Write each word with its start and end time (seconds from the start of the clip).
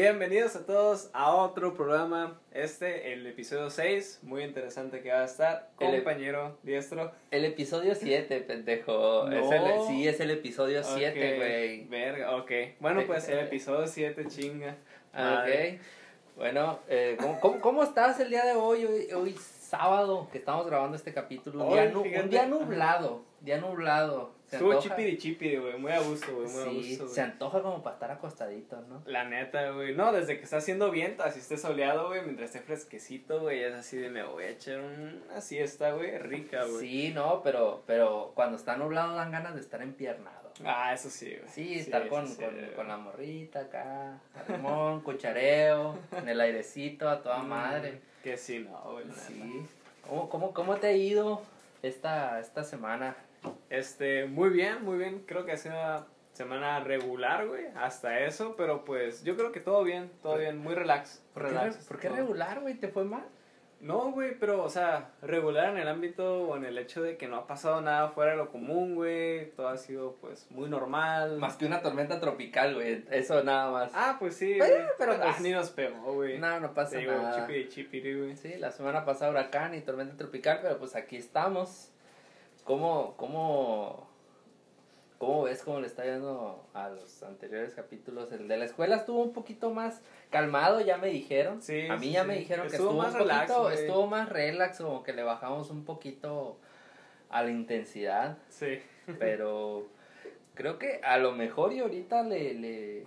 Bienvenidos 0.00 0.54
a 0.56 0.66
todos 0.66 1.08
a 1.14 1.34
otro 1.34 1.72
programa. 1.72 2.38
Este, 2.52 3.14
el 3.14 3.26
episodio 3.26 3.70
6, 3.70 4.18
muy 4.24 4.42
interesante 4.42 5.00
que 5.00 5.10
va 5.10 5.20
a 5.22 5.24
estar. 5.24 5.70
El- 5.80 5.94
Compañero 5.94 6.58
diestro. 6.62 7.12
El 7.30 7.46
episodio 7.46 7.94
7, 7.94 8.40
pendejo. 8.42 9.24
No. 9.26 9.30
Es 9.34 9.50
el- 9.50 9.86
sí, 9.86 10.06
es 10.06 10.20
el 10.20 10.32
episodio 10.32 10.82
7, 10.84 11.08
Ok, 11.32 11.36
güey. 11.38 11.84
Verga, 11.86 12.36
ok. 12.36 12.50
Bueno, 12.78 13.04
pues 13.06 13.26
el 13.30 13.38
eh. 13.38 13.42
episodio 13.44 13.86
7, 13.86 14.26
chinga. 14.28 14.76
Madre. 15.14 15.76
ok. 15.80 16.36
Bueno, 16.36 16.78
eh, 16.88 17.16
¿cómo, 17.18 17.40
cómo, 17.40 17.60
cómo 17.62 17.82
estás 17.82 18.20
el 18.20 18.28
día 18.28 18.44
de 18.44 18.52
hoy? 18.52 18.84
Hoy, 18.84 19.10
hoy 19.14 19.34
sábado, 19.38 20.28
que 20.30 20.36
estamos 20.36 20.66
grabando 20.66 20.94
este 20.98 21.14
capítulo. 21.14 21.64
Un, 21.64 21.72
Hoy, 21.72 21.78
día, 21.80 21.90
nu- 21.90 22.02
un 22.02 22.28
día 22.28 22.44
nublado. 22.44 23.22
Día 23.40 23.56
nublado. 23.56 24.35
Se 24.48 24.56
Estuvo 24.56 24.78
chipiri 24.80 25.18
chipiri, 25.18 25.56
güey. 25.56 25.76
Muy 25.76 25.90
a 25.90 26.00
gusto, 26.00 26.32
güey. 26.32 26.48
Muy 26.48 26.62
a 26.62 26.82
Sí, 26.82 27.00
se 27.08 27.20
antoja 27.20 27.62
como 27.62 27.82
para 27.82 27.94
estar 27.94 28.10
acostadito, 28.12 28.80
¿no? 28.82 29.02
La 29.06 29.24
neta, 29.24 29.70
güey. 29.70 29.94
No, 29.96 30.12
desde 30.12 30.38
que 30.38 30.44
está 30.44 30.58
haciendo 30.58 30.92
viento, 30.92 31.24
así 31.24 31.40
esté 31.40 31.58
soleado, 31.58 32.08
güey. 32.08 32.22
Mientras 32.22 32.50
esté 32.54 32.60
fresquecito, 32.60 33.40
güey. 33.40 33.64
Es 33.64 33.74
así 33.74 33.96
de 33.96 34.08
me 34.08 34.22
voy 34.22 34.44
a 34.44 34.50
echar 34.50 34.78
una 34.80 35.40
siesta, 35.40 35.92
güey. 35.92 36.16
Rica, 36.18 36.64
güey. 36.64 36.78
Sí, 36.80 37.12
no, 37.12 37.42
pero, 37.42 37.82
pero 37.86 38.32
cuando 38.36 38.56
está 38.56 38.76
nublado 38.76 39.16
dan 39.16 39.32
ganas 39.32 39.54
de 39.56 39.60
estar 39.62 39.82
empiernado. 39.82 40.52
Ah, 40.64 40.94
eso 40.94 41.10
sí, 41.10 41.36
güey. 41.36 41.48
Sí, 41.52 41.78
estar 41.80 42.06
con, 42.08 42.28
sí, 42.28 42.36
con, 42.36 42.54
con 42.76 42.88
la 42.88 42.96
morrita 42.96 43.60
acá, 43.60 44.20
limón, 44.48 45.00
cuchareo, 45.02 45.98
en 46.16 46.28
el 46.28 46.40
airecito 46.40 47.10
a 47.10 47.20
toda 47.20 47.38
Mm, 47.42 47.48
madre. 47.48 48.00
Que 48.22 48.36
sí, 48.38 48.60
no, 48.60 48.92
güey. 48.92 49.04
Sí. 49.26 49.66
¿Cómo, 50.08 50.28
cómo, 50.28 50.54
cómo 50.54 50.76
te 50.76 50.86
ha 50.86 50.92
ido 50.92 51.42
esta, 51.82 52.38
esta 52.40 52.64
semana? 52.64 53.16
Este, 53.70 54.26
muy 54.26 54.50
bien, 54.50 54.84
muy 54.84 54.98
bien. 54.98 55.24
Creo 55.26 55.44
que 55.44 55.52
ha 55.52 55.56
sido 55.56 55.74
una 55.74 56.06
semana 56.32 56.80
regular, 56.80 57.46
güey. 57.46 57.66
Hasta 57.76 58.20
eso, 58.20 58.54
pero 58.56 58.84
pues 58.84 59.24
yo 59.24 59.36
creo 59.36 59.52
que 59.52 59.60
todo 59.60 59.82
bien, 59.84 60.10
todo 60.22 60.36
bien. 60.38 60.58
Muy 60.58 60.74
relax. 60.74 61.22
¿Por 61.34 61.44
qué, 61.44 61.48
relax. 61.50 61.76
re- 61.78 61.84
por 61.88 61.98
qué 61.98 62.08
regular, 62.08 62.60
güey? 62.60 62.74
¿Te 62.74 62.88
fue 62.88 63.04
mal? 63.04 63.24
No, 63.78 64.10
güey, 64.10 64.38
pero, 64.38 64.64
o 64.64 64.70
sea, 64.70 65.10
regular 65.20 65.68
en 65.68 65.76
el 65.76 65.86
ámbito 65.86 66.44
o 66.48 66.56
en 66.56 66.64
el 66.64 66.78
hecho 66.78 67.02
de 67.02 67.18
que 67.18 67.28
no 67.28 67.36
ha 67.36 67.46
pasado 67.46 67.82
nada 67.82 68.08
fuera 68.08 68.30
de 68.30 68.38
lo 68.38 68.50
común, 68.50 68.94
güey. 68.94 69.50
Todo 69.50 69.68
ha 69.68 69.76
sido, 69.76 70.16
pues, 70.22 70.46
muy 70.50 70.70
normal. 70.70 71.36
Más 71.38 71.56
que 71.56 71.66
una 71.66 71.82
tormenta 71.82 72.18
tropical, 72.18 72.74
güey. 72.74 73.04
Eso 73.10 73.44
nada 73.44 73.70
más. 73.70 73.92
Ah, 73.94 74.16
pues 74.18 74.34
sí, 74.34 74.56
güey. 74.56 74.70
pero 74.98 75.12
Ah, 75.12 75.18
pues- 75.24 75.40
ni 75.42 75.50
nos 75.50 75.68
pegó, 75.70 76.14
güey. 76.14 76.38
no, 76.38 76.58
no 76.58 76.72
pasa 76.72 76.92
Te 76.92 76.98
digo, 77.00 77.12
nada. 77.12 77.42
chipiri, 77.46 77.68
chipiri, 77.68 78.18
güey. 78.18 78.36
Sí, 78.36 78.54
la 78.56 78.72
semana 78.72 79.04
pasada 79.04 79.30
huracán 79.30 79.74
y 79.74 79.82
tormenta 79.82 80.16
tropical, 80.16 80.60
pero 80.62 80.78
pues 80.78 80.96
aquí 80.96 81.16
estamos. 81.16 81.92
¿Cómo, 82.66 83.14
cómo, 83.16 84.08
cómo 85.18 85.44
ves 85.44 85.62
cómo 85.62 85.78
le 85.80 85.86
está 85.86 86.04
yendo 86.04 86.66
a 86.74 86.88
los 86.88 87.22
anteriores 87.22 87.74
capítulos? 87.74 88.32
El 88.32 88.48
de 88.48 88.56
la 88.56 88.64
escuela 88.64 88.96
estuvo 88.96 89.22
un 89.22 89.32
poquito 89.32 89.70
más 89.70 90.02
calmado, 90.30 90.80
ya 90.80 90.98
me 90.98 91.06
dijeron. 91.06 91.62
Sí, 91.62 91.86
a 91.88 91.96
mí 91.96 92.06
sí, 92.08 92.12
ya 92.14 92.22
sí. 92.22 92.28
me 92.28 92.38
dijeron 92.38 92.66
que 92.68 92.74
Estuvo 92.76 92.92
más 92.94 93.14
un 93.14 93.20
relax, 93.20 93.52
poquito, 93.52 93.70
estuvo 93.70 94.06
más 94.08 94.28
relax, 94.28 94.78
como 94.78 95.04
que 95.04 95.12
le 95.12 95.22
bajamos 95.22 95.70
un 95.70 95.84
poquito 95.84 96.58
a 97.30 97.42
la 97.44 97.50
intensidad, 97.52 98.36
Sí. 98.48 98.80
pero 99.20 99.86
creo 100.54 100.78
que 100.78 101.00
a 101.04 101.18
lo 101.18 101.32
mejor 101.32 101.72
y 101.72 101.78
ahorita 101.78 102.24
le, 102.24 102.54
le, 102.54 103.04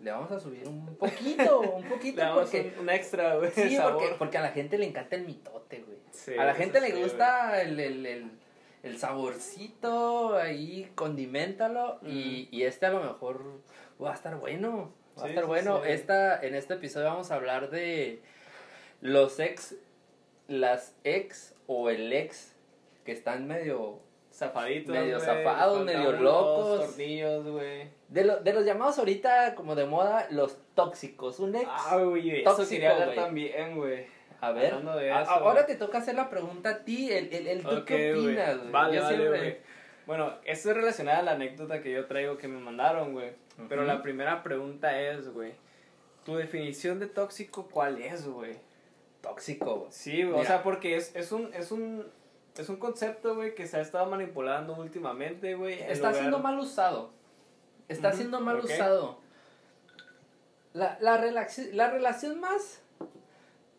le 0.00 0.10
vamos 0.10 0.30
a 0.30 0.40
subir 0.40 0.66
un 0.66 0.96
poquito, 0.96 1.60
un 1.76 1.84
poquito, 1.84 2.24
Le 2.24 2.32
porque... 2.32 2.72
un, 2.78 2.84
un 2.84 2.90
extra, 2.90 3.36
güey. 3.36 3.50
Sí, 3.50 3.76
sabor. 3.76 3.98
porque, 3.98 4.14
porque 4.18 4.38
a 4.38 4.40
la 4.40 4.52
gente 4.52 4.78
le 4.78 4.86
encanta 4.86 5.16
el 5.16 5.26
mitote, 5.26 5.82
güey. 5.82 5.98
Sí, 6.12 6.34
a 6.34 6.46
la 6.46 6.54
gente 6.54 6.80
le 6.80 6.92
gusta 7.02 7.60
el, 7.60 7.78
el, 7.78 8.06
el, 8.06 8.30
el 8.82 8.98
saborcito, 8.98 10.36
ahí 10.36 10.90
condimentalo. 10.94 11.98
Y, 12.02 12.48
y 12.50 12.62
este 12.64 12.86
a 12.86 12.90
lo 12.90 13.00
mejor 13.00 13.60
va 14.02 14.10
a 14.12 14.14
estar 14.14 14.36
bueno. 14.36 14.92
Va 15.18 15.24
a 15.24 15.28
estar 15.28 15.44
sí, 15.44 15.48
bueno. 15.48 15.80
sí. 15.84 15.90
Esta, 15.90 16.40
en 16.40 16.54
este 16.54 16.74
episodio 16.74 17.06
vamos 17.06 17.30
a 17.30 17.34
hablar 17.36 17.70
de 17.70 18.22
los 19.00 19.38
ex, 19.40 19.74
las 20.48 20.94
ex 21.04 21.54
o 21.66 21.90
el 21.90 22.12
ex 22.12 22.54
que 23.04 23.12
están 23.12 23.46
medio... 23.46 24.00
Zafaditos, 24.34 24.94
Medio 24.96 25.16
güey, 25.18 25.26
zafados, 25.26 25.84
medio 25.84 26.12
locos. 26.12 26.86
tornillos, 26.88 27.46
güey. 27.46 27.90
De, 28.08 28.24
lo- 28.24 28.40
de 28.40 28.54
los 28.54 28.64
llamados 28.64 28.98
ahorita 28.98 29.54
como 29.54 29.74
de 29.74 29.84
moda, 29.84 30.26
los 30.30 30.56
tóxicos. 30.74 31.38
Un 31.38 31.54
ex... 31.54 31.66
Ah, 31.70 31.98
güey, 32.02 32.40
eso 32.40 32.66
quería 32.66 32.92
hablar 32.92 33.14
también, 33.14 33.76
güey. 33.76 34.06
A 34.42 34.50
ver, 34.52 34.74
Hablando 34.74 34.96
de 34.98 35.10
a- 35.12 35.22
eso, 35.22 35.30
ahora 35.30 35.64
te 35.66 35.76
toca 35.76 35.98
hacer 35.98 36.16
la 36.16 36.28
pregunta 36.28 36.68
a 36.70 36.78
ti, 36.84 37.10
el, 37.12 37.32
el, 37.32 37.46
el 37.46 37.62
tú 37.62 37.84
qué 37.86 38.12
opinas, 38.12 38.58
güey. 38.58 38.70
Vale, 38.72 38.96
Yo 38.96 39.02
vale, 39.04 39.16
siempre- 39.16 39.38
güey. 39.38 39.56
Bueno, 40.04 40.34
esto 40.44 40.70
es 40.70 40.76
relacionado 40.76 41.20
a 41.20 41.22
la 41.22 41.32
anécdota 41.32 41.80
que 41.80 41.92
yo 41.92 42.06
traigo 42.06 42.36
que 42.36 42.48
me 42.48 42.58
mandaron, 42.58 43.12
güey. 43.12 43.32
Pero 43.68 43.84
la 43.84 44.02
primera 44.02 44.42
pregunta 44.42 45.00
es, 45.00 45.32
güey. 45.32 45.52
¿Tu 46.24 46.34
definición 46.36 46.98
de 46.98 47.06
tóxico 47.06 47.68
cuál 47.70 48.00
es, 48.02 48.26
güey? 48.26 48.56
Tóxico, 49.20 49.76
güey. 49.76 49.92
Sí, 49.92 50.24
güey, 50.24 50.40
o 50.40 50.44
sea, 50.44 50.64
porque 50.64 50.96
es, 50.96 51.14
es 51.14 51.30
un, 51.30 51.54
es 51.54 51.70
un, 51.70 52.04
es 52.58 52.68
un 52.68 52.76
concepto, 52.76 53.36
güey, 53.36 53.54
que 53.54 53.68
se 53.68 53.76
ha 53.76 53.80
estado 53.80 54.06
manipulando 54.06 54.74
últimamente, 54.74 55.54
güey. 55.54 55.74
Está 55.74 56.08
lugar- 56.08 56.14
siendo 56.16 56.38
mal 56.40 56.58
usado. 56.58 57.10
Está 57.88 58.12
siendo 58.12 58.40
mal 58.40 58.58
usado. 58.58 59.18
La, 60.72 60.96
la, 61.00 61.20
la 61.72 61.90
relación 61.90 62.40
más 62.40 62.80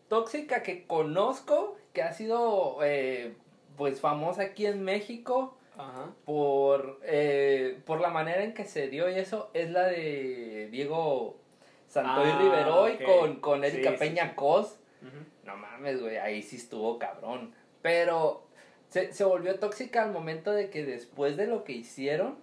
tóxica 0.08 0.62
que 0.62 0.86
conozco, 0.86 1.76
que 1.92 2.02
ha 2.02 2.12
sido 2.12 2.78
eh, 2.82 3.34
pues 3.76 4.00
famosa 4.00 4.42
aquí 4.42 4.66
en 4.66 4.82
México 4.82 5.56
Ajá. 5.76 6.10
por, 6.24 7.00
eh, 7.04 7.80
por 7.84 8.00
la 8.00 8.08
manera 8.10 8.42
en 8.44 8.54
que 8.54 8.64
se 8.64 8.88
dio 8.88 9.08
y 9.10 9.14
eso, 9.18 9.50
es 9.54 9.70
la 9.70 9.84
de 9.86 10.68
Diego 10.70 11.36
Santoy 11.88 12.28
Ah, 12.30 12.38
Riveroy 12.40 12.98
con, 13.04 13.36
con 13.40 13.64
Erika 13.64 13.92
Sí, 13.92 13.96
Peña 13.98 14.28
sí. 14.30 14.32
Cos. 14.36 14.78
No 15.44 15.56
mames, 15.56 16.00
güey, 16.00 16.16
ahí 16.16 16.40
sí 16.42 16.56
estuvo 16.56 16.98
cabrón. 16.98 17.52
Pero 17.82 18.46
se, 18.88 19.12
se 19.12 19.24
volvió 19.24 19.58
tóxica 19.58 20.02
al 20.02 20.12
momento 20.12 20.50
de 20.52 20.70
que 20.70 20.84
después 20.84 21.36
de 21.36 21.46
lo 21.46 21.64
que 21.64 21.72
hicieron, 21.72 22.36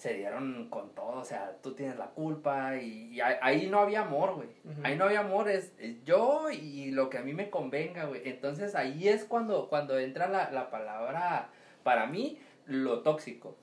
se 0.00 0.14
dieron 0.14 0.70
con 0.70 0.94
todo. 0.94 1.20
O 1.20 1.24
sea, 1.24 1.58
tú 1.62 1.74
tienes 1.74 1.98
la 1.98 2.06
culpa 2.06 2.76
y, 2.76 3.10
y 3.12 3.20
ahí, 3.20 3.66
no 3.66 3.80
había 3.80 4.00
amor, 4.00 4.34
güey. 4.34 4.48
Ahí 4.82 4.96
no 4.96 5.04
había 5.04 5.20
amor, 5.20 5.50
es, 5.50 5.74
es 5.78 6.02
yo 6.04 6.48
y 6.50 6.90
lo 6.90 7.10
que 7.10 7.18
a 7.18 7.22
mí 7.22 7.34
me 7.34 7.50
convenga, 7.50 8.06
güey. 8.06 8.26
Entonces 8.26 8.74
ahí 8.74 9.08
es 9.08 9.26
cuando, 9.26 9.68
cuando 9.68 9.98
entra 9.98 10.26
la, 10.26 10.50
la 10.52 10.70
palabra, 10.70 11.50
para 11.82 12.06
mí, 12.06 12.38
lo 12.64 13.02
tóxico. 13.02 13.56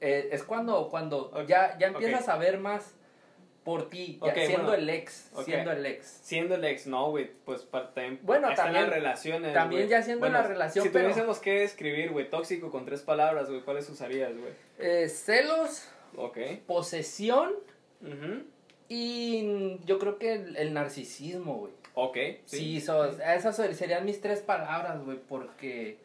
Eh, 0.00 0.30
es 0.32 0.42
cuando, 0.42 0.88
cuando 0.88 1.30
ya, 1.46 1.78
ya 1.78 1.86
empiezas 1.86 2.28
a 2.28 2.36
ver 2.38 2.58
más 2.58 2.96
por 3.64 3.88
ti, 3.88 4.18
ya 4.24 4.34
siendo 4.34 4.68
bueno. 4.68 4.74
el 4.74 4.90
ex, 4.90 5.30
siendo 5.44 5.70
el 5.72 5.86
ex. 5.86 6.06
Siendo 6.22 6.54
el 6.56 6.64
ex, 6.64 6.86
no, 6.88 7.10
güey, 7.10 7.30
pues 7.44 7.62
para 7.62 7.92
también. 7.94 8.18
Bueno, 8.22 8.48
también- 8.54 8.84
las 8.84 8.92
relaciones. 8.92 9.54
también 9.54 9.88
ya 9.88 10.02
siendo 10.02 10.20
Bueno, 10.20 10.38
la 10.38 10.46
relación, 10.48 10.84
Si 10.84 10.90
pero- 10.90 11.04
tuviésemos 11.04 11.38
que 11.38 11.60
describir, 11.60 12.10
güey, 12.10 12.28
tóxico 12.28 12.70
con 12.70 12.84
tres 12.84 13.02
palabras, 13.02 13.48
güey, 13.48 13.60
¿cuáles 13.62 13.88
usarías, 13.88 14.32
güey? 14.36 14.52
Eh, 14.78 15.08
celos, 15.08 15.88
Ok. 16.16 16.38
posesión 16.66 17.52
Ujú. 18.00 18.42
y 18.88 19.78
yo 19.84 19.98
creo 19.98 20.18
que 20.18 20.32
el, 20.34 20.56
el 20.56 20.74
narcisismo, 20.74 21.56
güey. 21.58 21.72
Ok. 21.94 22.16
Sí, 22.46 22.80
so- 22.80 23.04
esas 23.20 23.54
serían 23.76 24.04
mis 24.04 24.20
tres 24.20 24.40
palabras, 24.40 25.04
güey, 25.04 25.18
porque... 25.28 25.98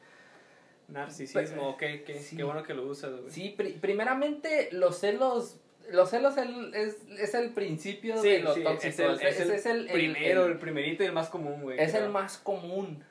Narcisismo, 0.90 1.70
ok, 1.72 1.84
Sí. 2.20 2.38
qué 2.38 2.44
bueno 2.44 2.64
que 2.64 2.74
lo 2.74 2.84
usas, 2.88 3.12
güey. 3.12 3.30
Sí, 3.32 3.54
pri- 3.58 3.74
primeramente 3.74 4.70
los 4.72 5.00
celos... 5.00 5.58
Los 5.92 6.10
celos 6.10 6.38
el- 6.38 6.74
es, 6.76 6.98
es 7.18 7.34
el 7.34 7.52
principio 7.52 8.22
Sí, 8.22 8.30
de 8.30 8.40
lo 8.40 8.54
sí, 8.54 8.64
tóxico. 8.64 9.04
es 9.12 9.66
el, 9.66 9.86
es 9.88 9.92
primero, 9.92 10.46
el- 10.46 10.52
el, 10.54 10.58
primerito 10.60 11.04
y 11.04 11.08
el 11.08 11.14
más 11.14 11.30
común, 11.30 11.62
güey. 11.62 11.80
es 11.80 11.94
el 11.94 12.10
más 12.10 12.38
común. 12.38 13.04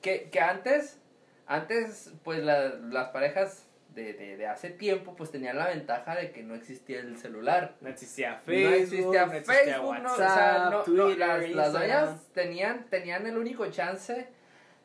Que, 0.00 0.30
que 0.30 0.40
antes, 0.40 0.98
antes, 1.46 2.12
pues 2.24 2.40
la- 2.42 2.68
las 2.90 3.08
parejas 3.10 3.66
de, 3.94 4.14
de, 4.14 4.36
de 4.38 4.46
hace 4.46 4.70
tiempo, 4.70 5.14
pues 5.14 5.30
tenían 5.30 5.58
la 5.58 5.66
ventaja 5.68 6.14
de 6.16 6.30
que 6.32 6.42
no 6.42 6.54
existía 6.54 7.00
el 7.00 7.18
celular. 7.18 7.74
No 7.82 7.90
existía 7.90 8.30
no 8.32 8.38
Facebook, 8.44 8.74
existía 8.74 9.26
no 9.26 9.32
existía 9.32 9.64
Facebook, 9.74 9.98
no, 10.02 10.12
o 10.12 10.16
sea, 10.16 10.26
WhatsApp, 10.26 10.64
no- 10.64 10.70
no, 10.78 10.82
Twitter, 10.84 11.18
las, 11.18 11.50
las 11.50 11.72
doñas 11.74 12.20
tenían, 12.32 12.86
tenían 12.88 13.26
el 13.26 13.36
único 13.36 13.66
chance 13.66 14.26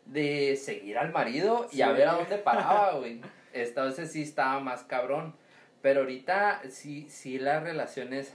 de 0.06 0.56
seguir 0.58 0.98
al 0.98 1.12
marido 1.12 1.68
y 1.72 1.82
a 1.82 1.92
ver 1.92 2.08
a 2.10 2.14
dónde 2.14 2.38
paraba, 2.38 2.92
güey. 3.00 3.22
Entonces 3.54 4.12
sí 4.12 4.22
estaba 4.24 4.60
más 4.60 4.84
cabrón. 4.84 5.36
Pero 5.82 6.02
ahorita 6.02 6.62
sí, 6.70 7.08
sí 7.10 7.40
las 7.40 7.64
relaciones, 7.64 8.34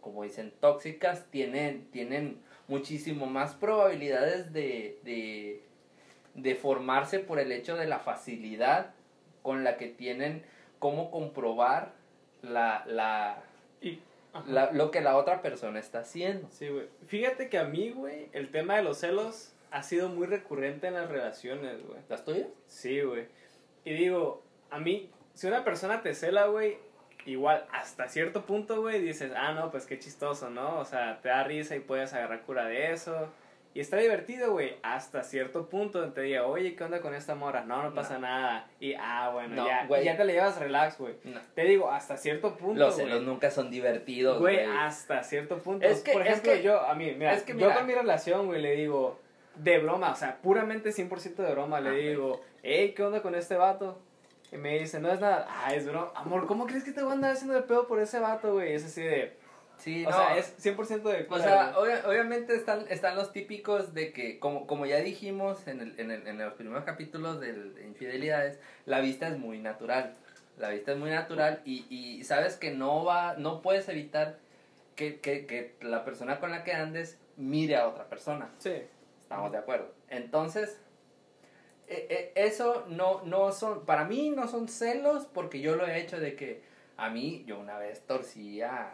como 0.00 0.22
dicen, 0.22 0.52
tóxicas, 0.60 1.26
tienen, 1.30 1.90
tienen 1.90 2.38
muchísimo 2.68 3.26
más 3.26 3.54
probabilidades 3.54 4.52
de, 4.52 4.98
de, 5.02 5.62
de 6.34 6.54
formarse 6.54 7.18
por 7.18 7.38
el 7.38 7.52
hecho 7.52 7.76
de 7.76 7.86
la 7.86 7.98
facilidad 8.00 8.94
con 9.42 9.64
la 9.64 9.76
que 9.76 9.88
tienen 9.88 10.42
cómo 10.78 11.10
comprobar 11.10 11.92
la, 12.42 12.84
la, 12.86 13.42
Y, 13.80 14.00
ajá. 14.32 14.44
la- 14.50 14.72
lo 14.72 14.90
que 14.90 15.00
la 15.00 15.16
otra 15.16 15.40
persona 15.42 15.78
está 15.80 16.00
haciendo. 16.00 16.48
Sí, 16.50 16.68
güey. 16.68 16.86
Fíjate 17.06 17.48
que 17.48 17.58
a 17.58 17.64
mí, 17.64 17.90
güey, 17.90 18.28
el 18.32 18.50
tema 18.50 18.76
de 18.76 18.82
los 18.82 18.98
celos 18.98 19.52
ha 19.70 19.82
sido 19.82 20.08
muy 20.10 20.26
recurrente 20.26 20.86
en 20.86 20.94
las 20.94 21.08
relaciones, 21.08 21.82
güey. 21.86 21.98
¿Las 22.08 22.24
tuyas? 22.24 22.48
Sí, 22.66 23.00
güey. 23.00 23.26
Y 23.84 23.94
digo, 23.94 24.42
a 24.70 24.78
mí, 24.78 25.10
si 25.34 25.46
una 25.46 25.64
persona 25.64 26.00
te 26.02 26.14
cela, 26.14 26.46
güey, 26.46 26.78
igual 27.26 27.64
hasta 27.72 28.08
cierto 28.08 28.44
punto, 28.46 28.80
güey, 28.80 29.00
dices, 29.02 29.32
ah, 29.36 29.52
no, 29.52 29.70
pues 29.70 29.86
qué 29.86 29.98
chistoso, 29.98 30.50
¿no? 30.50 30.78
O 30.78 30.84
sea, 30.84 31.20
te 31.22 31.28
da 31.28 31.44
risa 31.44 31.76
y 31.76 31.80
puedes 31.80 32.12
agarrar 32.14 32.42
cura 32.42 32.66
de 32.66 32.92
eso. 32.92 33.28
Y 33.76 33.80
está 33.80 33.96
divertido, 33.96 34.52
güey, 34.52 34.76
hasta 34.84 35.24
cierto 35.24 35.68
punto 35.68 35.98
donde 35.98 36.14
te 36.14 36.20
diga, 36.20 36.46
oye, 36.46 36.76
¿qué 36.76 36.84
onda 36.84 37.00
con 37.00 37.12
esta 37.12 37.34
mora? 37.34 37.64
No, 37.64 37.82
no 37.82 37.92
pasa 37.92 38.20
nada. 38.20 38.68
Y, 38.78 38.94
ah, 38.94 39.30
bueno, 39.32 39.56
No, 39.56 39.66
ya, 39.66 39.88
ya 40.00 40.16
te 40.16 40.24
le 40.24 40.34
llevas 40.34 40.60
relax, 40.60 40.96
güey. 40.96 41.14
No. 41.24 41.40
Te 41.56 41.62
digo, 41.64 41.90
hasta 41.90 42.16
cierto 42.16 42.54
punto, 42.56 42.78
Los 42.78 42.94
celos 42.94 43.22
nunca 43.22 43.50
son 43.50 43.72
divertidos, 43.72 44.38
Güey, 44.38 44.60
hasta 44.60 45.24
cierto 45.24 45.58
punto. 45.58 45.84
Es 45.84 46.02
que- 46.02 46.12
Por 46.12 46.22
es 46.22 46.28
ejemplo, 46.28 46.52
que- 46.52 46.62
yo, 46.62 46.80
a 46.86 46.94
mí, 46.94 47.16
mira, 47.18 47.32
es 47.32 47.42
que 47.42 47.56
yo 47.58 47.74
con 47.74 47.84
mi 47.84 47.94
relación, 47.94 48.46
güey, 48.46 48.62
le 48.62 48.76
digo, 48.76 49.18
de 49.56 49.78
broma, 49.80 50.12
o 50.12 50.16
sea, 50.16 50.36
puramente 50.40 50.92
100% 50.92 51.42
de 51.42 51.50
broma, 51.50 51.80
le 51.80 51.88
Ah, 51.90 51.92
digo, 51.94 52.40
hey, 52.62 52.92
¿qué 52.96 53.02
onda 53.02 53.22
con 53.22 53.34
este 53.34 53.56
vato? 53.56 53.98
Y 54.54 54.56
me 54.56 54.78
dice, 54.78 55.00
no 55.00 55.10
es 55.10 55.18
nada, 55.20 55.46
ah, 55.50 55.74
es 55.74 55.84
broma. 55.84 56.12
Amor, 56.14 56.46
¿cómo 56.46 56.66
crees 56.66 56.84
que 56.84 56.92
te 56.92 57.02
voy 57.02 57.10
a 57.10 57.14
andar 57.14 57.32
haciendo 57.32 57.54
de 57.54 57.62
pedo 57.62 57.88
por 57.88 57.98
ese 57.98 58.20
vato, 58.20 58.52
güey? 58.52 58.74
Es 58.74 58.84
así 58.84 59.02
de, 59.02 59.36
Sí, 59.78 60.06
o 60.06 60.10
no. 60.10 60.16
sea, 60.16 60.36
es 60.38 60.56
100% 60.64 61.02
de 61.02 61.26
O 61.28 61.38
sea, 61.38 61.74
obviamente 61.76 62.54
están, 62.54 62.86
están 62.88 63.16
los 63.16 63.32
típicos 63.32 63.94
de 63.94 64.12
que, 64.12 64.38
como, 64.38 64.68
como 64.68 64.86
ya 64.86 64.98
dijimos 64.98 65.66
en, 65.66 65.80
el, 65.80 65.98
en, 65.98 66.12
el, 66.12 66.26
en 66.26 66.38
los 66.38 66.54
primeros 66.54 66.84
capítulos 66.84 67.40
de 67.40 67.82
Infidelidades, 67.84 68.60
la 68.86 69.00
vista 69.00 69.26
es 69.28 69.38
muy 69.38 69.58
natural. 69.58 70.14
La 70.56 70.68
vista 70.68 70.92
es 70.92 70.98
muy 70.98 71.10
natural 71.10 71.60
y, 71.64 71.84
y 71.90 72.22
sabes 72.22 72.56
que 72.56 72.70
no 72.70 73.04
va, 73.04 73.34
no 73.36 73.60
puedes 73.60 73.88
evitar 73.88 74.38
que, 74.94 75.18
que, 75.18 75.46
que 75.46 75.74
la 75.80 76.04
persona 76.04 76.38
con 76.38 76.52
la 76.52 76.62
que 76.62 76.72
andes 76.72 77.18
mire 77.36 77.76
a 77.76 77.88
otra 77.88 78.04
persona. 78.04 78.50
Sí. 78.58 78.74
Estamos 79.20 79.50
de 79.50 79.58
acuerdo. 79.58 79.92
Entonces, 80.08 80.80
eh, 81.88 82.06
eh, 82.10 82.32
eso 82.34 82.84
no, 82.88 83.22
no 83.24 83.52
son, 83.52 83.84
para 83.84 84.04
mí 84.04 84.30
no 84.30 84.48
son 84.48 84.68
celos 84.68 85.26
porque 85.32 85.60
yo 85.60 85.76
lo 85.76 85.86
he 85.86 85.98
hecho 86.00 86.18
de 86.18 86.34
que 86.36 86.62
a 86.96 87.10
mí, 87.10 87.44
yo 87.46 87.58
una 87.58 87.76
vez 87.78 88.00
torcí 88.06 88.62
a 88.62 88.92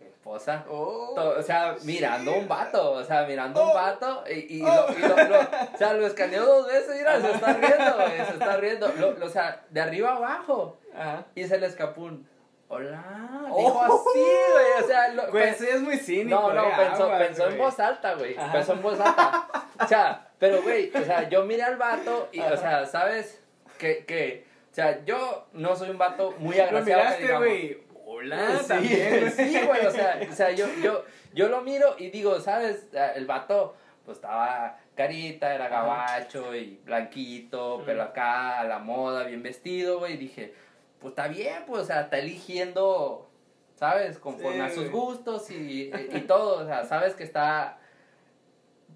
mi 0.00 0.06
esposa. 0.06 0.64
Oh. 0.70 1.14
O 1.16 1.42
sea, 1.42 1.76
mirando 1.82 2.32
un 2.32 2.46
vato, 2.48 2.92
o 2.92 3.04
sea, 3.04 3.24
mirando 3.26 3.62
un 3.62 3.70
Oh. 3.70 3.74
vato 3.74 4.24
y, 4.30 4.56
y, 4.58 4.62
lo, 4.62 4.86
y 4.96 5.00
lo- 5.00 5.16
lo- 5.28 5.40
o 5.40 5.76
sea, 5.76 5.92
lo 5.94 6.06
escaneó 6.06 6.46
dos 6.46 6.66
veces, 6.68 6.96
mira, 6.96 7.20
se 7.20 7.30
está 7.32 7.52
riendo, 7.54 7.94
güey, 7.96 8.16
se 8.26 8.32
está 8.32 8.56
riendo, 8.56 8.88
lo, 8.98 9.10
lo- 9.12 9.26
o 9.26 9.28
sea, 9.28 9.64
de 9.68 9.80
arriba 9.80 10.16
abajo, 10.16 10.78
Ajá. 10.94 11.24
y 11.34 11.44
se 11.44 11.58
le 11.58 11.66
escapó 11.66 12.02
un, 12.02 12.28
hola, 12.68 13.04
Oh. 13.50 13.58
dijo 13.58 13.82
así, 13.82 14.20
güey, 14.52 14.84
o 14.84 14.86
sea, 14.86 15.08
lo, 15.14 15.22
eso 15.38 15.64
ya 15.64 15.74
es 15.74 15.82
muy 15.82 15.96
cínico, 15.98 16.40
no, 16.40 16.52
no, 16.54 16.64
eh, 16.68 16.72
pensó, 16.76 17.08
pensó 17.18 17.48
en 17.48 17.58
voz 17.58 17.80
alta, 17.80 18.14
güey, 18.14 18.36
pensó 18.52 18.72
en 18.74 18.82
voz 18.82 19.00
alta, 19.00 19.48
o 19.82 19.86
sea, 19.88 20.29
pero, 20.40 20.62
güey, 20.62 20.90
o 20.92 21.04
sea, 21.04 21.28
yo 21.28 21.44
miré 21.44 21.62
al 21.62 21.76
vato 21.76 22.28
y, 22.32 22.40
o 22.40 22.56
sea, 22.56 22.84
¿sabes? 22.86 23.40
Que, 23.78 24.04
que, 24.04 24.44
o 24.72 24.74
sea, 24.74 25.04
yo 25.04 25.46
no 25.52 25.76
soy 25.76 25.90
un 25.90 25.98
vato 25.98 26.34
muy 26.38 26.56
Lo 26.56 26.64
agraciado, 26.64 27.16
que 27.16 27.22
miraste, 27.22 27.36
güey. 27.36 27.78
Hola, 28.06 28.58
Sí, 28.58 28.66
también, 28.68 29.20
güey. 29.20 29.30
sí, 29.30 29.60
güey, 29.64 29.86
o 29.86 29.90
sea, 29.92 30.20
o 30.28 30.32
sea 30.34 30.50
yo, 30.50 30.66
yo, 30.82 31.04
yo 31.32 31.48
lo 31.48 31.60
miro 31.62 31.94
y 31.98 32.10
digo, 32.10 32.40
¿sabes? 32.40 32.88
El 33.14 33.26
vato, 33.26 33.76
pues 34.04 34.16
estaba 34.18 34.78
carita, 34.96 35.54
era 35.54 35.68
gabacho 35.68 36.54
y 36.54 36.80
blanquito, 36.84 37.82
pero 37.86 38.02
acá 38.02 38.58
a 38.60 38.64
la 38.64 38.78
moda, 38.80 39.24
bien 39.24 39.42
vestido, 39.42 39.98
güey, 40.00 40.14
y 40.14 40.18
dije, 40.18 40.54
pues 41.00 41.12
está 41.12 41.28
bien, 41.28 41.64
pues, 41.66 41.82
o 41.82 41.84
sea, 41.84 42.00
está 42.02 42.18
eligiendo, 42.18 43.30
¿sabes? 43.76 44.18
Conforme 44.18 44.56
Sí, 44.56 44.60
a 44.60 44.70
sus 44.70 44.90
gustos 44.90 45.50
y, 45.50 45.90
y 46.12 46.20
todo, 46.22 46.62
o 46.62 46.66
sea, 46.66 46.84
sabes 46.84 47.14
que 47.14 47.24
está, 47.24 47.78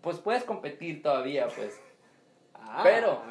pues 0.05 0.19
puedes 0.19 0.45
competir 0.45 1.03
todavía, 1.03 1.49
pues. 1.49 1.81
Ah, 2.55 2.81
Pero-. 2.85 3.23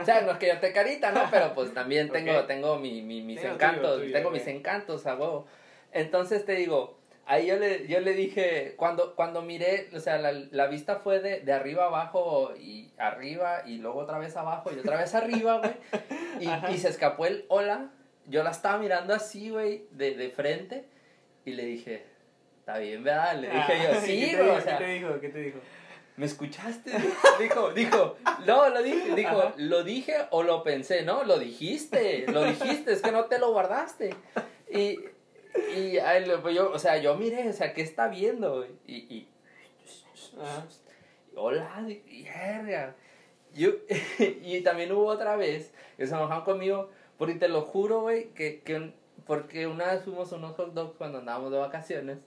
O 0.00 0.04
sea, 0.04 0.22
no 0.22 0.32
es 0.32 0.38
que 0.38 0.46
yo 0.48 0.58
te 0.60 0.72
carita, 0.72 1.12
¿no? 1.12 1.22
Pero 1.30 1.52
pues 1.54 1.74
también 1.74 2.08
tengo, 2.12 2.44
tengo 2.44 2.76
mi, 2.78 3.02
mi- 3.02 3.20
mis 3.22 3.40
Tengo 3.40 3.54
encantos, 3.54 3.90
tuyo, 3.96 4.02
tuyo, 4.04 4.12
tengo 4.12 4.30
mis 4.30 4.46
encantos 4.46 5.06
a 5.06 5.14
huevo. 5.16 5.46
Entonces 5.92 6.44
te 6.44 6.52
digo, 6.54 6.98
ahí 7.26 7.46
yo 7.46 7.56
le, 7.56 7.86
yo 7.86 8.00
le 8.00 8.14
dije, 8.14 8.74
cuando, 8.76 9.14
cuando 9.14 9.42
miré, 9.42 9.88
o 9.94 10.00
sea, 10.00 10.18
la, 10.18 10.32
la 10.32 10.66
vista 10.66 10.96
fue 10.96 11.20
de, 11.20 11.40
de 11.40 11.52
arriba 11.52 11.84
abajo 11.86 12.52
y 12.58 12.90
arriba 12.98 13.62
y 13.66 13.78
luego 13.78 14.00
otra 14.00 14.18
vez 14.18 14.36
abajo 14.36 14.70
y 14.74 14.78
otra 14.80 14.96
vez 14.98 15.14
arriba, 15.14 15.58
güey. 15.58 15.72
Y, 16.40 16.48
y 16.74 16.78
se 16.78 16.88
escapó 16.88 17.26
el 17.26 17.44
hola. 17.48 17.90
Yo 18.26 18.42
la 18.42 18.50
estaba 18.50 18.78
mirando 18.78 19.14
así, 19.14 19.50
güey, 19.50 19.84
de, 19.92 20.16
de 20.16 20.30
frente 20.30 20.84
y 21.44 21.52
le 21.52 21.64
dije, 21.64 22.02
está 22.58 22.78
bien, 22.78 23.04
¿verdad? 23.04 23.36
Le 23.36 23.50
dije 23.50 23.72
Ah, 23.72 23.84
yo, 23.84 23.90
¿qué 24.00 24.06
sí, 24.06 24.34
güey, 24.36 24.64
¿Qué 24.64 24.72
te 24.72 24.86
dijo? 24.86 25.20
¿Qué 25.20 25.28
te 25.28 25.38
dijo? 25.38 25.58
¿Me 26.16 26.26
escuchaste? 26.26 26.92
Dijo, 27.40 27.70
dijo, 27.72 28.16
no, 28.46 28.68
lo 28.68 28.82
dije, 28.82 29.14
dijo, 29.16 29.30
Ajá. 29.40 29.54
lo 29.56 29.82
dije 29.82 30.14
o 30.30 30.42
lo 30.44 30.62
pensé, 30.62 31.02
no, 31.02 31.24
lo 31.24 31.38
dijiste, 31.38 32.26
lo 32.30 32.44
dijiste, 32.44 32.92
es 32.92 33.02
que 33.02 33.10
no 33.10 33.24
te 33.24 33.38
lo 33.40 33.50
guardaste. 33.52 34.14
Y, 34.70 35.00
y 35.76 35.98
lo- 36.26 36.48
yo, 36.50 36.70
o 36.72 36.78
sea, 36.78 36.98
yo 36.98 37.16
miré, 37.16 37.48
o 37.48 37.52
sea, 37.52 37.74
¿qué 37.74 37.82
está 37.82 38.06
viendo? 38.08 38.64
Y, 38.86 38.94
y 38.94 39.28
Ajá. 40.40 40.66
hola, 41.34 41.82
di- 41.86 42.02
y 42.06 42.24
verga. 42.24 42.94
Yo, 43.52 43.70
y 44.18 44.60
también 44.62 44.92
hubo 44.92 45.06
otra 45.06 45.34
vez 45.36 45.72
que 45.96 46.06
se 46.06 46.14
enojaron 46.14 46.44
conmigo, 46.44 46.90
porque 47.18 47.34
te 47.34 47.48
lo 47.48 47.62
juro, 47.62 48.02
güey, 48.02 48.30
que, 48.34 48.60
que 48.62 48.92
porque 49.26 49.66
una 49.66 49.86
vez 49.92 50.02
fuimos 50.04 50.32
a 50.32 50.36
unos 50.36 50.54
hot 50.56 50.74
dogs 50.74 50.96
cuando 50.96 51.18
andábamos 51.18 51.50
de 51.50 51.58
vacaciones, 51.58 52.18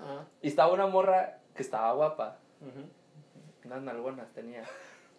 Ajá. 0.00 0.26
y 0.42 0.48
estaba 0.48 0.72
una 0.72 0.86
morra 0.86 1.38
que 1.54 1.62
estaba 1.62 1.92
guapa, 1.92 2.38
Ujú. 2.60 2.88
Unas 3.70 3.82
nalgonas 3.82 4.32
tenía. 4.34 4.64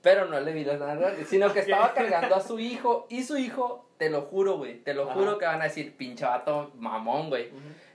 Pero 0.01 0.25
no 0.25 0.39
le 0.39 0.51
vi 0.51 0.63
las 0.65 0.79
nalgonas, 0.79 1.13
sino 1.27 1.53
que 1.53 1.59
estaba 1.59 1.93
cargando 1.93 2.35
a 2.35 2.41
su 2.41 2.59
hijo. 2.59 3.05
Y 3.09 3.23
su 3.23 3.37
hijo, 3.37 3.89
te 3.97 4.09
lo 4.09 4.23
juro, 4.23 4.57
güey. 4.57 4.79
Te 4.83 4.93
lo 4.93 5.03
Ajá. 5.03 5.13
juro 5.13 5.37
que 5.37 5.45
van 5.45 5.61
a 5.61 5.65
decir, 5.65 5.95
pinche 5.95 6.25
vato 6.25 6.71
mamón, 6.75 7.29
güey. 7.29 7.49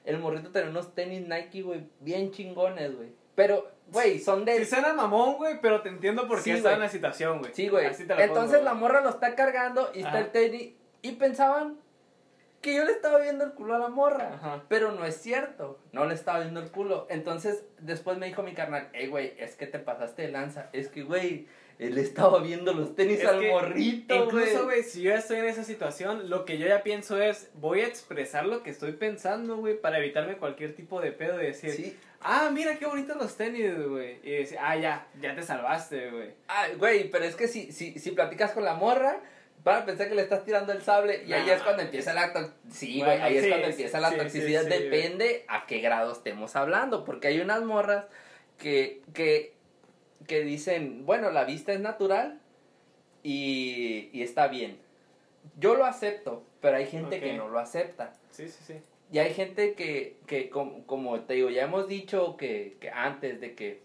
El 0.05 0.19
morrito 0.19 0.51
tenía 0.51 0.71
unos 0.71 0.95
tenis 0.95 1.27
Nike, 1.27 1.63
güey, 1.63 1.83
bien 2.01 2.31
chingones, 2.31 2.97
güey. 2.97 3.09
Pero, 3.35 3.69
güey, 3.89 4.19
son 4.19 4.45
de. 4.45 4.59
Sí 4.61 4.67
suena 4.67 4.95
mamón, 4.95 5.37
güey, 5.37 5.61
pero 5.61 5.83
te 5.83 5.89
entiendo 5.89 6.27
por 6.29 6.39
qué 6.39 6.45
Sí, 6.45 6.51
está 6.53 6.75
en 6.75 6.81
la 6.81 6.89
situación, 6.89 7.41
güey. 7.41 7.53
Sí, 7.53 7.69
güey. 7.69 7.87
Entonces 7.87 8.59
pongo, 8.59 8.65
la 8.65 8.75
morra 8.75 9.01
lo 9.01 9.11
está 9.11 9.35
cargando 9.35 9.91
y 9.95 10.01
está 10.01 10.21
el 10.21 10.31
tenis. 10.31 10.75
Y 11.03 11.13
pensaban 11.13 11.77
que 12.67 12.75
yo 12.75 12.85
le 12.85 12.93
estaba 12.93 13.19
viendo 13.21 13.45
el 13.45 13.53
culo 13.53 13.75
a 13.75 13.79
la 13.79 13.89
morra. 13.89 14.35
Ajá. 14.35 14.65
Pero 14.69 14.93
no 14.93 15.07
es 15.07 15.17
cierto. 15.17 15.79
No 15.93 16.05
le 16.05 16.15
estaba 16.15 16.41
viendo 16.41 16.61
el 16.61 16.71
culo. 16.71 17.07
Entonces, 17.09 17.65
después 17.79 18.19
me 18.19 18.27
dijo 18.27 18.43
mi 18.43 18.53
carnal, 18.55 18.89
hey, 18.93 19.07
güey, 19.07 19.33
es 19.39 19.55
que 19.55 19.67
te 19.67 19.79
pasaste 19.79 20.23
de 20.23 20.29
lanza. 20.33 20.69
Es 20.73 20.89
que, 20.89 21.03
güey, 21.05 21.47
él 21.79 21.97
estaba 21.99 22.41
viendo 22.43 22.73
los 22.73 22.95
tenis 22.95 23.21
Es 23.21 23.27
al 23.29 23.41
que 23.41 23.51
morrito, 23.51 24.15
Incluso, 24.15 24.65
güey. 24.65 24.83
si 24.83 25.03
yo 25.03 25.11
ya 25.13 25.19
estoy 25.19 25.39
en 25.39 25.45
esa 25.45 25.63
situación, 25.63 26.29
lo 26.31 26.45
que 26.45 26.59
yo 26.59 26.67
ya 26.67 26.83
pienso 26.83 27.21
es, 27.23 27.51
voy 27.55 27.81
a 27.83 27.87
expresar 27.87 28.47
lo 28.47 28.63
que 28.63 28.71
estoy 28.71 28.93
pensando, 28.93 29.57
güey, 29.59 29.81
para 29.81 29.99
evitarme 29.99 30.37
cualquier 30.39 30.75
tipo 30.75 31.01
de 31.01 31.13
pedo 31.13 31.41
y 31.43 31.47
decir, 31.47 31.71
Sí. 31.71 31.97
ah, 32.21 32.51
mira 32.53 32.79
qué 32.79 32.87
bonitos 32.87 33.17
los 33.17 33.37
tenis, 33.37 33.73
güey. 33.89 34.19
Y 34.23 34.31
decir, 34.33 34.59
ah, 34.61 34.77
ya, 34.77 35.07
ya 35.21 35.35
te 35.35 35.43
salvaste, 35.43 36.11
güey. 36.11 36.31
Ah, 36.49 36.67
güey, 36.79 37.11
pero 37.11 37.25
es 37.25 37.37
que 37.37 37.47
si, 37.47 37.71
si, 37.73 37.99
si 37.99 38.11
platicas 38.13 38.53
con 38.53 38.65
la 38.65 38.75
morra, 38.75 39.21
van 39.67 39.83
a 39.83 39.85
pensar 39.85 40.09
que 40.09 40.15
le 40.15 40.23
estás 40.23 40.45
tirando 40.45 40.73
el 40.73 40.81
sable 40.83 41.25
y 41.27 41.33
ahí 41.33 41.45
Nah. 41.47 41.55
es 41.55 41.63
cuando 41.63 41.83
empieza 41.83 42.15
la 42.15 42.33
Sí, 42.71 43.01
Bueno, 43.05 43.25
ahí 43.25 43.37
es 43.37 43.43
sí, 43.45 43.49
cuando 43.49 43.67
sí, 43.67 43.73
empieza 43.73 44.01
la 44.01 44.11
sí, 44.11 44.17
toxicidad. 44.17 44.63
sí. 44.63 44.69
Depende 44.69 45.45
a 45.49 45.67
qué 45.67 45.81
grado 45.81 46.13
estemos 46.13 46.55
hablando, 46.55 47.05
porque 47.05 47.29
hay 47.29 47.41
unas 47.41 47.63
morras 47.63 48.05
que, 48.59 49.03
que, 49.13 49.55
que 50.29 50.43
dicen, 50.43 51.05
bueno, 51.05 51.31
la 51.31 51.45
vista 51.45 51.73
es 51.73 51.81
natural 51.81 52.41
y, 53.23 54.09
y 54.13 54.23
está 54.23 54.49
bien. 54.49 54.79
Yo 55.59 55.75
lo 55.75 55.85
acepto, 55.85 56.45
pero 56.61 56.77
hay 56.77 56.87
gente 56.87 57.21
que 57.21 57.33
no 57.35 57.49
lo 57.49 57.59
acepta. 57.59 58.13
Sí, 58.31 58.49
sí, 58.49 58.63
sí. 58.67 58.75
Y 59.13 59.19
hay 59.19 59.33
gente 59.35 59.75
que, 59.75 60.17
que 60.27 60.49
como, 60.51 60.85
como 60.87 61.21
te 61.21 61.35
digo, 61.35 61.51
ya 61.51 61.65
hemos 61.65 61.87
dicho 61.89 62.37
que, 62.37 62.77
que 62.81 62.91
antes 62.91 63.41
de 63.41 63.55
que 63.55 63.81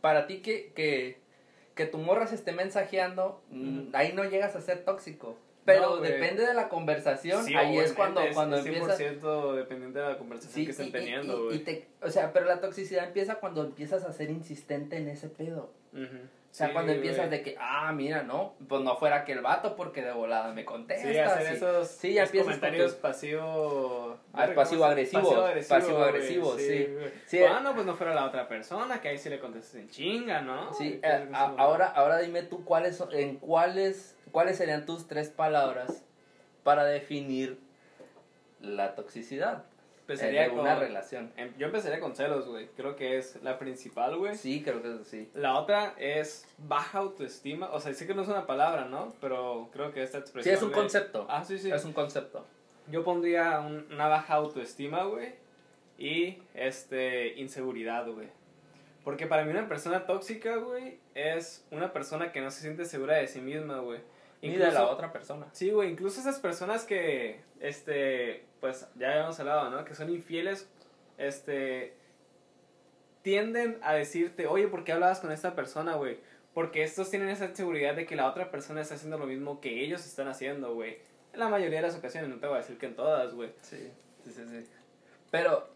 para 0.00 0.26
ti 0.26 0.38
que, 0.38 0.72
que, 0.74 1.18
que 1.76 1.86
tu 1.86 1.98
morra 1.98 2.26
se 2.26 2.34
esté 2.34 2.50
mensajeando, 2.50 3.40
mm, 3.50 3.90
ahí 3.92 4.12
no 4.14 4.24
llegas 4.24 4.56
a 4.56 4.60
ser 4.60 4.84
tóxico. 4.84 5.36
Pero 5.64 5.96
No, 5.96 5.96
depende 5.98 6.46
de 6.46 6.54
la 6.54 6.68
conversación, 6.68 7.44
Sí, 7.44 7.54
ahí 7.56 7.76
es 7.78 7.92
cuando, 7.92 8.20
es- 8.20 8.34
cuando 8.34 8.56
es 8.56 8.66
empiezas... 8.66 8.98
100% 8.98 9.54
dependiente 9.56 9.98
de 9.98 10.08
la 10.08 10.16
conversación 10.16 10.54
Sí, 10.54 10.64
que 10.64 10.70
estén 10.70 10.86
y- 10.88 10.92
teniendo, 10.92 11.52
y- 11.52 11.58
te- 11.58 11.86
o 12.02 12.08
sea, 12.08 12.32
pero 12.32 12.46
la 12.46 12.60
toxicidad 12.60 13.04
empieza 13.04 13.36
cuando 13.36 13.64
empiezas 13.64 14.04
a 14.04 14.12
ser 14.12 14.30
insistente 14.30 14.96
en 14.96 15.08
ese 15.08 15.28
pedo. 15.28 15.70
Sea, 16.56 16.68
Sí, 16.68 16.72
cuando 16.72 16.92
empiezas 16.92 17.26
güey. 17.28 17.38
de 17.38 17.42
que, 17.42 17.56
ah, 17.60 17.92
mira, 17.92 18.22
no, 18.22 18.54
pues 18.66 18.80
no 18.82 18.96
fuera 18.96 19.24
que 19.24 19.32
el 19.32 19.42
vato 19.42 19.76
porque 19.76 20.00
de 20.02 20.12
volada 20.12 20.52
me 20.54 20.64
contesta. 20.64 21.06
Sí, 21.12 21.18
hacer 21.18 21.54
esos, 21.54 21.88
sí, 21.88 22.14
ya 22.14 22.22
esos 22.22 22.34
con 22.34 22.44
comentarios 22.44 22.94
pasivo... 22.94 24.16
Ah, 24.32 24.46
Pasivo-agresivo, 24.54 25.44
pasivo-agresivos, 25.68 26.54
güey, 26.54 26.66
sí. 26.66 26.88
Sí. 27.26 27.42
Ah, 27.44 27.60
no, 27.62 27.74
pues 27.74 27.84
no 27.84 27.94
fuera 27.94 28.14
la 28.14 28.24
otra 28.24 28.48
persona, 28.48 29.00
que 29.00 29.08
ahí 29.08 29.18
sí 29.18 29.28
le 29.28 29.38
contestas 29.38 29.74
en 29.76 29.88
chinga, 29.90 30.40
¿no? 30.40 30.72
Sí, 30.74 30.98
eh, 31.02 31.28
a- 31.32 31.54
ahora, 31.58 31.86
ahora 31.88 32.18
dime 32.18 32.42
tú 32.42 32.64
cuáles 32.64 32.96
son- 32.96 33.12
en 33.14 33.36
cuáles, 33.36 34.16
cuáles 34.32 34.56
serían 34.56 34.86
tus 34.86 35.06
tres 35.06 35.28
palabras 35.30 36.02
para 36.62 36.84
definir 36.84 37.58
la 38.60 38.94
toxicidad 38.94 39.64
Empezaría 40.08 40.52
una 40.52 40.74
con- 40.74 40.80
relación. 40.80 41.32
em- 41.36 41.52
Yo 41.58 41.66
empezaría 41.66 41.98
con 41.98 42.14
celos, 42.14 42.46
güey. 42.46 42.68
Creo 42.76 42.94
que 42.94 43.18
es 43.18 43.42
la 43.42 43.58
principal, 43.58 44.16
güey. 44.16 44.36
Sí, 44.36 44.62
creo 44.62 44.80
que 44.80 45.04
sí. 45.04 45.28
La 45.34 45.58
otra 45.58 45.94
es 45.98 46.46
baja 46.58 46.98
autoestima. 46.98 47.70
O 47.72 47.80
sea, 47.80 47.92
sé 47.92 48.06
que 48.06 48.14
no 48.14 48.22
es 48.22 48.28
una 48.28 48.46
palabra, 48.46 48.84
¿no? 48.84 49.12
Pero 49.20 49.68
creo 49.72 49.92
que 49.92 50.02
esta 50.04 50.18
Sí, 50.18 50.22
expresión... 50.22 50.54
es 50.54 50.62
un 50.62 50.70
concepto. 50.70 51.26
Ah, 51.28 51.44
sí, 51.44 51.58
sí. 51.58 51.70
Es 51.72 51.84
un 51.84 51.92
concepto. 51.92 52.44
yo 52.88 53.02
pondría 53.02 53.58
un- 53.58 53.84
una 53.92 54.06
baja 54.06 54.34
autoestima, 54.34 55.02
güey, 55.02 55.34
y 55.98 56.38
este 56.54 57.34
inseguridad, 57.40 58.06
güey. 58.08 58.28
Porque 59.02 59.26
para 59.26 59.44
mí 59.44 59.50
una 59.50 59.66
persona 59.68 60.06
tóxica, 60.06 60.56
güey, 60.56 60.98
es 61.16 61.64
una 61.72 61.92
persona 61.92 62.30
que 62.30 62.40
no 62.40 62.50
se 62.52 62.60
siente 62.60 62.84
segura 62.84 63.16
de 63.16 63.26
sí 63.26 63.40
misma, 63.40 63.78
güey. 63.80 63.98
Ni 64.42 64.50
de 64.52 64.58
la 64.58 64.66
Incluso- 64.66 64.90
otra 64.90 65.12
persona. 65.12 65.46
Sí, 65.52 65.70
güey, 65.70 65.90
incluso 65.90 66.20
esas 66.20 66.38
personas 66.38 66.84
que, 66.84 67.40
este, 67.60 68.44
pues 68.60 68.86
ya 68.96 69.10
habíamos 69.12 69.38
hablado, 69.40 69.70
¿no? 69.70 69.84
Que 69.84 69.94
son 69.94 70.10
infieles, 70.10 70.68
este, 71.18 71.94
tienden 73.22 73.78
a 73.82 73.94
decirte, 73.94 74.46
oye, 74.46 74.68
¿por 74.68 74.84
qué 74.84 74.92
hablabas 74.92 75.20
con 75.20 75.32
esta 75.32 75.54
persona, 75.54 75.96
güey? 75.96 76.18
Porque 76.54 76.82
estos 76.82 77.10
tienen 77.10 77.28
esa 77.28 77.54
seguridad 77.54 77.94
de 77.94 78.06
que 78.06 78.16
la 78.16 78.28
otra 78.28 78.50
persona 78.50 78.80
está 78.80 78.94
haciendo 78.94 79.18
lo 79.18 79.26
mismo 79.26 79.60
que 79.60 79.82
ellos 79.84 80.06
están 80.06 80.28
haciendo, 80.28 80.74
güey. 80.74 80.98
En 81.32 81.40
la 81.40 81.48
mayoría 81.48 81.80
de 81.80 81.86
las 81.88 81.96
ocasiones, 81.96 82.30
no 82.30 82.38
te 82.38 82.46
voy 82.46 82.56
a 82.56 82.58
decir 82.60 82.78
que 82.78 82.86
en 82.86 82.96
todas, 82.96 83.34
güey. 83.34 83.50
Sí, 83.62 83.90
sí, 84.24 84.30
sí, 84.32 84.42
sí. 84.48 84.66
Pero 85.30 85.68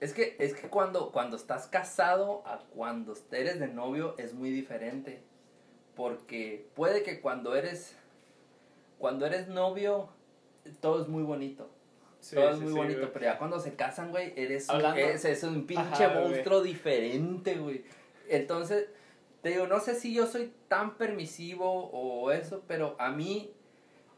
es 0.00 0.14
que, 0.14 0.36
es 0.38 0.54
que 0.54 0.68
cuando, 0.68 1.10
cuando 1.12 1.36
estás 1.36 1.66
casado 1.66 2.42
a 2.46 2.58
cuando 2.74 3.14
eres 3.32 3.58
de 3.60 3.68
novio 3.68 4.14
es 4.16 4.32
muy 4.32 4.50
diferente. 4.50 5.22
Porque 5.96 6.66
puede 6.74 7.02
que 7.02 7.20
cuando 7.20 7.54
eres, 7.54 7.96
cuando 8.98 9.26
eres 9.26 9.48
novio, 9.48 10.08
todo 10.80 11.02
es 11.02 11.08
muy 11.08 11.22
bonito. 11.22 11.70
Sí, 12.20 12.36
todo 12.36 12.50
es 12.50 12.56
sí, 12.56 12.62
muy 12.62 12.72
sí, 12.72 12.78
bonito, 12.78 13.00
güey. 13.00 13.12
pero 13.12 13.24
ya 13.26 13.38
cuando 13.38 13.60
se 13.60 13.74
casan, 13.74 14.10
güey, 14.10 14.32
eres 14.36 14.68
un, 14.68 14.76
Hablando- 14.76 14.98
es, 15.00 15.24
es 15.24 15.42
un 15.44 15.66
pinche 15.66 16.04
Ajá, 16.04 16.14
güey. 16.18 16.28
monstruo 16.30 16.62
diferente, 16.62 17.56
güey. 17.56 17.84
Entonces, 18.28 18.88
te 19.42 19.50
digo, 19.50 19.66
no 19.66 19.78
sé 19.80 19.94
si 19.94 20.14
yo 20.14 20.26
soy 20.26 20.52
tan 20.68 20.96
permisivo 20.96 21.90
o 21.90 22.30
eso, 22.30 22.62
pero 22.66 22.96
a 22.98 23.10
mí, 23.10 23.52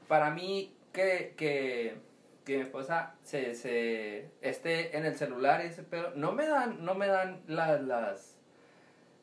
para 0.06 0.30
mí, 0.30 0.72
que, 0.92 1.34
que, 1.36 1.96
que 2.44 2.56
mi 2.58 2.62
esposa 2.62 3.16
se, 3.24 3.54
se 3.56 4.30
esté 4.40 4.96
en 4.96 5.04
el 5.04 5.16
celular 5.16 5.62
y 5.64 5.66
ese 5.68 5.82
pedo, 5.82 6.12
no 6.14 6.30
me 6.32 6.46
dan, 6.46 6.84
no 6.84 6.94
me 6.94 7.08
dan 7.08 7.42
las, 7.48 7.82
las, 7.82 8.35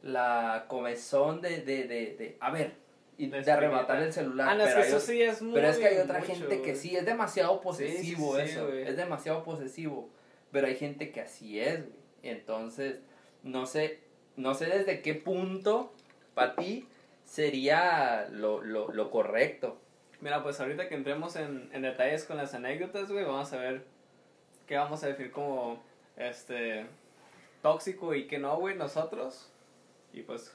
la 0.03 0.65
comezón 0.67 1.41
de, 1.41 1.62
de, 1.62 1.88
de, 1.88 2.15
de, 2.15 2.38
a 2.39 2.51
ver, 2.51 2.74
y 3.17 3.27
De 3.27 3.51
arrebatar 3.51 4.01
el 4.01 4.12
celular. 4.12 4.50
Ah, 4.50 4.55
no, 4.55 4.63
es 4.63 4.69
pero 4.69 4.81
que 4.81 4.88
hay 4.88 4.89
eso 4.89 5.00
sí 5.00 5.22
es 5.22 5.41
muy 5.41 5.53
pero 5.53 5.67
es 5.67 5.77
que 5.77 5.86
hay 5.86 5.98
otra 5.98 6.19
mucho, 6.19 6.33
gente 6.33 6.62
que 6.62 6.75
sí, 6.75 6.95
es 6.95 7.05
demasiado 7.05 7.62
posesivo 7.62 8.36
sí, 8.38 8.41
sí, 8.45 8.51
eso, 8.51 8.74
es 8.74 8.98
demasiado 8.98 9.43
posesivo, 9.43 10.10
pero 10.51 10.67
hay 10.67 10.75
gente 10.75 11.12
que 11.12 11.22
así 11.22 11.60
es, 11.60 11.81
güey. 11.86 12.03
Entonces, 12.24 13.00
no 13.43 13.65
sé, 13.65 14.00
no 14.36 14.55
sé 14.55 14.65
desde 14.65 15.01
qué 15.01 15.13
punto 15.13 15.93
para 16.33 16.55
ti 16.55 16.88
sería 17.24 18.27
lo, 18.31 18.62
lo, 18.62 18.91
lo 18.91 19.12
correcto. 19.12 19.77
Mira, 20.22 20.41
pues 20.41 20.60
ahorita 20.60 20.88
que 20.88 20.95
entremos 20.95 21.36
en, 21.36 21.69
en 21.74 21.81
detalles 21.81 22.24
con 22.24 22.38
las 22.38 22.53
anécdotas, 22.53 23.12
güey, 23.12 23.25
vamos 23.25 23.51
a 23.53 23.57
ver 23.57 23.86
qué 24.65 24.77
vamos 24.77 25.03
a 25.03 25.07
definir 25.07 25.31
como, 25.31 25.83
este, 26.15 26.86
tóxico 27.62 28.13
y 28.15 28.27
qué 28.27 28.39
no, 28.39 28.57
güey, 28.57 28.75
nosotros. 28.75 29.52
Y 30.13 30.22
pues, 30.22 30.51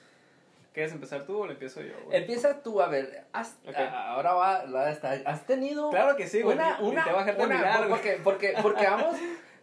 ¿quieres 0.72 0.92
empezar 0.92 1.24
tú 1.24 1.38
o 1.42 1.46
lo 1.46 1.52
empiezo 1.52 1.80
yo, 1.82 1.92
güey? 2.06 2.18
Empieza 2.18 2.62
tú, 2.62 2.80
a 2.80 2.88
ver, 2.88 3.24
has, 3.32 3.56
Ok. 3.66 3.76
a- 3.76 4.12
ahora 4.12 4.32
va, 4.34 4.64
la 4.66 4.90
esta- 4.90 5.12
has 5.26 5.46
tenido 5.46 5.90
Claro 5.90 6.16
que 6.16 6.26
sí, 6.28 6.42
güey, 6.42 6.56
una, 6.56 6.78
una, 6.80 7.04
te 7.04 7.10
voy 7.10 7.20
a 7.20 7.24
dejar 7.24 7.40
una- 7.44 7.48
terminar, 7.56 7.78
güey. 7.78 7.90
porque, 7.90 8.20
porque, 8.22 8.54
porque 8.62 8.86
vamos, 8.88 9.16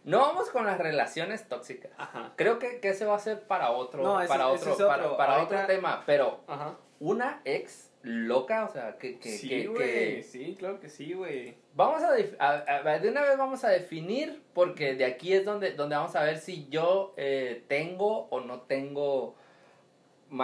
no 0.04 0.20
vamos 0.20 0.50
con 0.50 0.66
las 0.66 0.78
relaciones 0.78 1.48
tóxicas. 1.48 1.90
Ajá. 1.98 2.32
Creo 2.36 2.58
que, 2.58 2.80
que 2.80 2.90
ese 2.90 3.06
va 3.06 3.16
a 3.16 3.20
ser 3.20 3.40
para 3.42 3.70
otro, 3.70 4.02
No, 4.02 4.20
ese- 4.20 4.28
para 4.28 4.48
otro, 4.48 4.72
es 4.72 4.78
para, 4.78 5.04
otro. 5.04 5.16
para 5.16 5.34
Ahorita- 5.36 5.54
otro 5.56 5.66
tema, 5.66 6.02
pero 6.06 6.40
Ajá. 6.46 6.76
una 7.00 7.40
ex 7.44 7.90
loca, 8.02 8.64
o 8.66 8.68
sea, 8.72 8.96
que, 8.98 9.18
que, 9.18 9.30
sí, 9.36 9.48
que, 9.48 9.66
güey, 9.66 10.16
que- 10.16 10.22
sí, 10.22 10.54
claro 10.56 10.78
que 10.78 10.88
sí, 10.88 11.12
güey. 11.12 11.56
vamos 11.74 12.02
a, 12.04 12.10
a- 12.38 12.64
a- 12.92 12.98
de 13.00 13.08
una 13.08 13.22
vez 13.22 13.36
vamos 13.36 13.64
a 13.64 13.68
definir, 13.68 14.44
porque 14.54 14.94
de 14.94 15.04
aquí 15.04 15.32
es 15.32 15.44
donde, 15.44 15.72
donde 15.72 15.96
vamos 15.96 16.14
a 16.14 16.22
ver 16.22 16.38
si 16.38 16.68
yo 16.68 17.14
eh, 17.16 17.64
tengo 17.66 18.15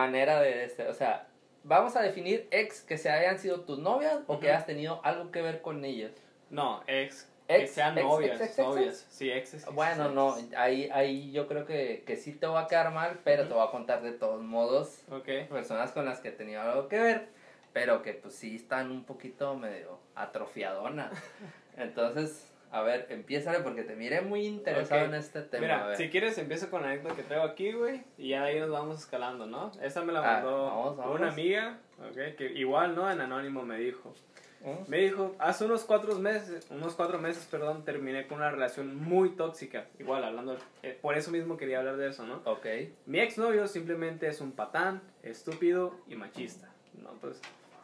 manera 0.02 0.40
de, 0.40 0.64
este, 0.64 0.88
o 0.88 0.94
sea, 0.94 1.26
vamos 1.64 1.94
a 1.96 2.02
definir 2.02 2.48
ex 2.50 2.80
que 2.82 2.98
se 2.98 3.10
hayan 3.10 3.38
sido 3.38 3.60
tus 3.60 3.78
novias 3.78 4.18
o 4.26 4.38
que 4.40 4.46
Ujú. 4.46 4.54
hayas 4.54 4.66
tenido 4.66 5.00
algo 5.04 5.30
que 5.30 5.42
ver 5.42 5.60
con 5.62 5.84
ellas. 5.84 6.12
No, 6.50 6.82
ex, 6.86 7.28
que 7.46 7.62
Ex, 7.62 7.70
sean 7.72 7.96
ex, 7.98 8.06
novias, 8.06 8.40
ex, 8.40 8.40
ex, 8.50 8.58
ex, 8.58 8.66
novias. 8.66 9.06
Sí, 9.10 9.30
exes. 9.30 9.66
Bueno, 9.72 10.08
no, 10.10 10.36
ahí, 10.56 10.88
ahí 10.92 11.30
yo 11.32 11.46
creo 11.46 11.64
que, 11.66 12.02
que 12.06 12.16
sí 12.16 12.32
te 12.32 12.46
va 12.46 12.62
a 12.62 12.66
quedar 12.66 12.92
mal, 12.92 13.20
pero 13.24 13.46
te 13.46 13.54
voy 13.54 13.66
a 13.66 13.70
contar 13.70 14.02
de 14.02 14.12
todos 14.12 14.42
modos 14.42 15.02
Ok. 15.10 15.28
personas 15.50 15.92
con 15.92 16.04
las 16.04 16.20
que 16.20 16.28
he 16.28 16.32
tenido 16.32 16.60
algo 16.62 16.88
que 16.88 16.98
ver, 16.98 17.28
pero 17.72 18.02
que 18.02 18.12
pues 18.14 18.34
sí 18.34 18.56
están 18.56 18.90
un 18.90 19.04
poquito 19.04 19.54
medio 19.54 19.98
atrofiadonas. 20.14 21.12
Entonces, 21.76 22.51
a 22.72 22.82
ver, 22.82 23.06
empiézale 23.10 23.60
porque 23.60 23.82
te 23.84 23.94
miré 23.94 24.20
muy 24.22 24.46
interesado 24.46 25.04
en 25.04 25.14
este 25.14 25.42
tema. 25.42 25.58
a 25.64 25.76
Mira, 25.76 25.86
ver. 25.88 25.96
si 25.98 26.08
quieres 26.10 26.36
empiezo 26.38 26.70
con 26.70 26.82
la 26.82 26.88
anécdota 26.88 27.14
que 27.14 27.22
traigo 27.22 27.44
aquí, 27.44 27.72
güey, 27.72 28.02
y 28.18 28.30
ya 28.30 28.42
de 28.44 28.50
ahí 28.50 28.60
nos 28.60 28.70
vamos 28.70 28.98
escalando, 28.98 29.46
¿no? 29.46 29.70
Esta 29.82 30.02
me 30.02 30.12
la 30.12 30.20
Ah, 30.20 30.32
mandó 30.34 30.64
vamos, 30.64 30.96
vamos. 30.96 31.20
una 31.20 31.28
amiga, 31.28 31.78
ok, 32.00 32.36
que 32.36 32.52
igual, 32.54 32.96
¿no? 32.96 33.10
En 33.10 33.20
anónimo 33.20 33.62
me 33.62 33.78
dijo. 33.78 34.14
Me 34.86 34.98
dijo, 34.98 35.34
hace 35.40 35.64
unos 35.64 35.82
cuatro 35.82 36.14
meses, 36.20 36.68
unos 36.70 36.94
cuatro 36.94 37.18
meses, 37.18 37.44
perdón, 37.50 37.84
terminé 37.84 38.28
con 38.28 38.38
una 38.38 38.48
relación 38.52 38.94
muy 38.96 39.30
tóxica. 39.30 39.86
Igual, 39.98 40.22
hablando, 40.22 40.56
eh, 40.84 40.96
por 41.02 41.18
eso 41.18 41.32
mismo 41.32 41.56
quería 41.56 41.80
hablar 41.80 41.96
de 41.96 42.08
eso, 42.10 42.24
¿no? 42.24 42.42
Ok. 42.44 42.64
Mi 43.06 43.18
exnovio 43.18 43.66
simplemente 43.66 44.28
es 44.28 44.40
un 44.40 44.52
patán, 44.52 45.02
estúpido 45.24 45.96
y 46.06 46.14
machista. 46.14 46.68
No, 47.02 47.10
pues... 47.20 47.40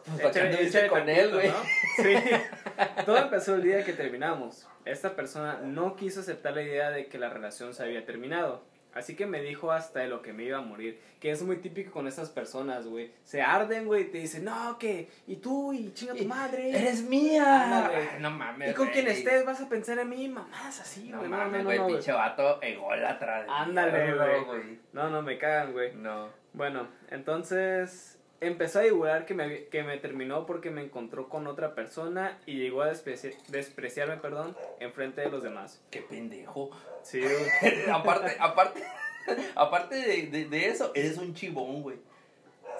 Pues, 0.07 0.21
¿para 0.21 0.30
qué 0.33 0.40
échale- 0.40 0.66
échale 0.68 0.88
con 0.88 1.09
él, 1.09 1.35
güey? 1.35 1.49
¿no? 1.49 1.54
Sí. 1.97 2.14
Todo 3.04 3.16
empezó 3.18 3.57
el 3.57 3.62
día 3.64 3.85
que 3.85 3.92
terminamos. 3.92 4.66
Esta 4.90 5.14
persona 5.16 5.61
no 5.62 5.97
quiso 5.97 6.21
aceptar 6.21 6.54
la 6.54 6.62
idea 6.62 6.90
de 6.90 7.07
que 7.07 7.18
la 7.18 7.28
relación 7.30 7.75
se 7.75 7.83
había 7.83 8.04
terminado. 8.04 8.62
Así 8.95 9.14
que 9.14 9.26
me 9.26 9.42
dijo 9.42 9.71
hasta 9.71 10.00
de 10.00 10.09
lo 10.09 10.23
que 10.23 10.33
me 10.33 10.45
iba 10.45 10.59
a 10.59 10.62
morir. 10.62 10.99
Que 11.21 11.30
es 11.30 11.42
muy 11.42 11.59
típico 11.59 11.92
con 11.92 12.09
estas 12.09 12.30
personas, 12.30 12.87
güey. 12.87 13.12
Se 13.23 13.42
arden, 13.42 13.87
güey, 13.87 14.02
y 14.04 14.07
te 14.07 14.18
dicen, 14.18 14.45
no, 14.45 14.78
que, 14.78 15.09
y 15.26 15.37
tú, 15.37 15.73
y 15.73 15.92
chinga 15.92 16.14
tu 16.14 16.25
madre. 16.25 16.71
¡Eres 16.71 17.02
mía! 17.02 17.87
Ay, 17.87 18.18
no 18.21 18.30
mames. 18.30 18.71
y 18.71 18.75
con 18.75 18.88
quien 18.88 19.04
güey. 19.04 19.16
estés 19.18 19.45
vas 19.45 19.61
a 19.61 19.68
pensar 19.68 19.99
en 19.99 20.09
mí, 20.09 20.26
mamás, 20.28 20.80
así, 20.80 21.11
No 21.11 21.18
güey. 21.18 21.28
mames, 21.30 21.59
no, 21.61 21.64
güey, 21.64 21.78
no, 21.78 21.83
no, 21.85 21.88
pinche 21.95 22.12
vato 22.12 22.62
ególatra. 22.62 23.42
de 23.42 23.49
Ándale, 23.50 24.14
güey. 24.14 24.78
no, 24.92 25.11
no, 25.11 25.23
me 25.23 25.37
cagan, 25.38 25.73
güey. 25.73 25.95
No. 25.95 26.30
Bueno, 26.54 26.88
entonces 27.11 28.17
empezó 28.40 28.78
a 28.78 28.83
divulgar 28.83 29.26
que 29.26 29.35
me, 29.35 29.64
que 29.64 29.83
me 29.83 29.97
terminó 29.99 30.47
porque 30.47 30.71
me 30.71 30.83
encontró 30.83 31.28
con 31.28 31.47
otra 31.47 31.75
persona 31.75 32.38
y 32.47 32.59
llegó 32.59 32.83
a 32.83 32.92
despreci- 32.92 33.37
despreciarme, 33.49 34.16
perdón, 34.16 34.57
en 34.80 34.92
frente 34.92 35.21
de 35.23 35.30
los 35.30 35.42
demás. 35.42 35.80
Qué 35.90 36.02
pendejo. 36.02 36.71
Sí, 37.02 37.21
güey. 37.23 37.90
aparte, 37.90 38.37
aparte, 38.38 38.83
aparte 39.54 39.95
de, 39.97 40.26
de, 40.26 40.45
de 40.47 40.68
eso, 40.68 40.92
eres 40.95 41.18
un 41.18 41.35
chivón, 41.35 41.83
güey. 41.83 41.97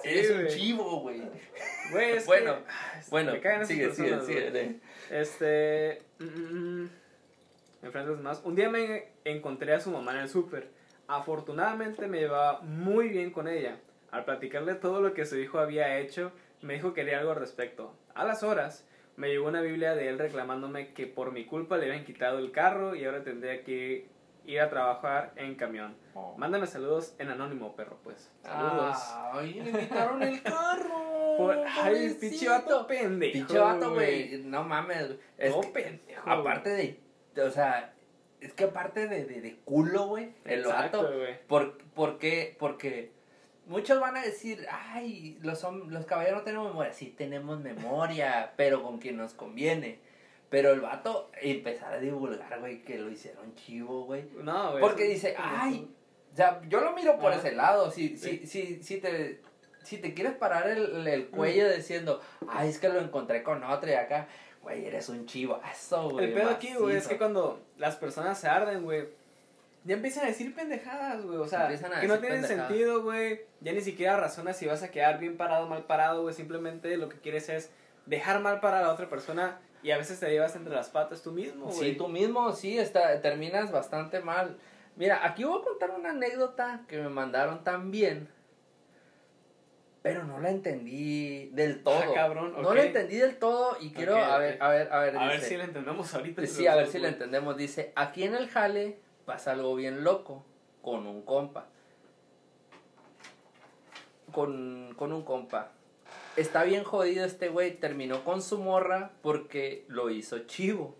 Sí, 0.01 0.09
eres 0.09 0.31
un 0.31 0.47
chivo, 0.47 1.01
güey. 1.01 1.21
Bueno, 2.25 2.55
que, 2.55 3.09
Bueno, 3.09 3.33
me 3.33 3.65
sigue, 3.65 3.91
sigue, 3.93 4.21
sigue. 4.21 4.79
Este. 5.09 6.01
mm, 6.19 6.23
mm, 6.23 6.83
mm, 6.83 6.89
enfrente 7.83 7.99
de 7.99 8.05
los 8.07 8.17
demás. 8.17 8.41
Un 8.45 8.55
día 8.55 8.69
me 8.69 9.09
encontré 9.25 9.73
a 9.73 9.79
su 9.79 9.91
mamá 9.91 10.13
en 10.13 10.19
el 10.19 10.29
súper. 10.29 10.69
Afortunadamente 11.07 12.07
me 12.07 12.19
llevaba 12.19 12.61
muy 12.61 13.09
bien 13.09 13.31
con 13.31 13.47
ella. 13.47 13.77
Al 14.11 14.25
platicarle 14.25 14.75
todo 14.75 15.01
lo 15.01 15.13
que 15.13 15.25
su 15.25 15.37
hijo 15.37 15.59
había 15.59 15.97
hecho, 15.99 16.31
me 16.61 16.73
dijo 16.75 16.93
que 16.93 17.01
haría 17.01 17.19
algo 17.19 17.31
al 17.31 17.37
respecto. 17.39 17.95
A 18.15 18.23
las 18.25 18.43
horas, 18.43 18.85
me 19.15 19.27
llegó 19.29 19.47
una 19.47 19.61
Biblia 19.61 19.95
de 19.95 20.09
él 20.09 20.17
reclamándome 20.19 20.93
que 20.93 21.07
por 21.07 21.31
mi 21.31 21.45
culpa 21.45 21.77
le 21.77 21.85
habían 21.89 22.05
quitado 22.05 22.39
el 22.39 22.51
carro 22.51 22.95
y 22.95 23.05
ahora 23.05 23.23
tendría 23.23 23.63
que 23.63 24.07
ir 24.45 24.61
a 24.61 24.69
trabajar 24.69 25.31
en 25.35 25.55
camión. 25.55 25.95
Oh. 26.15 26.35
Mándame 26.37 26.65
saludos 26.65 27.13
en 27.19 27.29
anónimo, 27.29 27.75
perro, 27.75 27.99
pues. 28.03 28.31
Saludos. 28.41 28.97
Ay, 29.33 29.61
le 29.61 29.79
quitaron 29.79 30.23
el 30.23 30.41
carro. 30.41 31.37
Por- 31.37 31.57
ay, 31.83 32.17
pinche 32.19 32.49
vato 32.49 32.87
pendejo. 32.87 33.33
Pinche 33.33 33.59
vato, 33.59 33.93
güey. 33.93 34.41
No 34.43 34.63
mames. 34.63 35.07
güey. 35.07 35.19
Es 35.37 35.53
que- 35.55 35.67
pendejo. 35.67 36.29
aparte 36.29 36.69
de, 36.71 36.99
de- 37.35 37.41
o 37.43 37.51
sea, 37.51 37.93
es 38.41 38.53
que 38.53 38.63
aparte 38.65 39.07
de, 39.07 39.25
de, 39.25 39.41
de 39.41 39.57
culo, 39.63 40.07
güey, 40.07 40.33
el 40.45 40.63
vato. 40.63 41.09
¿Por, 41.47 41.77
por 41.93 42.17
qué? 42.17 42.55
Porque 42.59 43.11
muchos 43.69 43.99
van 44.01 44.17
a 44.17 44.21
decir, 44.21 44.65
ay, 44.69 45.37
los, 45.41 45.63
los 45.87 46.05
caballeros 46.05 46.39
no 46.39 46.43
tenemos 46.43 46.67
memoria. 46.69 46.91
Sí 46.93 47.13
tenemos 47.17 47.59
memoria, 47.61 48.51
pero 48.57 48.83
con 48.83 48.97
quien 48.97 49.15
nos 49.17 49.33
conviene. 49.33 49.99
Pero 50.49 50.71
el 50.71 50.81
vato 50.81 51.29
empezar 51.41 51.93
a 51.93 51.99
divulgar, 51.99 52.59
güey, 52.59 52.81
que 52.83 52.97
lo 52.97 53.09
hicieron 53.09 53.53
chivo, 53.55 54.05
güey. 54.05 54.25
No, 54.41 54.71
güey. 54.71 54.81
Porque 54.81 55.03
dice, 55.03 55.35
ay, 55.37 55.87
o 56.33 56.35
sea, 56.35 56.61
yo 56.67 56.81
lo 56.81 56.91
miro 56.93 57.17
por 57.19 57.31
Ajá. 57.31 57.39
ese 57.39 57.55
lado. 57.55 57.91
Si, 57.91 58.17
Sí. 58.17 58.41
si, 58.45 58.47
si, 58.47 58.83
si, 58.83 58.97
te, 58.99 59.41
si 59.83 59.97
te 59.99 60.13
quieres 60.15 60.33
parar 60.33 60.67
el, 60.67 61.07
el 61.07 61.27
cuello 61.29 61.71
diciendo, 61.71 62.19
ay, 62.47 62.69
es 62.69 62.79
que 62.79 62.89
lo 62.89 62.99
encontré 62.99 63.43
con 63.43 63.63
otro 63.63 63.91
y 63.91 63.93
acá, 63.93 64.27
güey, 64.63 64.85
eres 64.85 65.07
un 65.09 65.27
chivo. 65.27 65.61
Eso, 65.71 66.09
güey. 66.09 66.25
El 66.25 66.33
pedo 66.33 66.49
aquí, 66.49 66.73
güey, 66.73 66.95
es 66.95 67.07
que 67.07 67.19
cuando 67.19 67.61
las 67.77 67.95
personas 67.97 68.39
se 68.39 68.47
arden, 68.47 68.83
güey, 68.83 69.07
ya 69.85 69.95
empiezan 69.95 70.25
a 70.25 70.27
decir 70.27 70.53
pendejadas, 70.53 71.25
güey. 71.25 71.37
O 71.37 71.47
sea, 71.47 71.67
que 71.67 72.07
no 72.07 72.19
tienen 72.19 72.41
pendejadas. 72.41 72.67
sentido, 72.67 73.01
güey. 73.03 73.41
Ya 73.61 73.71
ni 73.71 73.81
siquiera 73.81 74.17
razonas 74.17 74.57
si 74.57 74.65
vas 74.65 74.83
a 74.83 74.91
quedar 74.91 75.19
bien 75.19 75.37
parado 75.37 75.65
o 75.65 75.69
mal 75.69 75.83
parado, 75.85 76.21
güey. 76.23 76.33
Simplemente 76.33 76.97
lo 76.97 77.09
que 77.09 77.17
quieres 77.17 77.49
es 77.49 77.71
dejar 78.05 78.41
mal 78.41 78.59
para 78.59 78.81
la 78.81 78.91
otra 78.91 79.09
persona 79.09 79.59
Y 79.81 79.91
a 79.91 79.97
veces 79.97 80.19
te 80.19 80.29
llevas 80.29 80.55
entre 80.55 80.73
las 80.75 80.89
patas 80.89 81.21
tú 81.21 81.31
mismo, 81.31 81.67
güey. 81.67 81.91
Sí, 81.91 81.97
tú 81.97 82.09
mismo, 82.09 82.51
sí, 82.51 82.77
está, 82.77 83.21
terminas 83.21 83.71
bastante 83.71 84.19
mal. 84.19 84.57
Mira, 84.97 85.25
aquí 85.25 85.45
voy 85.45 85.61
a 85.61 85.63
contar 85.63 85.91
una 85.91 86.09
anécdota 86.09 86.81
que 86.87 86.97
me 86.97 87.07
mandaron 87.07 87.63
también. 87.63 88.27
Pero 90.01 90.23
no 90.23 90.39
la 90.39 90.49
entendí 90.49 91.49
del 91.53 91.83
todo. 91.83 91.99
Ah, 91.99 92.13
cabrón, 92.13 92.53
No 92.53 92.67
ok. 92.69 92.75
la 92.75 92.83
entendí 92.83 93.17
del 93.17 93.37
todo 93.37 93.77
y 93.79 93.91
quiero, 93.91 94.17
a 94.17 94.37
ver, 94.37 94.61
a 94.61 94.69
ver, 94.69 94.91
a 94.91 94.99
ver. 94.99 95.17
A 95.17 95.27
ver 95.27 95.41
si 95.41 95.55
lo 95.55 95.63
entendemos 95.63 96.13
ahorita. 96.13 96.45
Sí, 96.45 96.67
a 96.67 96.75
ver 96.75 96.87
si 96.87 96.99
lo 96.99 97.07
entendemos. 97.07 97.55
Dice, 97.55 97.93
aquí 97.95 98.23
en 98.23 98.35
el 98.35 98.49
jale 98.49 98.97
pasa 99.29 99.51
algo 99.51 99.75
bien 99.75 100.03
loco 100.03 100.43
con 100.81 101.05
un 101.05 101.21
compa. 101.21 101.67
Con, 104.33 104.95
con 104.97 105.13
un 105.13 105.21
compa. 105.21 105.69
Está 106.35 106.63
bien 106.63 106.83
jodido 106.83 107.25
este 107.25 107.49
güey, 107.49 107.75
terminó 107.79 108.23
con 108.23 108.41
su 108.41 108.57
morra 108.57 109.11
porque 109.21 109.85
lo 109.87 110.09
hizo 110.09 110.39
chivo. 110.47 110.95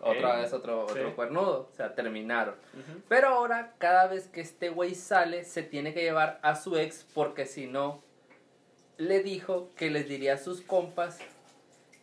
Otra 0.00 0.40
vez 0.40 0.52
otro, 0.52 0.86
Sí. 0.88 0.98
otro 0.98 1.14
cuernudo. 1.14 1.68
O 1.72 1.76
sea, 1.76 1.94
terminaron. 1.94 2.56
Pero 3.08 3.28
ahora, 3.28 3.74
cada 3.78 4.08
vez 4.08 4.26
que 4.26 4.40
este 4.40 4.70
güey 4.70 4.96
sale, 4.96 5.44
se 5.44 5.62
tiene 5.62 5.94
que 5.94 6.02
llevar 6.02 6.40
a 6.42 6.56
su 6.56 6.76
ex 6.76 7.06
porque 7.14 7.46
si 7.46 7.68
no, 7.68 8.02
le 8.96 9.22
dijo 9.22 9.70
que 9.76 9.88
les 9.90 10.08
diría 10.08 10.34
a 10.34 10.38
sus 10.38 10.62
compas 10.62 11.20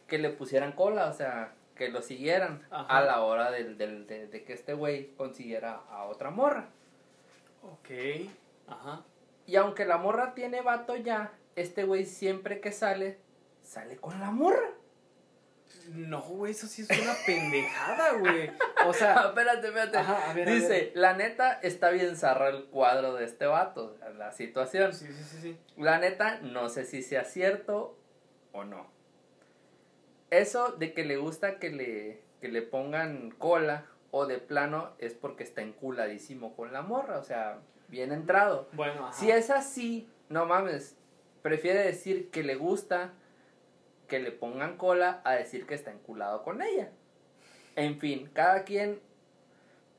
que 0.08 0.20
le 0.20 0.30
pusieran 0.30 0.72
cola, 0.72 1.10
o 1.10 1.14
sea, 1.14 1.54
que 1.76 1.90
lo 1.90 2.02
siguieran 2.02 2.66
Ajá. 2.72 2.98
a 2.98 3.02
la 3.06 3.22
hora 3.22 3.52
del, 3.52 3.78
del- 3.78 4.08
de, 4.08 4.28
de 4.28 4.44
que 4.44 4.54
este 4.54 4.74
güey 4.74 5.08
consiguiera 5.16 5.82
a 5.90 6.06
otra 6.06 6.30
morra. 6.32 6.70
Ok. 7.64 7.90
Ajá. 8.68 9.04
Y 9.46 9.56
aunque 9.58 9.86
la 9.86 9.98
morra 9.98 10.34
tiene 10.34 10.62
vato 10.62 10.96
ya, 10.96 11.34
este 11.56 11.84
güey 11.84 12.06
siempre 12.06 12.60
que 12.62 12.72
sale, 12.72 13.20
sale 13.64 13.98
con 13.98 14.20
la 14.20 14.32
morra. 14.32 14.70
No, 15.94 16.22
güey, 16.22 16.52
eso 16.52 16.66
sí 16.68 16.82
es 16.82 16.90
una 17.02 17.14
pendejada, 17.26 18.14
güey. 18.14 18.50
O 18.88 18.94
sea, 18.94 19.16
espérate, 19.28 19.68
espérate. 19.68 19.98
Ajá, 19.98 20.32
a 20.32 20.34
ver, 20.34 20.48
a 20.48 20.52
Dice, 20.52 20.68
ver. 20.70 20.92
la 20.96 21.14
neta 21.14 21.60
está 21.62 21.90
bien 21.92 22.16
zarra 22.18 22.50
el 22.50 22.66
cuadro 22.66 23.14
de 23.14 23.26
este 23.26 23.46
vato, 23.46 23.98
la 24.18 24.32
situación. 24.32 24.94
sí, 24.94 25.06
sí, 25.08 25.24
sí, 25.24 25.38
sí. 25.42 25.58
La 25.78 26.00
neta, 26.00 26.40
no 26.40 26.70
sé 26.70 26.86
si 26.86 27.04
sea 27.04 27.24
cierto 27.24 27.98
o 28.52 28.64
no. 28.64 28.88
Eso 30.32 30.72
de 30.74 30.94
que 30.94 31.04
le 31.06 31.18
gusta 31.18 31.60
que 31.60 31.70
le, 31.70 32.22
que 32.42 32.48
le 32.50 32.62
pongan 32.62 33.32
cola 33.32 33.86
o 34.12 34.26
de 34.26 34.38
plano 34.40 34.92
es 35.00 35.14
porque 35.14 35.44
está 35.44 35.62
enculadísimo 35.62 36.56
con 36.56 36.72
la 36.74 36.82
morra, 36.82 37.20
o 37.20 37.24
sea, 37.24 37.60
bien 37.90 38.12
entrado. 38.12 38.68
Bueno, 38.74 39.08
ajá. 39.08 39.14
Si 39.14 39.30
es 39.32 39.50
así, 39.50 40.10
no 40.30 40.46
mames, 40.46 40.96
prefiere 41.42 41.80
decir 41.84 42.30
que 42.32 42.44
le 42.44 42.56
gusta 42.56 43.14
que 44.08 44.20
le 44.20 44.32
pongan 44.32 44.78
cola 44.78 45.22
a 45.26 45.34
decir 45.34 45.66
que 45.66 45.74
está 45.76 45.92
enculado 45.92 46.44
con 46.44 46.62
ella. 46.62 46.90
En 47.76 48.00
fin, 48.00 48.30
cada 48.34 48.64
quien, 48.64 49.00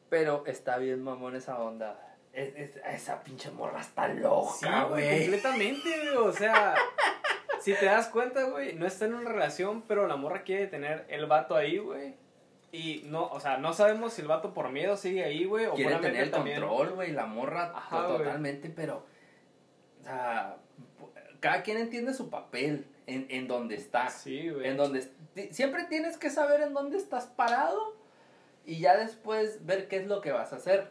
pero 0.09 0.45
está 0.47 0.79
bien 0.79 1.03
mamón 1.03 1.37
esa 1.37 1.59
onda. 1.61 2.01
Es- 2.33 2.55
es- 2.57 2.77
esa 2.87 3.23
pinche 3.23 3.51
morra 3.51 3.81
está 3.81 4.13
Sí, 4.13 4.21
loca, 4.21 4.85
güey, 4.85 5.05
güey. 5.05 5.21
completamente, 5.23 5.89
güey. 6.15 6.17
O 6.17 6.33
sea, 6.33 6.75
si 7.61 7.75
te 7.75 7.87
das 7.87 8.09
cuenta, 8.09 8.45
güey, 8.45 8.75
no 8.75 8.87
está 8.87 9.05
en 9.07 9.15
una 9.15 9.31
relación, 9.31 9.83
pero 9.83 10.07
la 10.07 10.17
morra 10.17 10.43
quiere 10.43 10.67
tener 10.67 11.05
el 11.09 11.27
vato 11.27 11.57
ahí, 11.57 11.79
güey. 11.79 12.15
Y 12.73 13.05
no, 13.07 13.27
o 13.29 13.41
sea, 13.41 13.59
no 13.59 13.73
sabemos 13.73 14.13
si 14.13 14.23
el 14.23 14.29
vato 14.29 14.53
por 14.53 14.71
miedo 14.71 14.97
sigue 14.97 15.25
ahí, 15.25 15.45
güey, 15.45 15.67
o 15.67 15.75
quiere 15.75 15.97
tener 15.97 16.25
el 16.25 16.31
también. 16.31 16.61
control, 16.61 16.91
güey, 16.95 17.13
la 17.13 17.27
morra 17.27 17.73
Ajá, 17.75 18.07
totalmente, 18.07 18.69
pero, 18.69 19.07
o 20.01 20.05
sea, 20.05 20.57
cada 21.41 21.63
quien 21.63 21.79
entiende 21.79 22.13
su 22.13 22.29
papel 22.29 22.87
en, 23.07 23.27
en 23.31 23.49
donde 23.49 23.77
está. 23.77 24.09
Sí, 24.11 24.51
güey. 24.51 24.69
En 24.69 24.77
donde 24.77 25.09
siempre 25.51 25.85
tienes 25.85 26.17
que 26.19 26.31
saber 26.31 26.61
en 26.61 26.75
dónde 26.75 26.99
estás 26.99 27.27
parado 27.27 27.95
y 28.65 28.81
ya 28.81 28.97
después 28.97 29.65
ver 29.65 29.89
qué 29.89 29.99
es 29.99 30.07
lo 30.07 30.21
que 30.21 30.33
vas 30.33 30.53
a 30.53 30.57
hacer. 30.57 30.91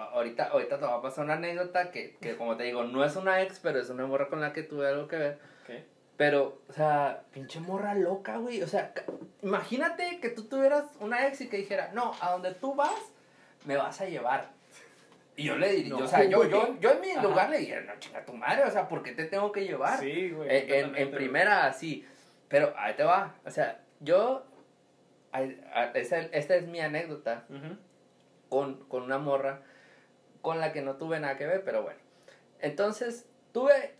A- 0.00 0.10
Ahorita, 0.14 0.44
ahorita 0.44 0.78
te 0.78 0.84
va 0.84 0.96
a 0.96 1.02
pasar 1.02 1.24
una 1.24 1.34
anécdota 1.34 1.90
que, 1.90 2.16
que, 2.20 2.36
como 2.36 2.56
te 2.56 2.64
digo, 2.64 2.84
no 2.84 3.04
es 3.04 3.16
una 3.16 3.42
ex, 3.42 3.60
pero 3.60 3.78
es 3.80 3.90
una 3.90 4.06
morra 4.06 4.28
con 4.28 4.40
la 4.40 4.52
que 4.52 4.62
tuve 4.62 4.88
algo 4.88 5.08
que 5.08 5.16
ver. 5.16 5.38
Ok. 5.64 5.74
Pero, 6.16 6.60
o 6.68 6.72
sea, 6.72 7.22
pinche 7.32 7.60
morra 7.60 7.94
loca, 7.94 8.36
güey. 8.38 8.62
O 8.62 8.66
sea, 8.68 8.92
imagínate 9.42 10.20
que 10.20 10.28
tú 10.30 10.44
tuvieras 10.44 10.84
una 11.00 11.26
ex 11.26 11.40
y 11.40 11.48
que 11.48 11.56
dijera, 11.58 11.90
no, 11.94 12.12
a 12.20 12.32
donde 12.32 12.52
tú 12.54 12.74
vas, 12.74 12.92
me 13.64 13.76
vas 13.76 14.00
a 14.00 14.06
llevar. 14.06 14.50
Y 15.36 15.44
yo 15.44 15.56
le 15.56 15.72
diría, 15.72 15.90
No, 15.96 16.04
o 16.04 16.06
sea, 16.06 16.24
yo, 16.24 16.44
yo, 16.44 16.76
yo 16.80 16.90
en 16.90 17.00
mi 17.00 17.10
Ajá. 17.12 17.22
lugar 17.22 17.48
le 17.48 17.58
diría, 17.58 17.80
no, 17.80 17.92
chinga 17.98 18.24
tu 18.26 18.34
madre, 18.34 18.64
o 18.64 18.70
sea, 18.70 18.88
¿por 18.88 19.02
qué 19.02 19.12
te 19.12 19.24
tengo 19.24 19.50
que 19.52 19.64
llevar? 19.64 19.98
Sí, 20.00 20.30
güey. 20.30 20.48
En, 20.54 20.70
en- 20.90 20.96
en 20.96 21.10
primera, 21.12 21.64
así. 21.66 22.06
Pero 22.48 22.74
ahí 22.76 22.94
te 22.94 23.04
va. 23.04 23.34
O 23.46 23.50
sea, 23.50 23.80
yo. 24.00 24.44
ay, 25.32 25.58
a- 25.72 25.92
esa- 25.92 26.18
esta 26.18 26.56
es 26.56 26.66
mi 26.66 26.80
anécdota 26.80 27.44
con, 28.50 28.84
con 28.88 29.04
una 29.04 29.18
morra 29.18 29.62
con 30.42 30.58
la 30.60 30.72
que 30.72 30.82
no 30.82 30.96
tuve 30.96 31.20
nada 31.20 31.36
que 31.36 31.46
ver, 31.46 31.64
pero 31.64 31.82
bueno. 31.82 31.98
Entonces, 32.60 33.26
tuve 33.52 33.94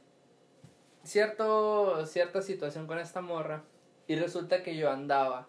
cierto, 1.04 2.06
cierta 2.06 2.42
situación 2.42 2.86
con 2.86 2.98
esta 2.98 3.20
morra 3.20 3.62
y 4.06 4.16
resulta 4.16 4.62
que 4.62 4.76
yo 4.76 4.90
andaba, 4.90 5.46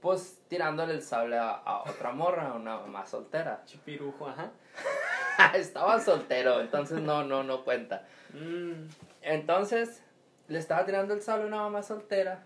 pues, 0.00 0.40
tirándole 0.48 0.94
el 0.94 1.02
sable 1.02 1.38
a, 1.38 1.50
a 1.50 1.82
otra 1.82 2.12
morra, 2.12 2.48
a 2.50 2.54
una 2.54 2.78
más 2.80 3.10
soltera. 3.10 3.62
Chipirujo, 3.66 4.28
ajá. 4.28 4.50
Estaba 5.54 6.00
soltero, 6.00 6.60
entonces 6.60 7.00
no, 7.00 7.24
no, 7.24 7.42
no 7.42 7.64
cuenta. 7.64 8.06
Mm, 8.32 8.88
Entonces, 9.22 10.02
le 10.48 10.58
estaba 10.58 10.84
tirando 10.84 11.14
el 11.14 11.22
sable 11.22 11.44
a 11.44 11.46
una 11.46 11.56
mamá 11.62 11.82
soltera. 11.82 12.44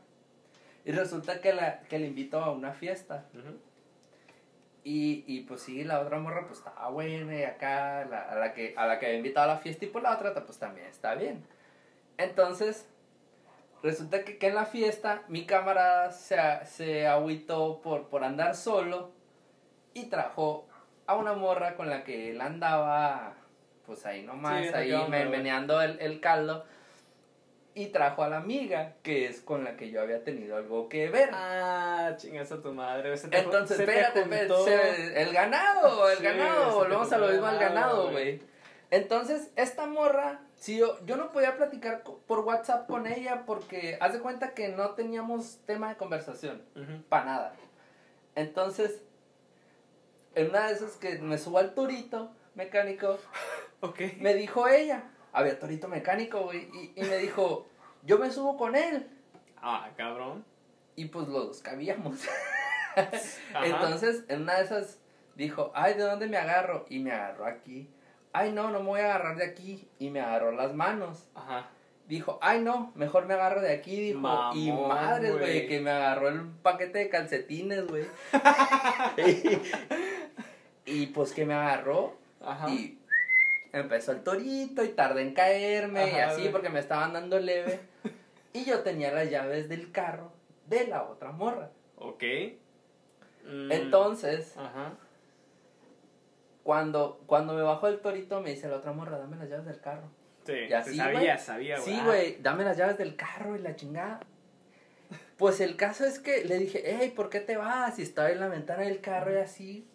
Y 0.85 0.93
resulta 0.93 1.41
que, 1.41 1.53
la, 1.53 1.81
que 1.81 1.99
le 1.99 2.07
invitó 2.07 2.41
a 2.41 2.53
una 2.53 2.73
fiesta. 2.73 3.25
ujú. 3.35 3.59
Y, 4.89 5.25
y 5.27 5.41
pues 5.41 5.63
sí, 5.63 5.83
la 5.83 5.99
otra 5.99 6.21
morra 6.21 6.47
pues 6.47 6.61
estaba 6.61 6.89
buena 6.91 7.35
y 7.35 7.43
acá, 7.43 8.05
la- 8.05 8.23
a, 8.31 8.37
la 8.37 8.55
que, 8.55 8.73
a 8.77 8.87
la 8.87 9.01
que 9.01 9.07
había 9.07 9.19
invitado 9.19 9.51
a 9.51 9.55
la 9.55 9.59
fiesta 9.59 9.85
y 9.85 9.89
por 9.89 10.01
la 10.03 10.13
otra 10.15 10.33
pues 10.33 10.59
también 10.61 10.87
está 10.87 11.17
bien. 11.17 11.45
Entonces, 12.19 12.89
resulta 13.83 14.23
que, 14.25 14.39
que 14.39 14.47
en 14.47 14.55
la 14.55 14.65
fiesta 14.65 15.25
mi 15.27 15.45
camarada 15.45 16.13
se, 16.13 16.37
se 16.67 17.05
agüitó 17.09 17.81
por, 17.83 18.07
por 18.09 18.23
andar 18.23 18.55
solo 18.55 19.11
y 19.93 20.05
trajo 20.05 20.69
a 21.09 21.17
una 21.17 21.33
morra 21.33 21.75
con 21.75 21.91
la 21.91 22.05
que 22.05 22.31
él 22.31 22.41
andaba 22.41 23.35
pues 23.87 24.07
ahí 24.07 24.23
nomás, 24.23 24.67
Sí, 24.69 24.73
ahí 24.73 24.93
me- 25.09 25.27
meneando 25.27 25.83
el, 25.83 25.99
el 25.99 26.21
caldo. 26.21 26.65
Y 27.79 27.89
trajo 27.89 28.23
a 28.23 28.29
la 28.29 28.39
amiga, 28.39 28.95
que 29.03 29.27
es 29.27 29.43
con 29.43 29.63
la 29.63 29.77
que 29.77 29.91
yo 29.91 30.01
había 30.01 30.25
tenido 30.25 30.57
algo 30.57 30.89
que 30.89 31.11
ver. 31.11 31.29
Ah, 31.35 32.15
chingas 32.17 32.51
a 32.51 32.63
tu 32.63 32.73
madre. 32.73 33.15
Se 33.19 33.29
te- 33.29 33.39
Entonces, 33.39 33.79
espérate, 33.79 34.23
el 35.21 35.33
ganado, 35.35 36.09
el 36.09 36.17
Sí, 36.17 36.25
ganado, 36.25 36.75
volvemos 36.75 37.13
a 37.13 37.19
lo 37.19 37.27
el 37.27 37.33
mismo 37.33 37.47
al 37.47 37.59
ganado, 37.59 38.11
güey. 38.11 38.41
Entonces, 38.91 39.51
esta 39.57 39.87
morra, 39.87 40.41
si 40.55 40.79
yo, 40.79 40.99
yo 41.05 41.17
no 41.17 41.33
podía 41.33 41.57
platicar 41.59 42.03
por 42.03 42.39
WhatsApp 42.41 42.87
con 42.89 43.07
ella 43.07 43.43
porque 43.45 43.99
haz 44.01 44.15
de 44.15 44.21
cuenta 44.21 44.55
que 44.55 44.69
no 44.71 44.93
teníamos 44.93 45.59
tema 45.67 45.91
de 45.91 45.97
conversación, 45.97 46.63
Ujú. 46.75 47.03
para 47.11 47.25
nada. 47.27 47.53
Entonces, 48.37 49.03
en 50.35 50.49
una 50.49 50.69
de 50.69 50.73
esas 50.75 50.93
que 50.93 51.19
me 51.19 51.37
subo 51.37 51.59
al 51.59 51.75
turito 51.75 52.31
mecánico, 52.55 53.19
Ok. 53.81 54.01
me 54.19 54.33
dijo 54.35 54.67
ella, 54.67 55.03
había 55.37 55.59
torito 55.59 55.87
mecánico, 55.87 56.45
güey, 56.45 56.69
y, 56.73 56.93
y 56.97 57.05
me 57.05 57.19
dijo, 57.19 57.67
yo 58.03 58.19
me 58.19 58.31
subo 58.31 58.57
con 58.57 58.75
él. 58.75 59.07
Ah, 59.61 59.91
cabrón. 59.97 60.45
Y 60.97 61.07
pues 61.07 61.29
los 61.29 61.49
dos 61.49 61.61
cabíamos. 61.61 62.21
Entonces, 63.65 64.25
en 64.29 64.43
una 64.43 64.57
de 64.57 64.65
esas 64.65 64.99
dijo, 65.35 65.73
ay, 65.75 65.95
¿de 65.95 66.05
dónde 66.05 66.27
me 66.27 66.39
agarro? 66.39 66.87
Y 66.89 67.01
me 67.01 67.13
agarró 67.13 67.45
aquí. 67.45 67.91
Ay, 68.33 68.53
no, 68.53 68.71
no 68.71 68.81
me 68.81 68.87
voy 68.87 69.01
a 69.01 69.15
agarrar 69.15 69.37
de 69.37 69.45
aquí. 69.45 69.87
Y 69.99 70.09
me 70.09 70.21
agarró 70.21 70.53
las 70.53 70.73
manos. 70.73 71.29
Ajá. 71.35 71.69
Dijo, 72.09 72.39
ay, 72.41 72.61
no, 72.61 72.93
mejor 72.95 73.27
me 73.27 73.35
agarro 73.35 73.61
de 73.61 73.75
aquí. 73.75 74.01
Dijo, 74.01 74.21
y 74.55 74.73
madres, 74.73 75.33
güey, 75.33 75.45
güey. 75.45 75.69
que 75.69 75.81
me 75.81 75.91
agarró 75.91 76.29
el 76.29 76.47
paquete 76.63 77.01
de 77.01 77.09
calcetines, 77.11 77.87
güey. 77.87 78.07
y, 80.87 81.03
y, 81.03 81.07
pues 81.09 81.33
que 81.33 81.45
me 81.45 81.53
agarró 81.53 82.17
Ajá. 82.41 82.71
y 82.71 82.99
empezó 83.81 84.13
el 84.13 84.23
torito 84.23 84.85
y 84.85 84.89
tardé 84.89 85.23
en 85.23 85.35
caerme 85.35 86.09
y 86.11 86.15
así 86.15 86.49
porque 86.51 86.69
me 86.69 86.81
estaban 86.81 87.13
dando 87.13 87.39
leve. 87.39 87.81
y 88.53 88.65
yo 88.65 88.81
tenía 88.81 89.13
las 89.13 89.31
llaves 89.31 89.69
del 89.69 89.91
carro 89.93 90.33
de 90.67 90.87
la 90.87 91.05
otra 91.05 91.33
morra. 91.33 91.71
Ok. 91.97 92.23
Mm, 93.45 93.71
Entonces, 93.73 94.55
Ajá. 94.57 94.93
cuando, 96.63 97.21
cuando 97.27 97.55
me 97.55 97.63
bajó 97.63 97.89
el 97.89 98.01
torito, 98.01 98.41
me 98.41 98.51
dice 98.51 98.69
la 98.69 98.77
otra 98.77 98.93
morra, 98.93 99.19
dame 99.19 99.37
las 99.37 99.49
llaves 99.49 99.67
del 99.67 99.81
carro. 99.81 100.09
Sí, 100.45 100.53
Y 100.69 100.73
así, 100.73 100.97
sabía, 100.97 101.39
sabía, 101.39 101.79
güey. 101.79 101.85
Sí, 101.93 101.99
Ah, 102.01 102.05
güey, 102.05 102.37
dame 102.41 102.65
las 102.65 102.77
llaves 102.77 102.99
del 102.99 103.17
carro 103.17 103.57
y 103.57 103.61
la 103.61 103.75
chingada. 103.77 104.21
Pues 105.37 105.61
el 105.61 105.77
caso 105.77 106.05
es 106.05 106.19
que 106.19 106.45
le 106.45 106.59
dije, 106.59 106.83
hey, 106.85 107.13
¿por 107.15 107.29
qué 107.31 107.41
te 107.41 107.57
vas? 107.57 107.99
Y 107.99 108.03
estaba 108.03 108.31
en 108.31 108.41
la 108.41 108.49
ventana 108.49 108.83
del 108.85 109.01
carro 109.01 109.33
y 109.33 109.37
así. 109.39 109.87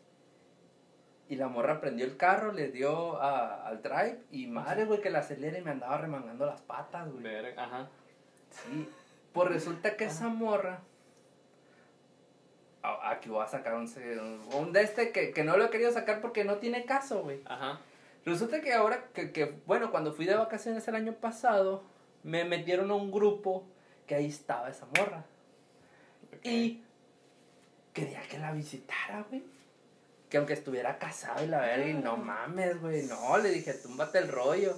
Y 1.32 1.38
la 1.38 1.48
morra 1.48 1.80
prendió 1.80 2.06
el 2.06 2.18
carro, 2.18 2.52
le 2.52 2.72
dio 2.72 3.16
a- 3.22 3.66
al 3.66 3.82
drive 3.82 4.20
y 4.32 4.48
madre, 4.48 4.84
güey, 4.84 5.00
que 5.00 5.10
la 5.10 5.20
acelera 5.20 5.58
y 5.58 5.62
me 5.62 5.72
andaba 5.72 5.98
remangando 5.98 6.46
las 6.46 6.60
patas, 6.60 7.10
güey. 7.10 7.24
Ajá. 7.58 7.88
Sí. 8.50 8.86
Pues 9.32 9.48
resulta 9.48 9.96
que 9.96 10.04
esa 10.06 10.28
morra. 10.28 10.82
a- 12.84 13.12
Aquí 13.12 13.30
voy 13.30 13.44
a 13.44 13.48
sacar 13.48 13.76
un, 13.76 13.88
un 14.60 14.74
de 14.74 14.82
este 14.82 15.12
que, 15.14 15.32
que 15.32 15.44
no 15.44 15.56
lo 15.56 15.64
he 15.66 15.70
querido 15.70 15.92
sacar 15.92 16.20
porque 16.20 16.44
no 16.44 16.58
tiene 16.58 16.84
caso, 16.84 17.22
güey. 17.24 17.40
Ajá. 17.46 17.80
Resulta 18.26 18.60
que 18.60 18.74
ahora, 18.74 19.06
que, 19.14 19.32
que, 19.32 19.56
bueno, 19.66 19.90
cuando 19.92 20.12
fui 20.14 20.26
de 20.26 20.36
vacaciones 20.36 20.86
el 20.88 20.96
año 20.96 21.14
pasado, 21.14 21.84
me 22.24 22.44
metieron 22.44 22.92
a 22.92 22.96
un 22.96 23.10
grupo 23.12 23.64
que 24.06 24.16
ahí 24.16 24.26
estaba 24.28 24.70
esa 24.70 24.86
morra. 24.98 25.24
Y 26.44 26.82
quería 27.94 28.22
que 28.24 28.38
la 28.40 28.52
visitara, 28.52 29.26
güey. 29.30 29.44
Que 30.32 30.38
aunque 30.38 30.54
estuviera 30.54 30.98
casado 30.98 31.44
y 31.44 31.48
la 31.48 31.60
verga, 31.60 31.88
y 31.88 31.94
no 31.94 32.18
mames, 32.18 32.82
güey. 32.82 33.04
No, 33.04 33.38
le 33.38 33.50
dije, 33.50 33.74
túmbate 33.76 34.18
el 34.18 34.30
rollo. 34.30 34.76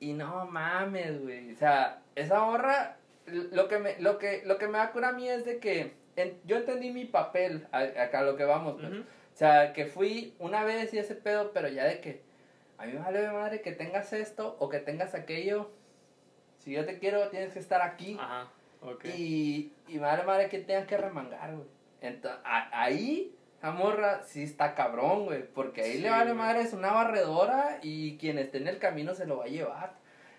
Y 0.00 0.14
no 0.14 0.46
mames, 0.46 1.22
güey. 1.22 1.52
O 1.52 1.56
sea, 1.56 2.02
esa 2.16 2.40
morra, 2.40 2.96
lo 3.26 3.68
que 3.68 3.78
me, 3.78 4.00
lo 4.00 4.18
que, 4.18 4.42
lo 4.46 4.58
que 4.58 4.66
me 4.66 4.78
da 4.78 4.90
cura 4.92 5.10
a 5.10 5.12
mí 5.12 5.28
es 5.28 5.44
de 5.44 5.58
que 5.58 5.92
en- 6.16 6.40
yo 6.44 6.56
entendí 6.56 6.90
mi 6.90 7.04
papel, 7.04 7.66
a- 7.70 7.80
acá 8.02 8.20
a 8.20 8.22
lo 8.22 8.36
que 8.36 8.44
vamos, 8.44 8.76
pues. 8.80 8.90
Ujú. 8.92 9.00
O 9.02 9.36
sea, 9.38 9.74
que 9.74 9.84
fui 9.84 10.34
una 10.38 10.64
vez 10.64 10.92
y 10.94 10.98
ese 10.98 11.14
pedo, 11.14 11.52
pero 11.52 11.68
ya 11.68 11.84
de 11.84 12.00
que 12.00 12.22
a 12.78 12.86
mí 12.86 12.94
me 12.94 13.00
vale 13.00 13.30
madre 13.30 13.60
que 13.60 13.72
tengas 13.72 14.12
esto 14.14 14.56
o 14.58 14.70
que 14.70 14.78
tengas 14.80 15.14
aquello. 15.14 15.70
Si 16.58 16.72
yo 16.72 16.86
te 16.86 16.98
quiero, 16.98 17.28
tienes 17.28 17.52
que 17.52 17.58
estar 17.58 17.82
aquí. 17.82 18.16
Ajá. 18.18 18.48
Ok. 18.80 19.04
Y, 19.14 19.72
y 19.88 19.94
me 19.96 20.00
vale 20.00 20.22
madre 20.24 20.48
que 20.48 20.60
tengas 20.60 20.86
que 20.86 20.96
remangar, 20.96 21.54
güey. 21.54 21.66
Entonces, 22.00 22.40
ahí, 22.44 23.35
esa 23.58 23.70
morra 23.72 24.22
sí 24.24 24.42
está 24.42 24.74
cabrón, 24.74 25.24
güey. 25.26 25.42
Porque 25.52 25.82
ahí 25.82 25.92
Sí, 25.94 25.98
le 25.98 26.10
vale 26.10 26.34
madre, 26.34 26.60
es 26.62 26.72
una 26.72 26.92
barredora 26.92 27.78
y 27.82 28.16
quien 28.18 28.38
esté 28.38 28.58
en 28.58 28.68
el 28.68 28.78
camino 28.78 29.14
se 29.14 29.26
lo 29.26 29.38
va 29.38 29.44
a 29.44 29.48
llevar. 29.48 29.94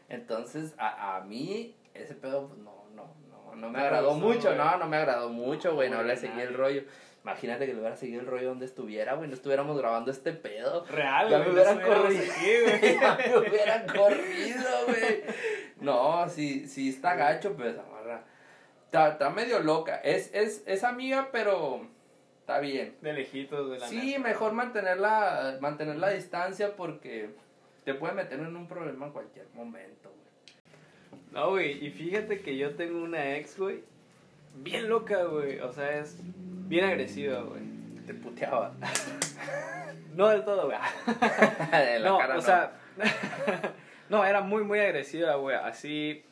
Entonces, 0.09 0.73
a, 0.77 1.17
a 1.17 1.21
mí, 1.21 1.75
ese 1.93 2.13
pedo, 2.13 2.47
pues, 2.47 2.59
no, 2.59 2.85
no, 2.95 3.13
no, 3.29 3.55
no 3.55 3.69
me 3.69 3.77
No 3.79 3.83
agradó 3.83 4.13
mucho, 4.13 4.47
güey. 4.49 4.57
no, 4.57 4.77
no 4.77 4.87
me 4.87 4.97
agradó 4.97 5.29
mucho, 5.29 5.73
güey. 5.75 5.89
No 5.89 6.03
le 6.03 6.15
seguí 6.15 6.39
el 6.41 6.53
rollo. 6.53 6.83
Imagínate 7.23 7.65
que 7.65 7.73
le 7.73 7.79
hubiera 7.81 7.95
seguido 7.97 8.21
el 8.21 8.27
rollo 8.27 8.49
donde 8.49 8.65
estuviera, 8.65 9.15
güey. 9.15 9.27
No 9.27 9.33
estuviéramos 9.33 9.77
grabando 9.77 10.11
este 10.11 10.31
pedo. 10.31 10.85
Real, 10.85 11.29
Ya 11.29 11.39
me 11.39 11.49
hubieran 11.51 11.81
corrido. 11.81 12.23
aquí. 12.23 12.95
Ya 13.01 13.17
me 13.17 13.37
hubieran 13.37 13.85
corrido, 13.87 14.69
güey. 14.87 15.23
No, 15.81 16.29
sí, 16.29 16.67
sí 16.69 16.87
está 16.89 17.15
gacho, 17.15 17.53
pero 17.57 17.71
esa 17.71 17.83
morra. 17.83 18.23
Está, 18.85 19.09
está 19.09 19.29
medio 19.31 19.59
loca. 19.59 19.97
Es, 19.97 20.33
es, 20.33 20.63
es 20.65 20.85
amiga, 20.85 21.27
pero 21.33 21.85
está 22.47 22.59
bien. 22.61 22.95
De 23.01 23.11
lejitos, 23.11 23.69
de 23.69 23.77
la 23.79 23.87
Sí, 23.87 24.07
neta. 24.13 24.19
mejor 24.19 24.53
mantener 24.53 24.97
la, 24.99 25.57
mantener 25.59 25.97
la 25.97 26.09
distancia 26.11 26.77
porque 26.77 27.29
te 27.83 27.93
puede 27.93 28.13
meter 28.13 28.39
en 28.39 28.55
un 28.55 28.67
problema 28.67 29.07
en 29.07 29.11
cualquier 29.11 29.47
momento, 29.53 30.09
güey. 30.09 31.21
No, 31.33 31.49
güey, 31.49 31.85
y 31.85 31.91
fíjate 31.91 32.39
que 32.39 32.55
yo 32.57 32.75
tengo 32.75 33.03
una 33.03 33.35
ex, 33.35 33.59
güey, 33.59 33.83
bien 34.55 34.87
loca, 34.87 35.25
güey. 35.25 35.59
O 35.59 35.73
sea, 35.73 35.99
es 35.99 36.17
bien 36.69 36.85
agresiva, 36.85 37.41
güey. 37.41 37.63
Te 38.05 38.13
puteaba. 38.13 38.73
No 40.15 40.29
del 40.29 40.45
todo, 40.45 40.67
güey. 40.67 40.77
La 41.99 41.99
no, 42.09 42.17
cara 42.17 42.33
o 42.33 42.37
no. 42.37 42.41
sea, 42.41 42.71
no, 44.09 44.23
era 44.25 44.39
muy, 44.39 44.63
muy 44.63 44.79
agresiva, 44.79 45.35
güey. 45.35 45.57
Así, 45.57 46.23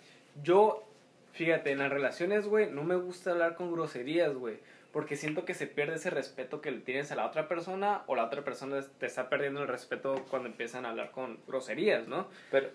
yo, 0.41 0.87
fíjate, 1.33 1.71
en 1.71 1.79
las 1.79 1.91
relaciones, 1.91 2.47
güey, 2.47 2.71
no 2.71 2.83
me 2.85 2.95
gusta 2.95 3.31
hablar 3.31 3.55
con 3.55 3.73
groserías, 3.73 4.33
güey. 4.33 4.59
Porque 4.95 5.17
siento 5.17 5.43
que 5.43 5.53
se 5.53 5.67
pierde 5.67 5.95
ese 5.95 6.09
respeto 6.09 6.61
que 6.61 6.71
le 6.71 6.79
tienes 6.79 7.11
a 7.11 7.15
la 7.15 7.25
otra 7.25 7.49
persona 7.49 8.03
o 8.07 8.15
la 8.15 8.23
otra 8.23 8.45
persona 8.45 8.79
te 8.97 9.07
está 9.07 9.27
perdiendo 9.27 9.61
el 9.61 9.67
respeto 9.67 10.23
cuando 10.29 10.47
empiezan 10.47 10.85
a 10.85 10.89
hablar 10.91 11.11
con 11.11 11.37
groserías, 11.47 12.07
¿no? 12.07 12.29
Pero, 12.49 12.69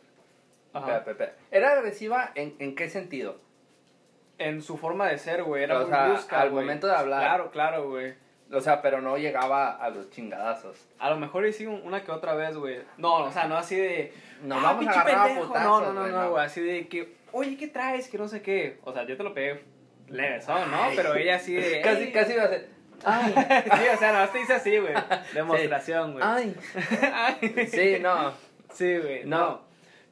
Ajá. 0.75 0.99
espera, 0.99 1.13
espera. 1.13 1.35
¿Era 1.51 1.73
agresiva 1.73 2.31
en, 2.35 2.57
en 2.59 2.75
qué 2.75 2.91
sentido? 2.91 3.41
En 4.37 4.61
su 4.61 4.77
forma 4.77 5.09
de 5.09 5.17
ser, 5.17 5.45
güey, 5.45 5.63
era 5.65 5.79
O 5.79 5.81
muy 5.81 5.89
sea, 5.91 6.09
brusca, 6.09 6.43
al 6.43 6.51
güey. 6.51 6.63
momento 6.65 6.87
de 6.89 6.95
hablar. 6.95 7.21
Claro, 7.23 7.51
claro, 7.51 7.89
güey. 7.89 8.13
O 8.53 8.61
sea, 8.61 8.83
pero 8.83 9.01
no 9.01 9.17
llegaba 9.17 9.71
a 9.77 9.89
los 9.89 10.11
chingadazos. 10.11 10.77
A 10.99 11.09
lo 11.09 11.17
mejor 11.17 11.47
hice 11.47 11.69
un- 11.69 11.81
una 11.87 12.05
que 12.05 12.11
otra 12.13 12.35
vez, 12.35 12.55
güey. 12.55 12.81
No, 12.99 13.15
o 13.25 13.31
sea, 13.33 13.47
no 13.49 13.57
así 13.57 13.77
de. 13.77 14.13
No 14.43 14.57
"Ah, 14.59 14.63
vamos 14.63 14.87
a 14.89 14.91
agarrar 14.91 15.15
a 15.21 15.25
pendejo". 15.25 15.47
putazos, 15.49 15.71
No, 15.71 15.81
no, 15.87 15.93
no, 15.95 16.01
güey, 16.03 16.13
no, 16.13 16.23
no. 16.25 16.31
güey. 16.33 16.45
Así 16.45 16.61
de 16.61 16.87
que, 16.87 17.15
oye, 17.33 17.57
¿qué 17.57 17.69
traes? 17.69 18.09
Que 18.09 18.19
no 18.19 18.29
sé 18.29 18.43
qué. 18.43 18.79
O 18.85 18.93
sea, 18.93 19.05
yo 19.07 19.17
te 19.17 19.23
lo 19.23 19.33
pegué 19.33 19.63
levesón, 20.11 20.71
¿no? 20.71 20.89
Pero 20.97 21.15
ella 21.15 21.37
así 21.37 21.55
de. 21.55 21.81
Casi, 21.85 22.03
"Ey". 22.05 22.13
casi 22.13 22.33
iba 22.35 22.45
a 22.45 22.49
ser. 22.49 22.69
Ay, 23.05 23.33
sí, 23.65 23.89
o 23.95 23.99
sea, 23.99 24.13
no 24.13 24.29
te 24.31 24.39
dice 24.39 24.53
así, 24.53 24.79
güey. 24.79 24.93
Demostración, 25.35 26.13
güey. 26.13 26.25
ay. 26.27 26.55
Ay. 27.13 27.67
Sí, 27.69 27.97
no. 28.01 28.33
Sí, 28.73 28.99
güey. 28.99 29.25
No. 29.25 29.39
No. 29.39 29.63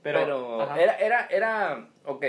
Pero. 0.02 0.20
Pero, 0.20 0.76
era, 0.76 0.96
era, 0.98 1.26
era, 1.30 1.87
ok. 2.04 2.24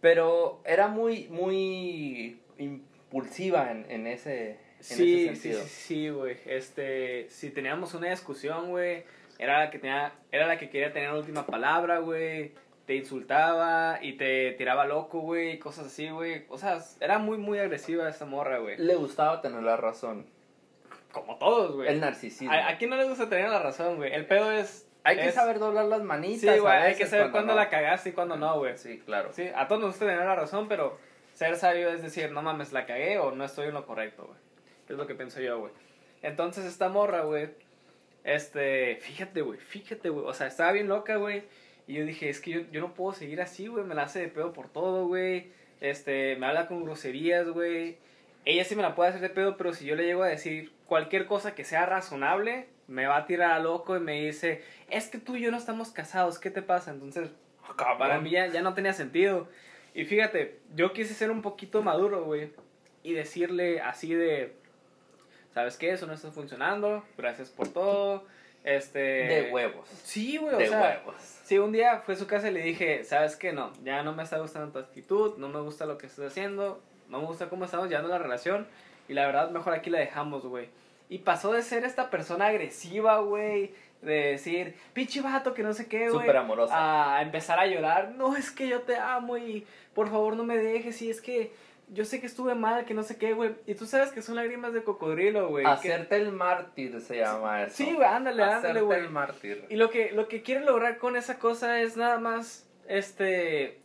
Pero 0.00 0.60
era 0.64 0.88
muy, 0.88 1.28
muy 1.28 2.40
impulsiva 2.58 3.70
en, 3.70 3.86
en 3.88 4.06
ese, 4.08 4.50
en 4.50 4.56
Sí, 4.80 5.26
ese 5.28 5.36
sí, 5.36 5.40
sentido. 5.42 5.62
sí, 5.62 5.68
sí, 5.68 6.08
güey. 6.08 6.36
Este, 6.46 7.28
si 7.30 7.50
teníamos 7.50 7.94
una 7.94 8.10
discusión, 8.10 8.70
güey, 8.70 9.04
era 9.38 9.60
la 9.60 9.70
que 9.70 9.78
tenía, 9.78 10.12
era 10.32 10.46
la 10.48 10.58
que 10.58 10.68
quería 10.70 10.92
tener 10.92 11.10
la 11.10 11.18
última 11.18 11.46
palabra, 11.46 11.98
güey. 11.98 12.52
Te 12.86 12.96
insultaba 12.96 13.98
y 14.02 14.14
te 14.14 14.52
tiraba 14.52 14.84
loco, 14.86 15.20
güey, 15.20 15.58
cosas 15.58 15.86
así, 15.86 16.10
güey. 16.10 16.46
O 16.48 16.58
sea, 16.58 16.78
era 17.00 17.18
muy, 17.18 17.38
muy 17.38 17.58
agresiva 17.58 18.08
esta 18.08 18.24
morra, 18.24 18.58
güey. 18.58 18.76
Le 18.76 18.96
gustaba 18.96 19.40
tener 19.40 19.62
la 19.62 19.76
razón. 19.76 20.26
Como 21.12 21.36
todos, 21.36 21.76
güey. 21.76 21.88
El 21.88 22.00
narcisismo. 22.00 22.52
¿A, 22.52 22.70
a 22.70 22.78
quién 22.78 22.90
no 22.90 22.96
le 22.96 23.04
gusta 23.04 23.28
tener 23.28 23.48
la 23.50 23.60
razón, 23.60 23.96
güey? 23.96 24.12
El 24.12 24.26
pedo 24.26 24.50
es... 24.50 24.88
hay 25.04 25.16
que 25.16 25.30
saber 25.30 25.58
doblar 25.58 25.84
las 25.84 26.02
manitas. 26.02 26.54
Sí, 26.54 26.60
güey, 26.60 26.72
hay 26.72 26.94
que 26.94 27.06
saber 27.06 27.30
cuándo 27.30 27.52
no. 27.52 27.58
la 27.58 27.68
cagaste 27.68 28.08
y 28.10 28.12
cuándo 28.12 28.36
no, 28.36 28.58
güey. 28.58 28.76
Sí, 28.78 29.00
claro. 29.04 29.32
Sí, 29.32 29.48
a 29.54 29.68
todos 29.68 29.80
nos 29.80 29.90
gusta 29.90 30.06
tener 30.06 30.24
la 30.24 30.34
razón, 30.34 30.68
pero 30.68 30.98
ser 31.34 31.56
sabio 31.56 31.90
es 31.90 32.02
decir, 32.02 32.32
no 32.32 32.42
mames, 32.42 32.72
la 32.72 32.86
cagué 32.86 33.18
o 33.18 33.30
no 33.30 33.44
estoy 33.44 33.68
en 33.68 33.74
lo 33.74 33.86
correcto, 33.86 34.24
güey. 34.24 34.38
Es 34.88 34.96
lo 34.96 35.06
que 35.06 35.14
pienso 35.14 35.40
yo, 35.40 35.60
güey. 35.60 35.72
Entonces 36.22 36.64
esta 36.64 36.88
morra, 36.88 37.22
güey, 37.22 37.50
este, 38.24 38.96
fíjate, 38.96 39.42
güey, 39.42 39.58
fíjate, 39.58 40.08
güey. 40.08 40.26
O 40.26 40.34
sea, 40.34 40.46
estaba 40.46 40.72
bien 40.72 40.88
loca, 40.88 41.16
güey. 41.16 41.44
Y 41.86 41.94
yo 41.94 42.04
dije, 42.04 42.28
es 42.28 42.40
que 42.40 42.50
yo, 42.50 42.60
yo 42.70 42.80
no 42.80 42.94
puedo 42.94 43.12
seguir 43.12 43.40
así, 43.40 43.66
güey. 43.66 43.84
Me 43.84 43.94
la 43.94 44.02
hace 44.02 44.20
de 44.20 44.28
pedo 44.28 44.52
por 44.52 44.68
todo, 44.68 45.06
güey. 45.06 45.50
Este, 45.80 46.36
me 46.36 46.46
habla 46.46 46.68
con 46.68 46.84
groserías, 46.84 47.48
güey. 47.48 47.98
Ella 48.44 48.64
sí 48.64 48.76
me 48.76 48.82
la 48.82 48.94
puede 48.94 49.10
hacer 49.10 49.20
de 49.20 49.30
pedo, 49.30 49.56
pero 49.56 49.72
si 49.72 49.84
yo 49.84 49.94
le 49.94 50.04
llego 50.04 50.22
a 50.22 50.28
decir 50.28 50.72
cualquier 50.86 51.26
cosa 51.26 51.54
que 51.54 51.64
sea 51.64 51.86
razonable, 51.86 52.66
me 52.88 53.06
va 53.06 53.16
a 53.16 53.26
tirar 53.26 53.52
a 53.52 53.58
loco 53.58 53.96
y 53.96 54.00
me 54.00 54.22
dice, 54.22 54.62
es 54.90 55.08
que 55.08 55.18
tú 55.18 55.36
y 55.36 55.42
yo 55.42 55.50
no 55.50 55.56
estamos 55.56 55.90
casados, 55.90 56.38
¿qué 56.38 56.50
te 56.50 56.62
pasa? 56.62 56.90
Entonces, 56.90 57.30
para 57.76 58.20
mí 58.20 58.30
ya, 58.30 58.46
ya 58.48 58.62
no 58.62 58.74
tenía 58.74 58.92
sentido. 58.92 59.48
Y 59.94 60.04
fíjate, 60.04 60.60
yo 60.74 60.92
quise 60.92 61.14
ser 61.14 61.30
un 61.30 61.42
poquito 61.42 61.82
maduro, 61.82 62.24
güey. 62.24 62.50
Y 63.02 63.12
decirle 63.12 63.80
así 63.80 64.14
de, 64.14 64.54
¿sabes 65.54 65.76
qué? 65.76 65.90
Eso 65.90 66.06
no 66.06 66.12
está 66.12 66.30
funcionando. 66.30 67.04
Gracias 67.16 67.50
por 67.50 67.68
todo. 67.68 68.24
Este... 68.64 68.98
De 68.98 69.50
huevos. 69.52 69.88
Sí, 70.04 70.36
güey, 70.36 70.54
o 70.54 70.58
De 70.58 70.68
sea, 70.68 70.80
huevos. 70.80 71.16
Sí, 71.44 71.58
un 71.58 71.72
día 71.72 71.98
fue 72.04 72.14
a 72.14 72.16
su 72.16 72.26
casa 72.26 72.48
y 72.48 72.52
le 72.52 72.62
dije, 72.62 73.04
¿sabes 73.04 73.36
qué? 73.36 73.52
No, 73.52 73.72
ya 73.84 74.02
no 74.02 74.12
me 74.12 74.22
está 74.22 74.38
gustando 74.38 74.72
tu 74.72 74.78
actitud, 74.78 75.36
no 75.38 75.48
me 75.48 75.60
gusta 75.60 75.86
lo 75.86 75.98
que 75.98 76.06
estás 76.06 76.26
haciendo, 76.26 76.80
no 77.08 77.20
me 77.20 77.26
gusta 77.26 77.48
cómo 77.48 77.64
estamos 77.64 77.88
llevando 77.88 78.08
la 78.08 78.18
relación 78.18 78.66
y 79.08 79.14
la 79.14 79.26
verdad 79.26 79.50
mejor 79.50 79.74
aquí 79.74 79.90
la 79.90 79.98
dejamos, 79.98 80.44
güey. 80.46 80.68
Y 81.08 81.18
pasó 81.18 81.52
de 81.52 81.62
ser 81.62 81.84
esta 81.84 82.08
persona 82.08 82.46
agresiva, 82.46 83.18
güey, 83.18 83.74
de 84.00 84.30
decir, 84.32 84.74
pinche 84.94 85.20
vato, 85.20 85.52
que 85.52 85.62
no 85.62 85.74
sé 85.74 85.86
qué, 85.86 86.08
güey. 86.08 86.22
Súper 86.22 86.36
amorosa. 86.36 87.16
A 87.16 87.22
empezar 87.22 87.58
a 87.58 87.66
llorar, 87.66 88.12
no, 88.16 88.36
es 88.36 88.50
que 88.50 88.68
yo 88.68 88.82
te 88.82 88.96
amo 88.96 89.36
y 89.36 89.66
por 89.94 90.08
favor 90.08 90.36
no 90.36 90.44
me 90.44 90.56
dejes 90.56 91.02
y 91.02 91.10
es 91.10 91.20
que 91.20 91.52
yo 91.92 92.04
sé 92.04 92.20
que 92.20 92.26
estuve 92.26 92.54
mal, 92.54 92.84
que 92.84 92.94
no 92.94 93.02
sé 93.02 93.16
qué, 93.18 93.32
güey. 93.34 93.54
Y 93.66 93.74
tú 93.74 93.86
sabes 93.86 94.12
que 94.12 94.22
son 94.22 94.36
lágrimas 94.36 94.72
de 94.72 94.82
cocodrilo, 94.82 95.48
güey. 95.48 95.64
que- 95.64 95.70
Hacerte 95.70 96.16
el 96.16 96.32
mártir 96.32 97.00
se 97.00 97.18
llama 97.18 97.64
eso. 97.64 97.76
Sí, 97.76 97.92
güey, 97.92 98.06
ándale, 98.06 98.42
Hacerte 98.42 98.66
ándale, 98.68 98.80
güey. 98.82 99.00
el 99.00 99.10
mártir. 99.10 99.66
Y 99.68 99.76
lo 99.76 99.90
que, 99.90 100.12
lo 100.12 100.26
que 100.28 100.42
quiere 100.42 100.64
lograr 100.64 100.98
con 100.98 101.16
esa 101.16 101.38
cosa 101.38 101.80
es 101.82 101.96
nada 101.96 102.18
más, 102.18 102.66
este, 102.88 103.80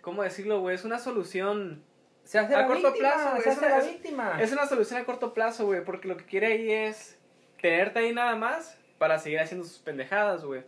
¿cómo 0.00 0.22
decirlo, 0.22 0.60
güey? 0.60 0.74
Es 0.74 0.84
una 0.84 0.98
solución, 0.98 1.82
Se 2.24 2.38
hace 2.38 2.54
a 2.54 2.60
la 2.62 2.66
corto 2.66 2.88
víctima, 2.92 3.12
plazo, 3.12 3.30
güey, 3.30 3.42
se 3.42 3.48
es 3.50 3.56
hace 3.56 3.66
una- 3.66 3.74
la 3.76 3.82
es- 3.84 3.92
víctima. 3.92 4.42
es 4.42 4.52
una 4.52 4.66
solución 4.66 5.00
a 5.00 5.04
corto 5.04 5.34
plazo, 5.34 5.66
güey, 5.66 5.84
porque 5.84 6.08
lo 6.08 6.16
que 6.16 6.24
quiere 6.24 6.46
ahí 6.48 6.70
es 6.70 7.18
tenerte 7.60 7.98
ahí 7.98 8.14
nada 8.14 8.36
más 8.36 8.78
para 8.98 9.18
seguir 9.18 9.40
haciendo 9.40 9.66
sus 9.66 9.78
pendejadas, 9.78 10.44
güey. 10.44 10.62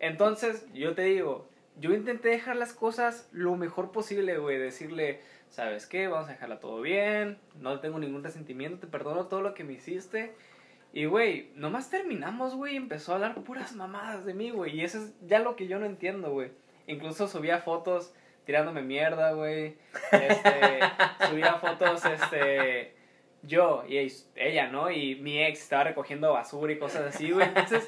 Entonces, 0.00 0.64
yo 0.72 0.94
te 0.94 1.02
digo, 1.02 1.48
yo 1.78 1.92
intenté 1.92 2.30
dejar 2.30 2.56
las 2.56 2.72
cosas 2.72 3.28
lo 3.32 3.56
mejor 3.56 3.92
posible, 3.92 4.38
güey, 4.38 4.58
decirle, 4.58 5.20
¿sabes 5.52 5.86
qué? 5.86 6.08
Vamos 6.08 6.28
a 6.28 6.32
dejarla 6.32 6.58
todo 6.58 6.80
bien, 6.80 7.38
no 7.60 7.78
tengo 7.80 7.98
ningún 7.98 8.24
resentimiento, 8.24 8.78
te 8.78 8.86
perdono 8.86 9.26
todo 9.26 9.42
lo 9.42 9.54
que 9.54 9.64
me 9.64 9.74
hiciste. 9.74 10.34
Y, 10.94 11.04
güey, 11.04 11.50
nomás 11.54 11.90
terminamos, 11.90 12.54
güey, 12.54 12.76
empezó 12.76 13.12
a 13.12 13.14
hablar 13.16 13.34
puras 13.34 13.74
mamadas 13.74 14.24
de 14.24 14.34
mí, 14.34 14.50
güey. 14.50 14.76
Y 14.76 14.84
eso 14.84 14.98
es 14.98 15.12
ya 15.26 15.38
lo 15.38 15.54
que 15.56 15.66
yo 15.66 15.78
no 15.78 15.86
entiendo, 15.86 16.30
güey. 16.30 16.50
Incluso 16.86 17.28
subía 17.28 17.58
fotos 17.58 18.12
tirándome 18.44 18.82
mierda, 18.82 19.32
güey. 19.32 19.76
Este, 20.10 20.80
subía 21.28 21.54
fotos, 21.54 22.04
este, 22.04 22.94
yo 23.42 23.84
y 23.88 24.10
ella, 24.36 24.68
¿no? 24.68 24.90
Y 24.90 25.16
mi 25.16 25.42
ex 25.42 25.62
estaba 25.62 25.84
recogiendo 25.84 26.32
basura 26.32 26.72
y 26.72 26.78
cosas 26.78 27.14
así, 27.14 27.30
güey. 27.30 27.46
Entonces, 27.46 27.86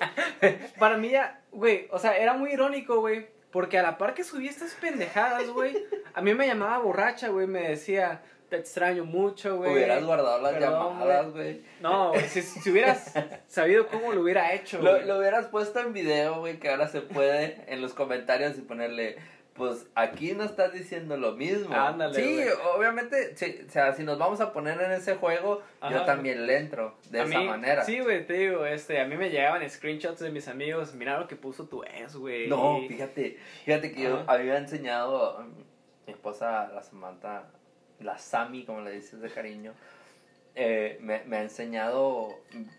para 0.78 0.96
mí 0.96 1.10
ya, 1.10 1.40
güey, 1.50 1.88
o 1.90 1.98
sea, 1.98 2.16
era 2.16 2.34
muy 2.34 2.52
irónico, 2.52 3.00
güey. 3.00 3.26
Porque 3.54 3.78
a 3.78 3.82
la 3.84 3.98
par 3.98 4.14
que 4.14 4.24
subí 4.24 4.48
estas 4.48 4.74
pendejadas, 4.74 5.48
güey, 5.48 5.76
a 6.12 6.20
mí 6.20 6.34
me 6.34 6.44
llamaba 6.44 6.78
borracha, 6.78 7.28
güey, 7.28 7.46
me 7.46 7.68
decía, 7.68 8.20
te 8.48 8.56
extraño 8.56 9.04
mucho, 9.04 9.58
güey. 9.58 9.72
Hubieras 9.74 10.02
guardado 10.04 10.42
las 10.42 10.54
Perdón, 10.54 10.98
llamadas, 10.98 11.30
güey. 11.30 11.62
No, 11.80 12.10
si, 12.28 12.42
si 12.42 12.68
hubieras 12.72 13.12
sabido 13.46 13.86
cómo 13.86 14.12
lo 14.12 14.22
hubiera 14.22 14.52
hecho, 14.54 14.82
Lo, 14.82 14.90
güey. 14.90 15.06
lo 15.06 15.18
hubieras 15.18 15.46
puesto 15.46 15.78
en 15.78 15.92
video, 15.92 16.40
güey, 16.40 16.58
que 16.58 16.68
ahora 16.68 16.88
se 16.88 17.00
puede 17.00 17.62
en 17.68 17.80
los 17.80 17.94
comentarios 17.94 18.58
y 18.58 18.62
ponerle, 18.62 19.18
pues 19.54 19.86
aquí 19.94 20.32
no 20.32 20.42
estás 20.44 20.72
diciendo 20.72 21.16
lo 21.16 21.32
mismo. 21.32 21.74
Ándale, 21.74 22.14
Sí, 22.14 22.40
obviamente, 22.76 23.36
sí, 23.36 23.64
o 23.66 23.70
sea, 23.70 23.92
si 23.94 24.02
nos 24.02 24.18
vamos 24.18 24.40
a 24.40 24.52
poner 24.52 24.80
en 24.80 24.90
ese 24.90 25.14
juego, 25.14 25.62
yo 25.90 26.04
también 26.04 26.46
le 26.46 26.56
entro 26.58 26.96
de 27.10 27.20
A 27.20 27.24
esa 27.24 27.38
mí- 27.38 27.46
manera. 27.46 27.84
Sí, 27.84 28.00
güey, 28.00 28.26
te 28.26 28.32
digo, 28.34 28.66
este, 28.66 29.00
a 29.00 29.06
mí 29.06 29.16
me 29.16 29.30
llegaban 29.30 29.68
screenshots 29.70 30.18
de 30.20 30.30
mis 30.30 30.48
amigos, 30.48 30.94
mira 30.94 31.18
lo 31.20 31.28
que 31.28 31.36
puso 31.36 31.66
tu 31.66 31.84
ex, 31.84 32.16
güey. 32.16 32.48
No, 32.48 32.80
fíjate, 32.88 33.38
fíjate 33.64 33.92
que 33.92 34.02
yo 34.02 34.24
había 34.26 34.58
enseñado 34.58 35.38
a 35.38 35.44
mi 35.44 35.64
esposa, 36.12 36.68
la 36.74 36.82
Samantha, 36.82 37.44
la 38.00 38.18
Sami, 38.18 38.64
como 38.64 38.80
le 38.80 38.90
dices 38.90 39.20
de 39.20 39.30
cariño, 39.30 39.72
eh, 40.56 40.98
me, 41.00 41.22
me 41.24 41.36
ha 41.38 41.42
enseñado 41.42 42.28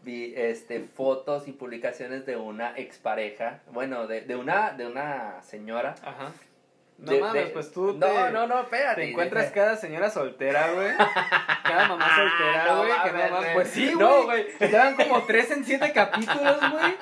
vi, 0.04 0.34
este, 0.36 0.82
fotos 0.82 1.48
y 1.48 1.52
publicaciones 1.54 2.26
de 2.26 2.36
una 2.38 2.78
expareja, 2.78 3.62
bueno, 3.72 4.08
de, 4.08 4.22
de, 4.22 4.36
una, 4.36 4.72
de 4.72 4.88
una 4.88 5.42
señora. 5.42 5.96
Ajá. 6.04 6.32
No 6.98 7.12
de- 7.12 7.20
mames, 7.20 7.46
de- 7.46 7.50
pues 7.52 7.72
tú 7.72 7.94
No, 7.98 8.06
te, 8.08 8.32
no, 8.32 8.48
no, 8.48 8.62
espérate. 8.62 9.02
te 9.02 9.10
encuentras 9.10 9.52
cada 9.52 9.76
señora 9.76 10.10
soltera, 10.10 10.72
güey. 10.72 10.92
Cada 10.96 11.88
mamá 11.90 12.08
soltera, 12.16 12.64
Ah, 12.64 12.68
No 12.70 12.78
güey. 12.78 12.92
que 13.04 13.12
mames. 13.12 13.32
güey. 13.42 13.54
Pues 13.54 13.68
sí, 13.70 13.92
No, 13.98 14.24
güey. 14.24 14.44
güey. 14.58 14.58
Quedan 14.72 14.96
como 14.96 15.24
tres 15.26 15.52
en 15.52 15.66
siete 15.66 15.92
capítulos, 15.92 16.58
güey. 16.72 16.96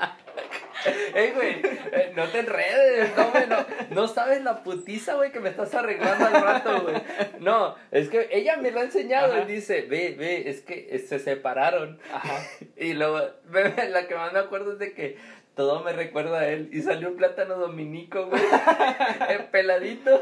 Ey, 1.13 1.31
güey, 1.31 1.61
eh, 1.63 2.11
no 2.13 2.27
te 2.27 2.39
enredes, 2.39 3.15
no, 3.15 3.29
güey, 3.31 3.47
no, 3.47 3.65
no 3.91 4.07
sabes 4.09 4.43
la 4.43 4.63
putiza, 4.63 5.13
güey, 5.13 5.31
que 5.31 5.39
me 5.39 5.47
estás 5.49 5.73
arreglando 5.75 6.25
al 6.25 6.41
rato, 6.43 6.81
güey. 6.81 6.95
No, 7.39 7.75
es 7.91 8.09
que 8.09 8.27
ella 8.31 8.57
me 8.57 8.71
lo 8.71 8.81
ha 8.81 8.83
enseñado 8.83 9.31
Ajá. 9.33 9.43
y 9.43 9.45
dice, 9.53 9.83
ve, 9.83 10.13
ve, 10.17 10.49
es 10.49 10.59
que 10.61 10.87
eh, 10.91 10.99
se 10.99 11.19
separaron. 11.19 11.99
Ajá. 12.13 12.33
Y 12.75 12.93
luego, 12.93 13.21
ve, 13.45 13.73
la 13.91 14.07
que 14.07 14.15
más 14.15 14.33
me 14.33 14.39
acuerdo 14.39 14.73
es 14.73 14.79
de 14.79 14.93
que 14.93 15.17
todo 15.55 15.83
me 15.83 15.93
recuerda 15.93 16.39
a 16.39 16.47
él. 16.47 16.69
Y 16.71 16.81
salió 16.81 17.09
un 17.09 17.17
plátano 17.17 17.57
dominico, 17.57 18.27
güey, 18.27 18.41
eh, 19.29 19.47
peladito. 19.51 20.21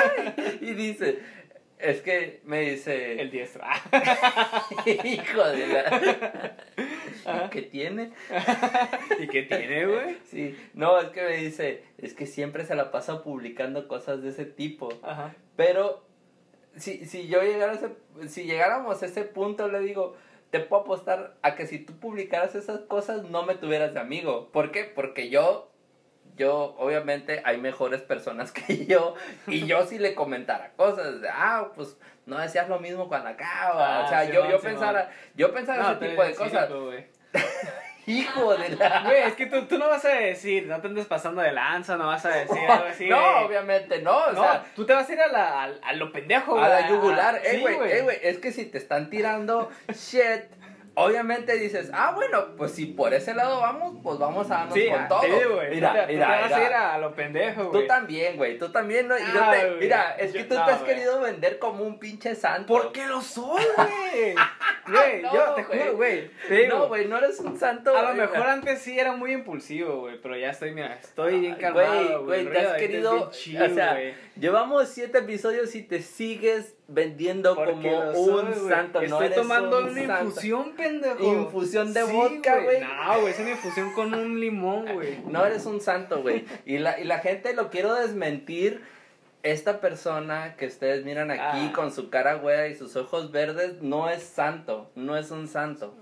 y 0.60 0.72
dice, 0.72 1.18
es 1.78 2.00
que 2.00 2.40
me 2.44 2.60
dice, 2.60 3.20
El 3.20 3.30
diestro. 3.30 3.64
hijo 4.86 5.44
de 5.48 5.66
la... 5.66 7.50
¿Qué 7.50 7.62
tiene? 7.62 8.12
¿Y 9.18 9.26
qué 9.28 9.42
tiene, 9.42 9.86
güey? 9.86 10.16
Sí, 10.24 10.56
no, 10.74 10.98
es 11.00 11.08
que 11.08 11.22
me 11.22 11.36
dice, 11.36 11.84
es 11.98 12.14
que 12.14 12.26
siempre 12.26 12.64
se 12.64 12.74
la 12.74 12.90
pasa 12.90 13.22
publicando 13.22 13.88
cosas 13.88 14.22
de 14.22 14.30
ese 14.30 14.44
tipo. 14.44 14.88
Ajá. 15.02 15.34
Pero 15.56 16.04
si, 16.76 17.04
si 17.04 17.28
yo 17.28 17.42
llegara 17.42 17.72
a 17.72 17.74
ese, 17.74 17.88
si 18.28 18.44
llegáramos 18.44 19.02
a 19.02 19.06
ese 19.06 19.24
punto, 19.24 19.68
le 19.68 19.80
digo, 19.80 20.16
te 20.52 20.60
puedo 20.60 20.82
apostar 20.82 21.34
a 21.40 21.54
que 21.54 21.66
si 21.66 21.78
tú 21.78 21.98
publicaras 21.98 22.54
esas 22.54 22.80
cosas 22.80 23.22
no 23.24 23.42
me 23.42 23.54
tuvieras 23.54 23.94
de 23.94 24.00
amigo. 24.00 24.50
¿Por 24.52 24.70
qué? 24.70 24.84
Porque 24.84 25.30
yo, 25.30 25.72
yo, 26.36 26.76
obviamente 26.78 27.40
hay 27.46 27.56
mejores 27.56 28.02
personas 28.02 28.52
que 28.52 28.84
yo 28.84 29.14
y 29.46 29.64
yo 29.66 29.86
si 29.86 29.98
le 29.98 30.14
comentara 30.14 30.72
cosas, 30.76 31.22
de, 31.22 31.28
ah, 31.30 31.72
pues 31.74 31.96
no 32.26 32.38
decías 32.38 32.68
lo 32.68 32.78
mismo 32.80 33.08
cuando 33.08 33.30
acaba. 33.30 34.00
Ah, 34.00 34.04
o 34.04 34.08
sea, 34.10 34.24
yo, 34.24 34.42
Simón, 34.42 34.50
yo 34.50 34.58
Simón. 34.58 34.72
pensara, 34.72 35.10
yo 35.34 35.54
pensara 35.54 35.82
No, 35.84 35.90
ese 35.92 36.06
tipo 36.10 36.22
de 36.22 36.34
cosas. 36.34 36.70
Hijo 38.06 38.54
de 38.56 38.70
la... 38.76 39.02
Güey, 39.04 39.22
es 39.22 39.34
que 39.34 39.46
tú, 39.46 39.62
tú 39.66 39.78
no 39.78 39.88
vas 39.88 40.04
a 40.04 40.08
decir, 40.08 40.66
no 40.66 40.80
te 40.80 40.88
andes 40.88 41.06
pasando 41.06 41.40
de 41.40 41.52
lanza, 41.52 41.96
no 41.96 42.06
vas 42.08 42.24
a 42.26 42.30
decir 42.30 42.58
algo 42.68 42.86
así. 42.86 43.08
no, 43.08 43.40
obviamente 43.46 44.00
no, 44.02 44.16
o 44.16 44.32
No, 44.32 44.42
sea, 44.42 44.64
tú 44.74 44.84
te 44.84 44.92
vas 44.92 45.08
a 45.08 45.12
ir 45.12 45.20
a, 45.20 45.28
la, 45.28 45.62
a, 45.64 45.70
a 45.84 45.92
lo 45.94 46.10
pendejo, 46.12 46.56
a 46.58 46.68
güey. 46.68 46.82
la 46.82 46.88
yugular, 46.88 47.36
eh, 47.44 47.50
Sí, 47.52 47.60
güey, 47.60 47.92
eh, 47.92 48.02
güey, 48.02 48.18
es 48.22 48.38
que 48.38 48.50
si 48.52 48.64
te 48.66 48.78
están 48.78 49.08
tirando 49.10 49.70
shit, 49.92 50.42
obviamente 50.94 51.56
dices, 51.56 51.90
ah, 51.92 52.12
bueno, 52.14 52.54
pues 52.56 52.72
si 52.72 52.86
por 52.86 53.14
ese 53.14 53.34
lado 53.34 53.60
vamos, 53.60 53.96
pues 54.02 54.18
vamos 54.18 54.50
a 54.50 54.54
darnos 54.58 54.74
Sí, 54.74 54.88
con 54.88 55.00
ah, 55.00 55.08
todo. 55.08 55.22
digo, 55.22 55.54
güey. 55.54 55.70
mira, 55.70 56.06
tú 56.06 56.12
mira, 56.12 56.26
te 56.26 56.32
vas 56.42 56.44
mira. 56.44 56.56
a 56.56 56.66
ir 56.66 56.72
a 56.74 56.98
lo 56.98 57.14
pendejo, 57.14 57.68
güey. 57.70 57.82
Tú 57.82 57.86
también, 57.88 58.36
güey, 58.36 58.58
tú 58.58 58.68
también, 58.70 59.08
¿no? 59.08 59.18
Y 59.18 59.22
Ah, 59.22 59.50
te- 59.52 59.66
güey. 59.68 59.80
mira, 59.80 60.16
es 60.18 60.32
que 60.32 60.44
tú 60.44 60.54
no, 60.54 60.64
te 60.64 60.70
has 60.72 60.80
güey. 60.82 60.94
querido 60.94 61.20
vender 61.20 61.58
como 61.58 61.84
un 61.84 61.98
pinche 61.98 62.34
santo. 62.34 62.66
Porque 62.72 63.06
lo 63.06 63.20
soy, 63.20 63.62
güey. 63.76 64.34
Güey, 64.84 65.22
No, 65.22 65.32
yo 65.32 65.54
te 65.54 65.62
juro, 65.62 65.94
güey. 65.96 66.28
No, 66.68 66.88
güey, 66.88 67.06
no 67.06 67.16
eres 67.18 67.38
un 67.38 67.56
santo. 67.56 67.96
a 67.96 68.02
lo 68.02 68.14
mejor 68.14 68.48
antes 68.48 68.80
sí 68.80 68.98
era 68.98 69.12
muy 69.12 69.30
impulsivo, 69.32 70.00
güey, 70.00 70.20
pero 70.20 70.36
ya 70.36 70.50
estoy, 70.50 70.72
mira, 70.72 70.94
estoy 71.00 71.38
bien 71.38 71.54
calmado, 71.54 72.24
güey, 72.24 72.44
güey. 72.44 72.52
te 72.52 72.66
has 72.66 72.76
querido, 72.78 73.30
chill, 73.30 73.62
o 73.62 73.68
sea, 73.72 73.96
llevamos 74.36 74.88
siete 74.88 75.18
episodios 75.18 75.72
y 75.76 75.82
te 75.82 76.02
sigues 76.02 76.74
vendiendo 76.92 77.54
Porque 77.54 77.72
como 77.72 78.00
un 78.10 78.14
soy, 78.14 78.60
güey. 78.60 78.68
santo, 78.74 78.98
no 79.00 79.04
Estoy 79.04 79.26
eres 79.26 79.36
tomando 79.38 79.78
un 79.78 79.84
una 79.90 80.06
santo. 80.06 80.24
infusión, 80.24 80.72
pendejo. 80.76 81.24
Infusión 81.34 81.92
de 81.94 82.04
Sí, 82.06 82.12
vodka, 82.12 82.58
güey. 82.60 82.80
No, 82.80 83.20
güey, 83.20 83.32
es 83.32 83.38
una 83.40 83.50
infusión 83.50 83.92
con 83.92 84.14
un 84.14 84.40
limón, 84.40 84.92
güey. 84.94 85.18
No 85.26 85.44
eres 85.46 85.66
un 85.66 85.80
santo, 85.80 86.22
güey. 86.22 86.44
Y 86.66 86.78
la, 86.78 86.98
y 87.00 87.04
la 87.04 87.18
gente 87.18 87.54
lo 87.54 87.70
quiero 87.70 87.94
desmentir. 87.94 88.82
Esta 89.44 89.80
persona 89.80 90.54
que 90.56 90.66
ustedes 90.66 91.04
miran 91.04 91.32
aquí 91.32 91.40
Ah. 91.42 91.72
con 91.74 91.90
su 91.92 92.10
cara 92.10 92.34
güera 92.34 92.68
y 92.68 92.76
sus 92.76 92.94
ojos 92.94 93.32
verdes 93.32 93.82
no 93.82 94.08
es 94.08 94.22
santo, 94.22 94.88
no 94.94 95.16
es 95.16 95.32
un 95.32 95.48
santo. 95.48 95.96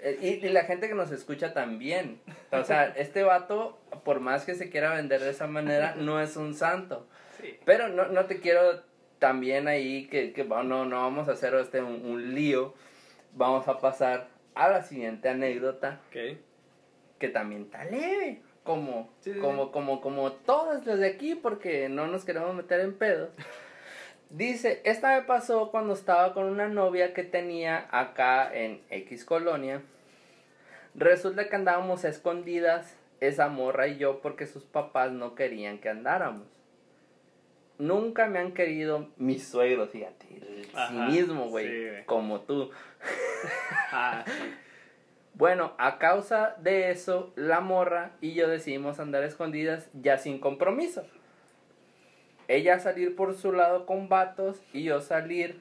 Eh, 0.00 0.18
Y, 0.42 0.46
y 0.46 0.48
la 0.50 0.64
gente 0.64 0.88
que 0.88 0.94
nos 0.94 1.12
escucha 1.12 1.54
también. 1.54 2.20
O 2.50 2.64
sea, 2.64 2.86
este 2.96 3.22
vato, 3.22 3.78
por 4.04 4.18
más 4.18 4.44
que 4.44 4.56
se 4.56 4.68
quiera 4.68 4.92
vender 4.94 5.20
de 5.20 5.30
esa 5.30 5.46
manera, 5.46 5.94
no 5.96 6.20
es 6.20 6.36
un 6.36 6.54
santo. 6.54 7.06
Sí. 7.40 7.56
Pero 7.64 7.88
no, 7.88 8.06
no 8.08 8.24
te 8.26 8.40
quiero 8.40 8.82
también 9.24 9.68
ahí 9.68 10.06
que, 10.08 10.34
que 10.34 10.42
va- 10.42 10.62
no, 10.64 10.86
vamos 10.86 11.30
a 11.30 11.32
hacer 11.32 11.54
este 11.54 11.80
un, 11.80 12.04
un 12.04 12.34
lío. 12.34 12.74
Vamos 13.32 13.66
a 13.68 13.80
pasar 13.80 14.28
a 14.54 14.68
la 14.68 14.82
siguiente 14.82 15.30
anécdota 15.30 15.98
que 17.18 17.28
también 17.30 17.62
está 17.62 17.86
leve. 17.86 18.42
Como, 18.64 19.08
sí, 19.20 19.32
como, 19.40 19.64
sí. 19.64 19.70
como, 19.72 20.02
como 20.02 20.32
todas 20.32 20.84
las 20.84 20.98
de 20.98 21.06
aquí, 21.06 21.34
porque 21.36 21.88
no 21.88 22.06
nos 22.06 22.26
queremos 22.26 22.54
meter 22.54 22.80
en 22.80 22.92
pedos. 22.92 23.30
Dice, 24.28 24.82
esta 24.84 25.16
me 25.16 25.22
pasó 25.22 25.70
cuando 25.70 25.94
estaba 25.94 26.34
con 26.34 26.44
una 26.44 26.68
novia 26.68 27.14
que 27.14 27.24
tenía 27.24 27.88
acá 27.92 28.54
en 28.54 28.82
X 28.90 29.24
Colonia. 29.24 29.80
Resulta 30.94 31.48
que 31.48 31.56
andábamos 31.56 32.04
a 32.04 32.10
escondidas, 32.10 32.94
esa 33.20 33.48
morra 33.48 33.86
y 33.88 33.96
yo, 33.96 34.20
porque 34.20 34.46
sus 34.46 34.64
papás 34.64 35.12
no 35.12 35.34
querían 35.34 35.78
que 35.78 35.88
andáramos. 35.88 36.46
Nunca 37.78 38.26
me 38.26 38.38
han 38.38 38.52
querido 38.52 39.08
mis 39.16 39.46
suegros, 39.48 39.90
fíjate, 39.90 40.26
Ajá, 40.74 40.88
cinismo, 40.88 41.48
güey, 41.48 41.66
sí, 41.66 42.04
como 42.06 42.40
tú. 42.40 42.70
Ah, 43.90 44.24
sí. 44.26 44.32
Bueno, 45.36 45.72
a 45.78 45.98
causa 45.98 46.54
de 46.60 46.92
eso, 46.92 47.32
la 47.34 47.60
morra 47.60 48.12
y 48.20 48.34
yo 48.34 48.48
decidimos 48.48 49.00
andar 49.00 49.24
escondidas 49.24 49.90
ya 49.92 50.16
sin 50.16 50.38
compromiso. 50.38 51.04
Ella 52.46 52.78
salir 52.78 53.16
por 53.16 53.34
su 53.34 53.50
lado 53.50 53.84
con 53.84 54.08
vatos 54.08 54.62
y 54.72 54.84
yo 54.84 55.00
salir 55.00 55.60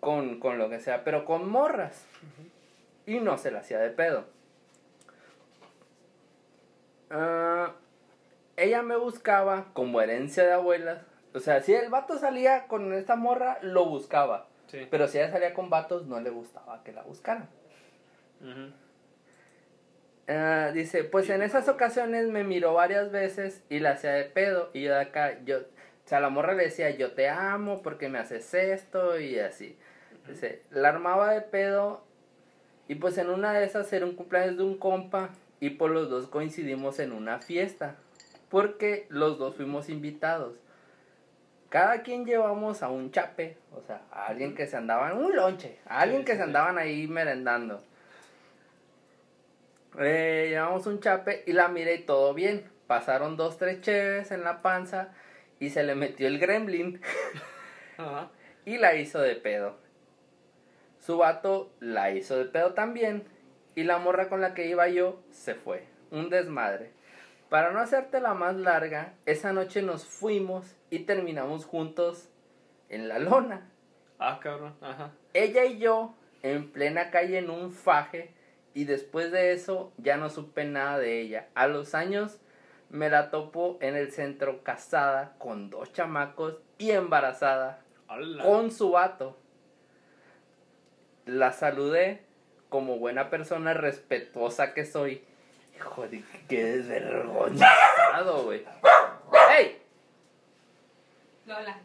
con, 0.00 0.38
con 0.38 0.58
lo 0.58 0.68
que 0.68 0.80
sea, 0.80 1.02
pero 1.02 1.24
con 1.24 1.48
morras. 1.48 2.06
Y 3.06 3.20
no 3.20 3.38
se 3.38 3.50
la 3.50 3.60
hacía 3.60 3.78
de 3.78 3.88
pedo. 3.88 4.26
Ah, 7.08 7.72
ella 8.56 8.82
me 8.82 8.96
buscaba 8.96 9.66
como 9.72 10.00
herencia 10.00 10.44
de 10.44 10.52
abuelas. 10.52 11.02
O 11.34 11.40
sea, 11.40 11.60
si 11.60 11.74
el 11.74 11.90
vato 11.90 12.18
salía 12.18 12.66
con 12.66 12.92
esta 12.92 13.16
morra, 13.16 13.58
lo 13.62 13.86
buscaba. 13.86 14.48
Sí. 14.68 14.86
Pero 14.90 15.08
si 15.08 15.18
ella 15.18 15.30
salía 15.30 15.54
con 15.54 15.70
vatos, 15.70 16.06
no 16.06 16.20
le 16.20 16.30
gustaba 16.30 16.82
que 16.84 16.92
la 16.92 17.02
buscaran. 17.02 17.48
Ah, 20.28 20.70
dice, 20.72 21.04
pues 21.04 21.28
en 21.30 21.42
esas 21.42 21.68
ocasiones 21.68 22.28
me 22.28 22.44
miró 22.44 22.74
varias 22.74 23.10
veces 23.10 23.62
y 23.68 23.80
la 23.80 23.90
hacía 23.92 24.12
de 24.12 24.24
pedo. 24.24 24.70
Y 24.72 24.82
yo 24.82 24.94
de 24.94 25.00
acá, 25.00 25.38
yo, 25.44 25.58
o 25.58 26.08
sea, 26.08 26.20
la 26.20 26.30
morra 26.30 26.54
le 26.54 26.64
decía, 26.64 26.90
yo 26.90 27.12
te 27.12 27.28
amo 27.28 27.82
porque 27.82 28.08
me 28.08 28.18
haces 28.18 28.54
esto 28.54 29.18
y 29.18 29.38
así. 29.38 29.76
Dice, 30.28 30.62
la 30.70 30.88
armaba 30.88 31.32
de 31.32 31.42
pedo 31.42 32.02
y 32.88 32.94
pues 32.96 33.18
en 33.18 33.30
una 33.30 33.52
de 33.52 33.64
esas 33.64 33.92
era 33.92 34.06
un 34.06 34.14
cumpleaños 34.14 34.56
de 34.56 34.62
un 34.62 34.78
compa 34.78 35.30
y 35.60 35.70
por 35.70 35.90
los 35.90 36.08
dos 36.10 36.28
coincidimos 36.28 36.98
en 36.98 37.12
una 37.12 37.40
fiesta. 37.40 37.96
Porque 38.54 39.06
los 39.08 39.36
dos 39.36 39.56
fuimos 39.56 39.88
invitados. 39.88 40.54
Cada 41.70 42.02
quien 42.02 42.24
llevamos 42.24 42.84
a 42.84 42.88
un 42.88 43.10
chape, 43.10 43.58
o 43.72 43.80
sea, 43.82 44.02
a 44.12 44.26
alguien 44.26 44.54
que 44.54 44.68
se 44.68 44.76
andaban, 44.76 45.18
un 45.18 45.34
lonche, 45.34 45.80
a 45.86 46.02
alguien 46.02 46.20
Sí, 46.20 46.26
que 46.26 46.32
sí, 46.34 46.38
se 46.38 46.44
sí. 46.44 46.48
andaban 46.50 46.78
ahí 46.78 47.08
merendando. 47.08 47.82
Eh, 49.98 50.46
llevamos 50.50 50.86
un 50.86 51.00
chape 51.00 51.42
y 51.48 51.52
la 51.52 51.66
miré 51.66 51.96
y 51.96 52.02
todo 52.02 52.32
bien. 52.32 52.70
Pasaron 52.86 53.36
dos, 53.36 53.58
tres 53.58 53.80
cheves 53.80 54.30
en 54.30 54.44
la 54.44 54.62
panza 54.62 55.08
y 55.58 55.70
se 55.70 55.82
le 55.82 55.96
metió 55.96 56.28
el 56.28 56.38
gremlin 56.38 57.00
y 58.66 58.78
la 58.78 58.94
hizo 58.94 59.18
de 59.20 59.34
pedo. 59.34 59.78
Su 61.00 61.16
vato 61.16 61.72
la 61.80 62.12
hizo 62.12 62.38
de 62.38 62.44
pedo 62.44 62.72
también 62.72 63.24
y 63.74 63.82
la 63.82 63.98
morra 63.98 64.28
con 64.28 64.40
la 64.40 64.54
que 64.54 64.68
iba 64.68 64.86
yo 64.86 65.20
se 65.32 65.56
fue. 65.56 65.88
Un 66.12 66.30
desmadre. 66.30 66.92
Para 67.54 67.70
no 67.70 67.78
hacerte 67.78 68.20
la 68.20 68.34
más 68.34 68.56
larga, 68.56 69.14
esa 69.26 69.52
noche 69.52 69.80
nos 69.80 70.04
fuimos 70.04 70.74
y 70.90 71.04
terminamos 71.04 71.66
juntos 71.66 72.28
en 72.88 73.06
la 73.06 73.20
lona. 73.20 73.70
Ah, 74.18 74.40
cabrón, 74.42 74.74
ajá. 74.80 75.12
Ella 75.34 75.64
y 75.64 75.78
yo 75.78 76.16
en 76.42 76.72
plena 76.72 77.12
calle 77.12 77.38
en 77.38 77.50
un 77.50 77.70
faje 77.70 78.32
y 78.74 78.86
después 78.86 79.30
de 79.30 79.52
eso 79.52 79.92
ya 79.98 80.16
no 80.16 80.30
supe 80.30 80.64
nada 80.64 80.98
de 80.98 81.20
ella. 81.20 81.46
A 81.54 81.68
los 81.68 81.94
años 81.94 82.40
me 82.90 83.08
la 83.08 83.30
topo 83.30 83.78
en 83.80 83.94
el 83.94 84.10
centro 84.10 84.64
casada 84.64 85.36
con 85.38 85.70
dos 85.70 85.92
chamacos 85.92 86.56
y 86.78 86.90
embarazada 86.90 87.78
Hola. 88.08 88.42
con 88.42 88.72
su 88.72 88.90
vato. 88.90 89.38
La 91.24 91.52
saludé 91.52 92.24
como 92.68 92.98
buena 92.98 93.30
persona 93.30 93.74
respetuosa 93.74 94.74
que 94.74 94.84
soy. 94.84 95.22
Hijo 95.76 96.06
de 96.08 96.24
qué 96.48 96.64
desvergonzado, 96.64 98.44
güey. 98.44 98.64
¡Ey! 99.56 99.82
Lola. 101.46 101.78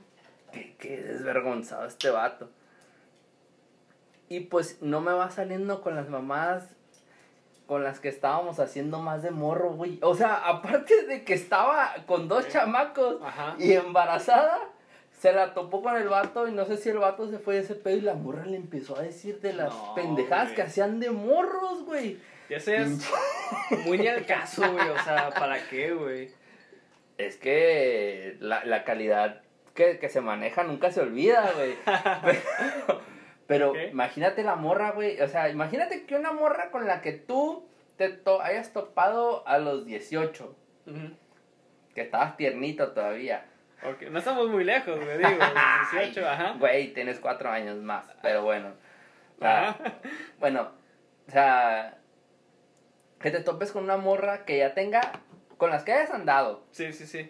Qué, 0.52 0.76
qué 0.78 0.98
desvergonzado 0.98 1.86
este 1.86 2.10
vato. 2.10 2.50
Y 4.30 4.42
pues 4.42 4.82
no 4.82 5.02
me 5.02 5.12
va 5.12 5.30
saliendo 5.32 5.82
con 5.82 5.96
las 5.96 6.10
mamadas 6.10 6.70
con 7.68 7.84
las 7.84 8.00
que 8.00 8.10
estábamos 8.10 8.60
haciendo 8.60 8.98
más 9.00 9.22
de 9.22 9.30
morro, 9.30 9.74
güey. 9.74 10.00
O 10.02 10.16
sea, 10.16 10.36
aparte 10.48 11.06
de 11.06 11.24
que 11.24 11.36
estaba 11.36 11.94
con 12.08 12.28
dos 12.28 12.48
chamacos 12.48 13.22
Ajá. 13.24 13.56
y 13.60 13.74
embarazada, 13.74 14.60
se 15.20 15.32
la 15.34 15.54
topó 15.54 15.84
con 15.84 15.96
el 15.96 16.10
vato 16.10 16.48
y 16.48 16.52
no 16.52 16.66
sé 16.66 16.78
si 16.78 16.90
el 16.90 16.98
vato 16.98 17.30
se 17.30 17.38
fue 17.38 17.56
de 17.56 17.62
ese 17.62 17.76
pedo 17.76 17.98
y 17.98 18.02
la 18.02 18.16
morra 18.16 18.46
le 18.46 18.56
empezó 18.58 18.98
a 18.98 19.04
decir 19.04 19.40
de 19.42 19.54
las 19.54 19.70
No, 19.70 19.94
pendejadas 19.94 20.46
güey. 20.46 20.56
que 20.56 20.62
hacían 20.64 21.00
de 21.00 21.12
morros, 21.12 21.84
güey. 21.86 22.20
Ya 22.50 22.60
sé, 22.60 22.78
es 22.78 23.08
muy 23.86 23.98
ni 24.00 24.08
al 24.08 24.26
caso, 24.26 24.72
güey. 24.72 24.90
O 24.90 25.00
sea, 25.04 25.30
¿para 25.30 25.62
qué, 25.70 25.92
güey? 25.94 26.32
Es 27.18 27.38
que 27.38 28.38
la, 28.40 28.64
la 28.66 28.84
calidad 28.84 29.42
que, 29.76 30.00
que 30.00 30.10
se 30.10 30.22
maneja 30.22 30.64
nunca 30.64 30.92
se 30.92 31.02
olvida, 31.02 31.52
güey. 31.56 31.76
Pero, 33.48 33.74
imagínate 33.80 34.44
la 34.44 34.56
morra, 34.56 34.92
güey. 34.92 35.20
O 35.22 35.28
sea, 35.28 35.50
imagínate 35.50 36.06
que 36.06 36.16
una 36.16 36.32
morra 36.32 36.70
con 36.72 36.86
la 36.88 37.02
que 37.02 37.14
tú 37.14 37.68
te 37.98 38.10
to- 38.10 38.42
hayas 38.42 38.74
topado 38.74 39.48
a 39.48 39.58
los 39.58 39.86
18, 39.86 40.56
Ujú. 40.88 40.98
que 41.96 42.02
estabas 42.02 42.38
tiernito 42.38 42.92
todavía. 42.92 43.46
Ok, 43.84 44.04
No 44.12 44.20
estamos 44.20 44.50
muy 44.50 44.64
lejos, 44.64 44.96
güey. 45.04 45.18
Digo, 45.18 45.30
18, 45.94 46.28
ajá. 46.30 46.56
Güey, 46.60 46.94
tienes 46.94 47.20
cuatro 47.20 47.50
años 47.50 47.78
más, 47.78 48.06
pero 48.22 48.44
bueno. 48.44 48.74
O 49.38 49.40
sea, 49.40 49.70
Ajá. 49.70 49.94
bueno, 50.40 50.72
o 51.28 51.32
sea, 51.32 51.98
que 53.20 53.32
te 53.32 53.42
topes 53.42 53.72
con 53.72 53.84
una 53.84 53.98
morra 53.98 54.46
que 54.46 54.58
ya 54.60 54.74
tenga, 54.74 55.02
con 55.58 55.70
las 55.70 55.84
que 55.84 55.94
hayas 55.94 56.12
andado, 56.12 56.64
Sí, 56.72 56.94
sí, 56.94 57.06
sí. 57.06 57.30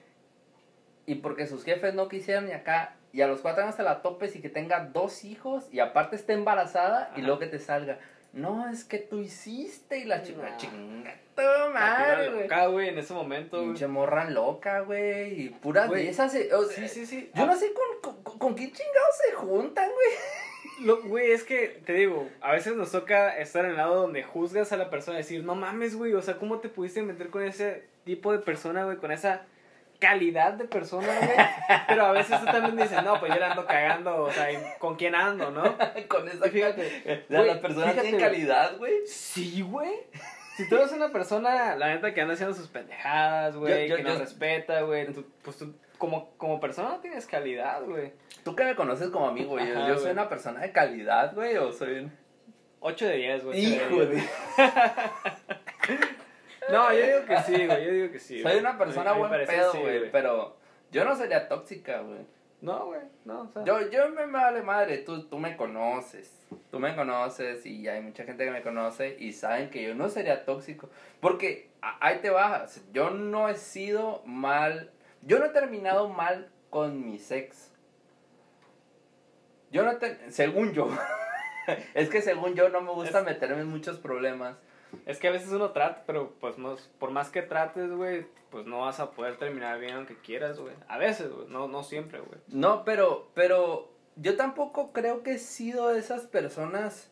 y 1.06 1.16
porque 1.16 1.48
sus 1.48 1.64
jefes 1.64 1.94
no 1.94 2.08
quisieron 2.08 2.46
ni 2.46 2.52
acá, 2.52 2.96
y 3.12 3.22
a 3.22 3.28
los 3.28 3.42
cuatro 3.42 3.64
años 3.64 3.76
te 3.76 3.82
la 3.84 4.02
topes 4.04 4.36
y 4.36 4.42
que 4.42 4.50
tenga 4.50 4.86
dos 4.86 5.24
hijos, 5.24 5.68
y 5.72 5.80
aparte 5.80 6.16
esté 6.16 6.34
embarazada, 6.34 7.12
y 7.16 7.22
luego 7.22 7.40
que 7.40 7.48
te 7.48 7.58
salga, 7.60 7.98
no, 8.34 8.70
es 8.70 8.84
que 8.86 9.00
tú 9.00 9.18
hiciste, 9.20 9.98
y 9.98 10.04
la 10.06 10.22
chinga, 10.22 10.52
No. 10.52 10.58
chinga, 10.58 11.16
tu 11.36 11.74
madre, 11.74 12.30
güey. 12.30 12.42
loca, 12.44 12.68
güey, 12.68 12.90
en 12.90 12.98
ese 13.00 13.14
momento. 13.16 13.60
Pinche 13.62 13.88
morra 13.88 14.30
loca, 14.30 14.82
güey, 14.82 15.42
y 15.46 15.50
puras 15.50 15.88
Güey. 15.88 16.04
de 16.04 16.10
esas, 16.12 16.36
eh, 16.36 16.54
o 16.54 16.64
sea, 16.66 16.88
Sí, 16.88 17.00
sí, 17.00 17.06
sí. 17.08 17.32
Yo 17.34 17.48
no 17.48 17.56
sé 17.56 17.74
con, 17.74 18.14
con, 18.22 18.38
con 18.38 18.54
quién 18.54 18.72
chingados 18.72 19.16
se 19.28 19.34
juntan, 19.34 19.90
güey. 19.90 20.10
Lo- 20.82 21.02
Güey, 21.04 21.32
es 21.32 21.44
que, 21.44 21.82
te 21.86 21.94
digo, 21.94 22.28
a 22.42 22.52
veces 22.54 22.76
nos 22.76 22.92
toca 22.92 23.38
estar 23.38 23.66
en 23.66 23.72
el 23.72 23.78
lado 23.78 23.96
donde 24.02 24.24
juzgas 24.24 24.72
a 24.72 24.78
la 24.78 24.90
persona 24.90 25.18
y 25.20 25.22
decir, 25.22 25.44
no 25.44 25.56
mames, 25.56 25.96
güey, 25.96 26.14
o 26.14 26.22
sea, 26.22 26.38
¿cómo 26.38 26.60
te 26.60 26.70
pudiste 26.70 27.02
meter 27.02 27.30
con 27.30 27.44
ese 27.44 27.84
tipo 28.06 28.32
de 28.32 28.40
persona, 28.40 28.84
güey, 28.86 28.98
con 28.98 29.12
esa 29.12 29.44
calidad 30.00 30.54
de 30.54 30.66
persona, 30.66 31.08
güey? 31.22 31.38
Pero 31.88 32.06
a 32.06 32.12
veces 32.12 32.40
tú 32.40 32.46
también 32.46 32.78
dices, 32.78 33.04
no, 33.04 33.20
pues 33.20 33.34
yo 33.34 33.40
la 33.40 33.52
ando 33.52 33.66
cagando, 33.66 34.24
o 34.24 34.32
sea, 34.32 34.52
¿y 34.52 34.58
¿con 34.80 34.96
quién 34.96 35.16
ando, 35.16 35.52
no? 35.52 35.76
con 36.08 36.28
esa 36.28 36.48
Y 36.48 36.50
fíjate, 36.52 36.88
O 37.26 37.28
sea, 37.28 37.40
güey, 37.40 37.48
la 37.54 37.62
persona 37.62 37.88
fíjate, 37.92 38.02
tiene 38.10 38.18
calidad, 38.24 38.78
güey. 38.78 39.06
Sí, 39.06 39.62
güey. 39.62 39.92
Si 40.56 40.68
tú 40.68 40.76
eres 40.78 40.92
una 40.92 41.10
persona, 41.12 41.76
la 41.76 41.88
neta, 41.88 42.14
que 42.14 42.22
anda 42.22 42.34
haciendo 42.34 42.54
sus 42.56 42.68
pendejadas, 42.68 43.56
güey, 43.56 43.88
Yo- 43.88 43.96
yo- 43.96 43.96
que 43.98 44.04
no 44.04 44.18
respeta, 44.20 44.82
güey, 44.82 45.08
pues 45.42 45.58
tú, 45.58 45.74
como, 46.00 46.32
como 46.38 46.60
persona 46.60 46.90
no 46.90 47.00
tienes 47.00 47.28
calidad, 47.28 47.84
güey. 47.86 48.14
Tú 48.44 48.56
que 48.56 48.64
me 48.64 48.76
conoces 48.76 49.10
como 49.10 49.28
amigo, 49.28 49.52
güey. 49.52 49.70
Ajá, 49.72 49.88
yo 49.88 50.00
soy 50.00 50.12
una 50.12 50.28
persona 50.28 50.62
de 50.62 50.72
calidad, 50.72 51.36
güey, 51.36 51.58
o 51.58 51.72
soy 51.72 52.00
un. 52.00 52.12
8 52.80 53.06
de 53.06 53.18
10, 53.18 53.44
güey. 53.44 53.60
Hijo 53.60 54.06
de. 54.06 54.16
10. 54.16 54.30
No, 56.72 56.94
yo 56.94 57.00
digo 57.00 57.26
que 57.26 57.38
sí, 57.40 57.66
güey, 57.66 57.86
yo 57.86 57.92
digo 57.92 58.12
que 58.12 58.20
sí. 58.20 58.42
Soy 58.42 58.52
güey. 58.52 58.60
una 58.60 58.78
persona 58.78 59.14
me 59.14 59.20
buen 59.20 59.46
pedo, 59.46 59.72
sí, 59.72 59.80
güey. 59.80 60.12
Pero 60.12 60.56
yo 60.92 61.04
no 61.04 61.16
sería 61.16 61.48
tóxica, 61.48 62.02
güey. 62.02 62.20
No, 62.62 62.88
güey, 62.88 63.02
no, 63.26 63.42
o 63.42 63.48
sea. 63.48 63.64
Yo, 63.64 63.90
yo 63.90 64.10
me, 64.10 64.26
vale 64.28 64.62
madre. 64.62 65.00
Tú, 65.00 65.24
tú 65.28 65.40
me 65.40 65.56
conoces. 65.56 66.46
Tú 66.70 66.80
me 66.80 66.96
conoces 66.96 67.66
y 67.66 67.88
hay 67.88 68.02
mucha 68.02 68.24
gente 68.24 68.46
que 68.46 68.52
me 68.52 68.62
conoce 68.62 69.16
y 69.20 69.32
saben 69.34 69.70
que 69.70 69.82
yo 69.82 69.96
no 69.96 70.10
sería 70.10 70.46
tóxico. 70.46 70.90
Porque 71.20 71.70
ahí 71.82 72.20
te 72.20 72.30
vas. 72.30 72.84
Yo 72.92 73.12
no 73.12 73.50
he 73.50 73.56
sido 73.56 74.22
mal. 74.26 74.92
Yo 75.24 75.40
no 75.40 75.46
he 75.46 75.50
terminado 75.50 76.10
mal 76.10 76.50
con 76.70 77.06
mi 77.06 77.16
ex. 77.16 77.72
Yo 79.72 79.84
no 79.84 79.98
te, 79.98 80.32
según 80.32 80.74
yo. 80.74 80.90
es 81.94 82.10
que 82.10 82.22
según 82.22 82.56
yo 82.56 82.70
no 82.70 82.82
me 82.82 82.92
gusta 82.92 83.20
Es- 83.20 83.26
meterme 83.26 83.62
en 83.62 83.68
muchos 83.68 83.98
problemas. 83.98 84.58
Es 85.06 85.20
que 85.20 85.28
a 85.28 85.32
veces 85.32 85.50
uno 85.50 85.72
trata, 85.72 86.04
pero 86.08 86.34
pues 86.40 86.58
no, 86.58 86.76
por 86.98 87.12
más 87.12 87.30
que 87.30 87.44
trates, 87.44 87.92
güey, 87.92 88.26
pues 88.50 88.66
no 88.66 88.80
vas 88.82 89.00
a 89.00 89.12
poder 89.12 89.38
terminar 89.38 89.80
bien 89.80 89.94
aunque 89.94 90.18
quieras, 90.18 90.60
güey. 90.60 90.74
A 90.88 90.98
veces, 90.98 91.32
güey, 91.32 91.48
no, 91.48 91.68
no 91.68 91.84
siempre, 91.84 92.20
güey. 92.20 92.40
No, 92.48 92.84
pero, 92.86 93.30
pero 93.36 93.92
yo 94.16 94.36
tampoco 94.36 94.92
creo 94.92 95.22
que 95.22 95.34
he 95.34 95.38
sido 95.38 95.90
de 95.90 96.00
esas 96.00 96.24
personas 96.24 97.12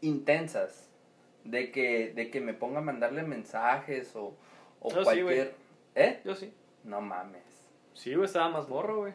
intensas. 0.00 0.82
De 1.44 1.70
que, 1.70 2.12
de 2.12 2.28
que 2.32 2.40
me 2.40 2.54
ponga 2.54 2.78
a 2.80 2.82
mandarle 2.82 3.22
mensajes 3.22 4.16
o, 4.16 4.34
o 4.80 4.90
Yo 4.90 4.96
sí, 4.98 5.04
cualquier. 5.04 5.54
¿Eh? 5.94 6.20
Yo 6.24 6.34
sí. 6.34 6.52
No 6.86 7.00
mames. 7.00 7.42
Sí, 7.94 8.14
güey, 8.14 8.26
estaba 8.26 8.48
más 8.48 8.68
morro, 8.68 8.98
güey. 8.98 9.12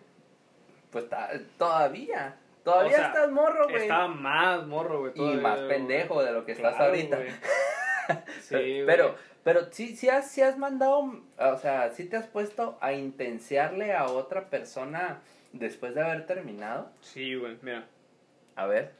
Pues 0.92 1.06
todavía. 1.58 2.36
Todavía 2.64 2.92
O 2.92 2.96
sea, 2.96 3.08
estás 3.08 3.32
morro, 3.32 3.64
güey. 3.70 3.84
Estaba 3.84 4.08
más 4.08 4.68
morro, 4.68 5.00
güey. 5.00 5.14
Y 5.16 5.38
más 5.38 5.60
pendejo 5.62 6.22
de 6.22 6.32
lo 6.34 6.46
que 6.46 6.52
estás 6.52 6.80
ahorita. 6.80 7.20
Sí, 8.42 8.56
güey. 8.56 8.86
pero, 8.86 9.16
pero 9.44 9.72
sí, 9.72 9.96
sí 9.96 10.10
has, 10.10 10.30
sí 10.30 10.42
has 10.42 10.58
mandado, 10.58 11.22
o 11.38 11.58
sea, 11.58 11.92
sí 11.92 12.04
te 12.06 12.18
has 12.18 12.28
puesto 12.28 12.78
a 12.82 12.92
intensearle 12.92 13.94
a 13.94 14.06
otra 14.06 14.50
persona 14.50 15.22
después 15.54 15.96
de 15.96 16.02
haber 16.02 16.26
terminado. 16.26 16.92
Sí, 17.00 17.36
güey, 17.36 17.58
mira. 17.62 17.86
A 18.56 18.66
ver, 18.66 18.92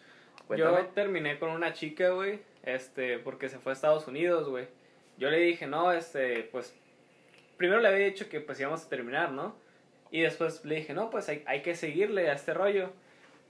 Yo 0.56 0.86
terminé 0.94 1.40
con 1.40 1.50
una 1.50 1.74
chica, 1.74 2.12
güey, 2.12 2.40
este, 2.64 3.20
porque 3.20 3.50
se 3.50 3.60
fue 3.60 3.74
a 3.74 3.76
Estados 3.76 4.08
Unidos, 4.08 4.48
güey. 4.48 4.68
Yo 5.18 5.30
le 5.30 5.40
dije, 5.40 5.68
no, 5.68 5.92
este, 5.92 6.44
pues, 6.44 6.74
primero 7.62 7.80
le 7.80 7.90
había 7.90 8.08
dicho 8.08 8.28
que 8.28 8.42
pues 8.42 8.60
íbamos 8.60 8.84
a 8.84 8.90
terminar, 8.90 9.32
¿no? 9.32 9.56
Y 10.10 10.22
después 10.22 10.66
le 10.66 10.78
dije, 10.78 10.96
no, 10.96 11.12
pues 11.12 11.30
hay, 11.30 11.44
hay 11.46 11.62
que 11.62 11.76
seguirle 11.76 12.28
a 12.28 12.34
este 12.34 12.56
rollo. 12.56 12.90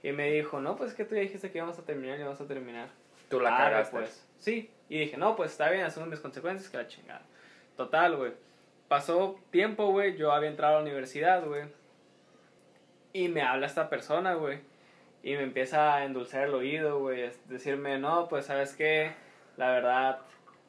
Y 0.02 0.12
me 0.12 0.30
dijo, 0.30 0.60
no, 0.60 0.76
pues 0.76 0.92
que 0.92 1.06
tú 1.06 1.14
ya 1.14 1.22
dijiste 1.22 1.50
que 1.50 1.56
íbamos 1.56 1.78
a 1.78 1.82
terminar 1.86 2.20
y 2.20 2.22
vamos 2.22 2.38
a 2.42 2.46
terminar. 2.46 2.88
Tú 3.30 3.40
la 3.40 3.56
Arre, 3.56 3.70
cagaste. 3.70 3.96
pues. 3.96 4.26
Sí. 4.38 4.70
Y 4.90 4.98
dije, 4.98 5.16
no, 5.16 5.34
pues 5.34 5.52
está 5.52 5.70
bien, 5.70 5.82
asumo 5.86 6.04
mis 6.04 6.20
consecuencias, 6.20 6.68
que 6.70 6.76
la 6.76 6.86
chingada. 6.86 7.22
Total, 7.74 8.14
güey. 8.16 8.32
Pasó 8.86 9.40
tiempo, 9.50 9.86
güey. 9.92 10.14
Yo 10.18 10.30
había 10.32 10.50
entrado 10.50 10.74
a 10.74 10.76
la 10.76 10.82
universidad, 10.82 11.42
güey. 11.46 11.62
Y 13.14 13.28
me 13.28 13.40
habla 13.40 13.66
esta 13.66 13.88
persona, 13.88 14.34
güey. 14.34 14.58
Y 15.22 15.36
me 15.36 15.44
empieza 15.44 15.94
a 15.94 16.04
endulzar 16.04 16.48
el 16.48 16.54
oído, 16.54 16.98
güey. 16.98 17.30
Decirme, 17.48 17.98
no, 17.98 18.28
pues 18.28 18.44
sabes 18.44 18.74
qué, 18.74 19.12
la 19.56 19.70
verdad, 19.70 20.18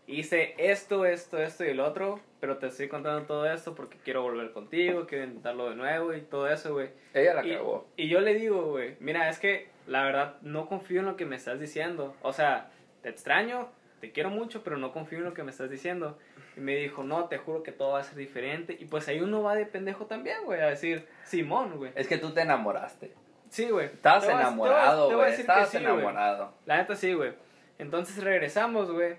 hice 0.07 0.55
esto, 0.57 1.05
esto, 1.05 1.37
esto 1.37 1.63
y 1.65 1.69
el 1.69 1.79
otro. 1.79 2.19
Pero 2.39 2.57
te 2.57 2.67
estoy 2.67 2.89
contando 2.89 3.21
todo 3.25 3.49
esto 3.49 3.73
porque 3.73 3.97
quiero 4.03 4.21
volver 4.21 4.51
contigo, 4.51 5.05
quiero 5.07 5.23
intentarlo 5.23 5.69
de 5.69 5.75
nuevo 5.77 6.13
y 6.13 6.21
todo 6.21 6.49
eso, 6.49 6.73
güey. 6.73 6.89
Ella 7.13 7.35
la 7.35 7.45
Y, 7.45 7.53
cagó. 7.55 7.87
y 7.95 8.09
yo 8.09 8.19
le 8.19 8.33
digo, 8.33 8.63
güey, 8.71 8.97
mira, 8.99 9.29
es 9.29 9.39
que 9.39 9.69
la 9.87 10.03
verdad 10.03 10.35
no 10.41 10.67
confío 10.67 10.99
en 10.99 11.05
lo 11.05 11.15
que 11.15 11.25
me 11.25 11.37
estás 11.37 11.59
diciendo. 11.61 12.15
O 12.21 12.33
sea, 12.33 12.69
te 13.01 13.07
extraño, 13.07 13.69
te 14.01 14.11
quiero 14.11 14.29
mucho, 14.29 14.61
pero 14.61 14.77
no 14.77 14.91
confío 14.91 15.19
en 15.19 15.23
lo 15.23 15.33
que 15.33 15.43
me 15.43 15.51
estás 15.51 15.69
diciendo. 15.69 16.17
Y 16.57 16.59
me 16.59 16.75
dijo, 16.75 17.03
no, 17.05 17.29
te 17.29 17.37
juro 17.37 17.63
que 17.63 17.71
todo 17.71 17.93
va 17.93 17.99
a 18.01 18.03
ser 18.03 18.17
diferente. 18.17 18.75
Y 18.77 18.85
pues 18.85 19.07
ahí 19.07 19.21
uno 19.21 19.41
va 19.41 19.55
de 19.55 19.65
pendejo 19.65 20.05
también, 20.07 20.43
güey, 20.43 20.59
a 20.59 20.65
decir, 20.67 21.07
Simón, 21.23 21.77
güey. 21.77 21.93
Es 21.95 22.09
que 22.09 22.17
tú 22.17 22.31
te 22.31 22.41
enamoraste. 22.41 23.13
Sí, 23.49 23.69
güey. 23.69 23.89
A- 24.03 24.17
enamorado, 24.25 25.15
güey. 25.15 25.31
Estabas 25.33 25.69
sí, 25.69 25.77
enamorado. 25.77 26.53
La 26.65 26.75
neta 26.75 26.93
sí, 26.97 27.13
güey. 27.13 27.31
Entonces 27.79 28.21
regresamos, 28.21 28.91
güey. 28.91 29.15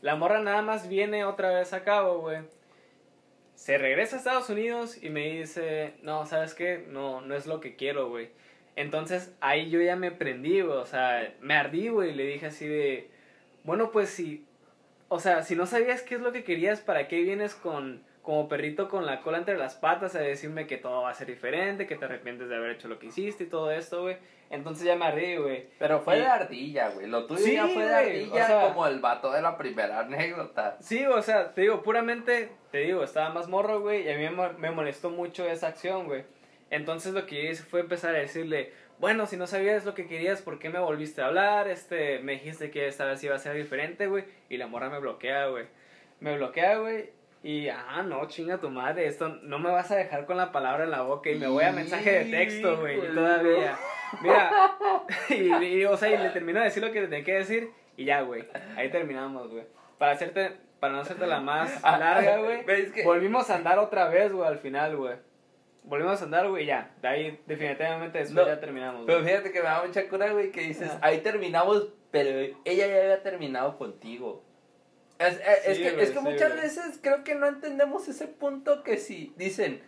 La 0.00 0.16
morra 0.16 0.40
nada 0.40 0.62
más 0.62 0.88
viene 0.88 1.24
otra 1.24 1.50
vez 1.50 1.72
a 1.72 1.82
cabo, 1.82 2.20
güey. 2.20 2.38
Se 3.54 3.78
regresa 3.78 4.16
a 4.16 4.18
Estados 4.18 4.50
Unidos 4.50 5.02
y 5.02 5.10
me 5.10 5.38
dice, 5.38 5.94
no, 6.02 6.26
¿sabes 6.26 6.54
qué? 6.54 6.84
No, 6.88 7.22
no 7.22 7.34
es 7.34 7.46
lo 7.46 7.60
que 7.60 7.76
quiero, 7.76 8.08
güey. 8.08 8.30
Entonces 8.76 9.34
ahí 9.40 9.70
yo 9.70 9.80
ya 9.80 9.96
me 9.96 10.10
prendí, 10.10 10.60
güey. 10.60 10.76
O 10.76 10.86
sea, 10.86 11.34
me 11.40 11.54
ardí, 11.54 11.88
güey. 11.88 12.10
Y 12.10 12.14
le 12.14 12.26
dije 12.26 12.46
así 12.46 12.66
de, 12.66 13.10
bueno, 13.64 13.90
pues 13.90 14.10
si, 14.10 14.46
o 15.08 15.18
sea, 15.18 15.42
si 15.42 15.56
no 15.56 15.66
sabías 15.66 16.02
qué 16.02 16.16
es 16.16 16.20
lo 16.20 16.32
que 16.32 16.44
querías, 16.44 16.80
¿para 16.80 17.08
qué 17.08 17.22
vienes 17.22 17.54
con, 17.54 18.04
como 18.26 18.48
perrito 18.48 18.88
con 18.88 19.06
la 19.06 19.20
cola 19.20 19.38
entre 19.38 19.56
las 19.56 19.76
patas 19.76 20.16
a 20.16 20.18
decirme 20.18 20.66
que 20.66 20.76
todo 20.78 21.02
va 21.02 21.10
a 21.10 21.14
ser 21.14 21.28
diferente, 21.28 21.86
que 21.86 21.94
te 21.94 22.06
arrepientes 22.06 22.48
de 22.48 22.56
haber 22.56 22.72
hecho 22.72 22.88
lo 22.88 22.98
que 22.98 23.06
hiciste 23.06 23.44
y 23.44 23.46
todo 23.46 23.70
esto, 23.70 24.02
güey. 24.02 24.16
Entonces 24.50 24.84
ya 24.84 24.96
me 24.96 25.04
ardí, 25.06 25.36
güey. 25.36 25.68
Pero 25.78 26.00
fue 26.00 26.16
Y- 26.16 26.20
de 26.22 26.26
ardilla, 26.26 26.88
güey. 26.88 27.06
Lo 27.06 27.24
tuyo 27.26 27.40
Sí, 27.44 27.54
ya 27.54 27.68
fue 27.68 27.86
de 27.86 27.94
ardilla 27.94 28.44
o 28.44 28.46
sea- 28.48 28.60
como 28.68 28.86
el 28.88 28.98
vato 28.98 29.30
de 29.30 29.40
la 29.42 29.56
primera 29.56 30.00
anécdota. 30.00 30.76
Sí, 30.80 31.06
o 31.06 31.22
sea, 31.22 31.54
te 31.54 31.60
digo, 31.60 31.84
puramente, 31.84 32.50
te 32.72 32.78
digo, 32.78 33.04
estaba 33.04 33.30
más 33.32 33.46
morro, 33.48 33.80
güey, 33.80 34.04
y 34.06 34.10
a 34.10 34.16
mí 34.16 34.24
me, 34.24 34.30
mo- 34.32 34.52
me 34.58 34.72
molestó 34.72 35.08
mucho 35.10 35.48
esa 35.48 35.68
acción, 35.68 36.06
güey. 36.06 36.24
Entonces 36.70 37.14
lo 37.14 37.26
que 37.26 37.48
hice 37.50 37.62
fue 37.62 37.78
empezar 37.78 38.16
a 38.16 38.18
decirle, 38.18 38.72
bueno, 38.98 39.26
si 39.26 39.36
no 39.36 39.46
sabías 39.46 39.84
lo 39.84 39.94
que 39.94 40.08
querías, 40.08 40.42
¿por 40.42 40.58
qué 40.58 40.68
me 40.68 40.80
volviste 40.80 41.22
a 41.22 41.26
hablar? 41.26 41.68
Este, 41.68 42.18
me 42.18 42.32
dijiste 42.32 42.72
que 42.72 42.88
esta 42.88 43.04
vez 43.04 43.22
iba 43.22 43.36
a 43.36 43.38
ser 43.38 43.54
diferente, 43.54 44.08
güey, 44.08 44.24
y 44.48 44.56
la 44.56 44.66
morra 44.66 44.90
me 44.90 44.98
bloquea, 44.98 45.46
güey. 45.46 45.66
Me 46.18 46.34
bloquea, 46.36 46.78
güey, 46.78 47.10
y, 47.42 47.68
ah, 47.68 48.02
no, 48.04 48.26
chinga 48.26 48.58
tu 48.58 48.70
madre, 48.70 49.06
esto, 49.06 49.28
no 49.42 49.58
me 49.58 49.70
vas 49.70 49.90
a 49.90 49.96
dejar 49.96 50.26
con 50.26 50.36
la 50.36 50.50
palabra 50.52 50.84
en 50.84 50.90
la 50.90 51.02
boca 51.02 51.30
y 51.30 51.36
me 51.36 51.46
voy 51.46 51.64
a 51.64 51.72
mensaje 51.72 52.24
de 52.24 52.24
texto, 52.30 52.78
güey, 52.80 53.00
todavía. 53.14 53.76
Mira, 54.22 54.50
y, 55.28 55.64
y, 55.64 55.84
o 55.84 55.96
sea, 55.96 56.08
y 56.10 56.16
le 56.18 56.30
termino 56.30 56.58
de 56.58 56.64
decir 56.66 56.82
lo 56.82 56.90
que 56.92 57.02
le 57.02 57.08
tenía 57.08 57.24
que 57.24 57.34
decir, 57.34 57.70
y 57.96 58.04
ya, 58.04 58.22
güey, 58.22 58.44
ahí 58.76 58.90
terminamos, 58.90 59.48
güey. 59.50 59.64
Para 59.98 60.12
hacerte, 60.12 60.52
para 60.80 60.92
no 60.94 61.00
hacerte 61.00 61.26
la 61.26 61.40
más 61.40 61.78
Ah, 61.82 61.98
larga, 61.98 62.38
güey, 62.42 62.64
¿ves 62.64 62.92
que- 62.92 63.04
volvimos 63.04 63.48
a 63.50 63.56
andar 63.56 63.78
otra 63.78 64.08
vez, 64.08 64.32
güey, 64.32 64.46
al 64.48 64.58
final, 64.58 64.96
güey. 64.96 65.14
Volvimos 65.84 66.20
a 66.20 66.24
andar, 66.24 66.48
güey, 66.48 66.64
y 66.64 66.66
ya. 66.66 66.90
De 67.00 67.06
ahí, 67.08 67.40
definitivamente, 67.46 68.18
después 68.18 68.44
No, 68.44 68.52
ya 68.52 68.58
terminamos, 68.58 69.04
Pero 69.06 69.20
fíjate 69.22 69.52
que 69.52 69.60
me 69.60 69.66
da 69.66 69.84
mucha 69.86 70.08
cura, 70.08 70.32
güey, 70.32 70.50
que 70.50 70.62
dices, 70.62 70.90
ahí 71.00 71.18
terminamos, 71.20 71.88
pero 72.10 72.40
ella 72.64 72.86
ya 72.88 73.02
había 73.02 73.22
terminado 73.22 73.78
contigo. 73.78 74.42
Es, 75.18 75.34
es- 75.34 75.66
es 75.66 75.76
Sí, 75.78 75.82
que, 75.82 75.90
güey, 75.92 76.04
es 76.04 76.10
que 76.10 76.18
sí, 76.18 76.24
muchas 76.24 76.50
güey. 76.52 76.62
veces 76.62 76.98
creo 77.02 77.24
que 77.24 77.34
no 77.34 77.46
entendemos 77.46 78.06
ese 78.08 78.26
punto 78.28 78.82
que 78.82 78.98
si 78.98 79.32
dicen, 79.36 79.80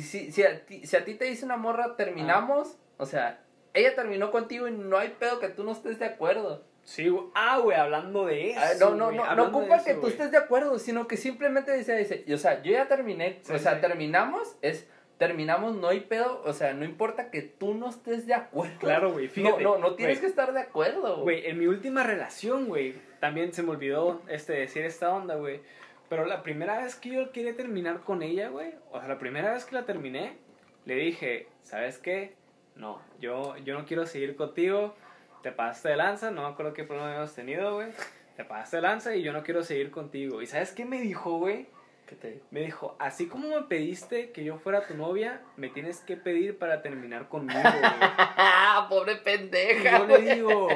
si, 0.00 0.30
si, 0.30 0.42
a 0.44 0.64
ti, 0.64 0.86
si 0.86 0.96
a 0.96 1.04
ti 1.04 1.14
te 1.14 1.24
dice 1.24 1.44
una 1.44 1.56
morra, 1.56 1.96
terminamos, 1.96 2.76
o 2.98 3.06
sea, 3.06 3.40
ella 3.74 3.94
terminó 3.94 4.30
contigo 4.30 4.68
y 4.68 4.72
no 4.72 4.98
hay 4.98 5.10
pedo 5.18 5.40
que 5.40 5.48
tú 5.48 5.64
no 5.64 5.72
estés 5.72 5.98
de 5.98 6.04
acuerdo. 6.06 6.64
Sí, 6.84 7.08
güey. 7.08 7.24
Ah, 7.34 7.58
güey, 7.58 7.76
hablando 7.76 8.26
de 8.26 8.50
eso. 8.50 8.60
Ah, 8.60 8.70
no, 8.80 8.90
no, 8.94 9.04
güey, 9.06 9.16
no, 9.16 9.34
no 9.36 9.44
ocupa 9.48 9.76
eso, 9.76 9.84
que 9.84 9.94
tú 9.94 10.08
estés 10.08 10.30
de 10.30 10.36
acuerdo, 10.38 10.78
sino 10.78 11.06
que 11.06 11.16
simplemente 11.16 11.76
dice, 11.76 11.96
dice, 11.96 12.24
y, 12.26 12.32
o 12.32 12.38
sea, 12.38 12.62
yo 12.62 12.72
ya 12.72 12.88
terminé, 12.88 13.38
Sí, 13.42 13.52
o 13.52 13.58
sea, 13.58 13.80
terminamos, 13.80 14.56
es, 14.62 14.86
terminamos, 15.18 15.76
no 15.76 15.88
hay 15.88 16.00
pedo, 16.00 16.42
o 16.44 16.52
sea, 16.52 16.72
no 16.74 16.84
importa 16.84 17.30
que 17.30 17.42
tú 17.42 17.74
no 17.74 17.88
estés 17.90 18.26
de 18.26 18.34
acuerdo. 18.34 18.78
Claro, 18.78 19.12
güey, 19.12 19.26
No, 19.26 19.32
fíjate. 19.32 19.62
no, 19.62 19.78
no 19.78 19.94
tienes 19.94 20.16
güey, 20.16 20.20
que 20.22 20.26
estar 20.26 20.52
de 20.52 20.60
acuerdo. 20.60 21.22
Güey, 21.22 21.46
en 21.46 21.58
mi 21.58 21.66
última 21.66 22.02
relación, 22.02 22.66
güey, 22.66 22.94
también 23.20 23.52
se 23.52 23.62
me 23.62 23.70
olvidó 23.70 24.20
este, 24.28 24.54
decir 24.54 24.84
esta 24.84 25.14
onda, 25.14 25.36
güey. 25.36 25.60
Pero 26.08 26.26
la 26.26 26.42
primera 26.42 26.82
vez 26.82 26.96
que 26.96 27.10
yo 27.10 27.32
quería 27.32 27.56
terminar 27.56 28.00
con 28.00 28.22
ella, 28.22 28.48
güey, 28.48 28.74
o 28.90 28.98
sea, 28.98 29.08
la 29.08 29.18
primera 29.18 29.52
vez 29.52 29.64
que 29.64 29.74
la 29.74 29.84
terminé, 29.86 30.36
le 30.84 30.96
dije, 30.96 31.46
¿sabes 31.62 31.98
qué? 31.98 32.34
No, 32.74 33.00
yo, 33.20 33.56
yo 33.58 33.78
no 33.78 33.84
quiero 33.86 34.06
seguir 34.06 34.34
contigo, 34.36 34.94
te 35.42 35.52
pasaste 35.52 35.90
de 35.90 35.96
lanza, 35.96 36.30
no 36.30 36.42
me 36.42 36.48
acuerdo 36.48 36.74
qué 36.74 36.84
problema 36.84 37.08
habíamos 37.10 37.34
tenido, 37.34 37.74
güey. 37.76 37.88
Te 38.36 38.44
pasaste 38.44 38.76
de 38.76 38.82
lanza 38.82 39.14
y 39.14 39.22
yo 39.22 39.32
no 39.32 39.42
quiero 39.42 39.62
seguir 39.62 39.90
contigo. 39.90 40.42
¿Y 40.42 40.46
sabes 40.46 40.72
qué 40.72 40.84
me 40.84 41.00
dijo, 41.00 41.38
güey? 41.38 41.66
¿Qué 42.12 42.18
te 42.18 42.30
digo? 42.32 42.44
Me 42.50 42.60
dijo, 42.60 42.94
así 42.98 43.26
como 43.26 43.48
me 43.48 43.62
pediste 43.62 44.32
que 44.32 44.44
yo 44.44 44.58
fuera 44.58 44.86
tu 44.86 44.94
novia, 44.94 45.40
me 45.56 45.70
tienes 45.70 46.00
que 46.00 46.18
pedir 46.18 46.58
para 46.58 46.82
terminar 46.82 47.30
conmigo, 47.30 47.58
güey. 47.62 47.82
¡Ah, 47.82 48.86
pobre 48.90 49.14
Y 49.14 49.16
pendeja! 49.24 49.98
yo 50.00 50.06
le 50.06 50.18
digo, 50.34 50.68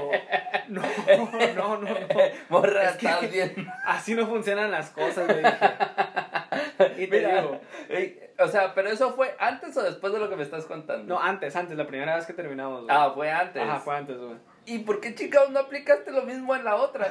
no, 0.69 0.81
no, 0.81 1.55
no, 1.55 1.79
no. 1.83 1.89
Morra, 2.49 2.85
Es 2.85 2.97
que- 2.97 3.27
bien. 3.27 3.69
Así 3.85 4.15
no 4.15 4.27
funcionan 4.27 4.71
las 4.71 4.89
cosas, 4.89 5.29
le 5.29 5.37
dije. 5.43 7.03
Y 7.03 7.07
te 7.07 7.19
Mira, 7.19 7.43
digo, 7.43 7.61
ey, 7.91 8.19
o 8.39 8.49
sea, 8.49 8.73
pero 8.75 8.89
eso 8.89 9.13
fue 9.13 9.37
antes 9.39 9.77
o 9.77 9.83
después 9.83 10.15
de 10.15 10.19
lo 10.19 10.31
que 10.31 10.37
me 10.37 10.43
estás 10.43 10.65
contando. 10.65 11.05
no, 11.17 11.21
antes, 11.21 11.55
antes, 11.55 11.77
la 11.77 11.87
primera 11.87 12.17
vez 12.17 12.25
que 12.25 12.33
terminamos, 12.33 12.85
güey. 12.85 12.97
Ah, 12.97 13.13
fue 13.15 13.31
antes. 13.31 13.63
Ajá, 13.63 13.79
fue 13.81 13.95
antes, 13.95 14.17
güey. 14.17 14.37
¿Y 14.65 14.79
por 14.79 15.01
qué, 15.01 15.15
chingados, 15.15 15.51
no 15.51 15.61
aplicaste 15.61 16.13
lo 16.13 16.23
mismo 16.23 16.57
en 16.57 16.65
la 16.65 16.77
otra? 16.77 17.09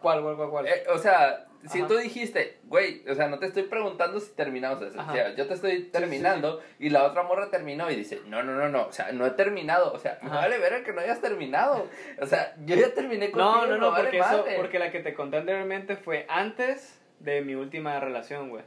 ¿Cuál, 0.00 0.22
cuál, 0.22 0.36
cuál, 0.36 0.48
cuál? 0.50 0.66
Eh, 0.66 0.84
o 0.90 0.96
sea, 0.98 1.44
si 1.66 1.78
Ajá. 1.80 1.88
tú 1.88 1.96
dijiste, 1.96 2.58
güey, 2.64 3.02
o 3.08 3.14
sea, 3.14 3.28
no 3.28 3.38
te 3.38 3.46
estoy 3.46 3.64
preguntando 3.64 4.20
si 4.20 4.30
terminamos. 4.32 4.80
O 4.80 4.90
sea, 4.92 5.34
yo 5.34 5.46
te 5.46 5.54
estoy 5.54 5.84
terminando 5.84 6.62
y 6.78 6.90
la 6.90 7.04
otra 7.04 7.24
morra 7.24 7.50
terminó 7.50 7.90
y 7.90 7.96
dice, 7.96 8.20
no, 8.26 8.42
no, 8.42 8.54
no, 8.54 8.68
no, 8.68 8.86
o 8.86 8.92
sea, 8.92 9.10
no 9.12 9.26
he 9.26 9.30
terminado. 9.30 9.92
O 9.92 9.98
sea, 9.98 10.18
Ajá. 10.22 10.36
vale 10.36 10.58
ver 10.58 10.84
que 10.84 10.92
no 10.92 11.00
hayas 11.00 11.20
terminado. 11.20 11.88
O 12.20 12.26
sea, 12.26 12.54
yo 12.64 12.76
ya 12.76 12.94
terminé 12.94 13.30
contigo. 13.30 13.52
no, 13.52 13.66
no, 13.66 13.72
me 13.72 13.78
no, 13.78 13.90
vale 13.90 14.04
porque, 14.04 14.18
eso, 14.18 14.28
madre. 14.28 14.56
porque 14.56 14.78
la 14.78 14.92
que 14.92 15.00
te 15.00 15.14
conté 15.14 15.38
anteriormente 15.38 15.96
fue 15.96 16.26
antes 16.28 17.00
de 17.18 17.40
mi 17.42 17.54
última 17.54 17.98
relación, 17.98 18.50
güey. 18.50 18.62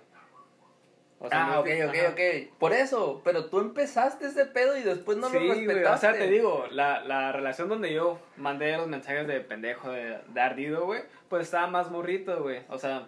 O 1.24 1.30
sea, 1.30 1.54
ah, 1.54 1.60
ok, 1.60 1.68
ok, 1.88 1.96
ajá. 1.96 2.10
ok. 2.10 2.58
Por 2.58 2.74
eso, 2.74 3.22
pero 3.24 3.46
tú 3.46 3.60
empezaste 3.60 4.26
ese 4.26 4.46
pedo 4.48 4.76
y 4.76 4.82
después 4.82 5.20
no 5.20 5.30
sí, 5.30 5.40
lo 5.40 5.54
respetaste. 5.54 5.88
o 5.88 5.98
sea, 5.98 6.14
te 6.14 6.28
digo, 6.28 6.66
la, 6.72 7.04
la 7.04 7.32
relación 7.32 7.70
donde 7.70 7.94
yo 7.94 8.20
mandé 8.38 8.76
los 8.76 8.88
mensajes 8.88 9.28
de 9.28 9.40
pendejo, 9.40 9.92
de, 9.92 10.18
de 10.28 10.42
ardido, 10.42 10.86
güey, 10.88 11.04
pues 11.32 11.46
estaba 11.46 11.66
más 11.68 11.90
morrito, 11.90 12.44
güey. 12.44 12.62
O 12.70 12.78
sea, 12.78 13.08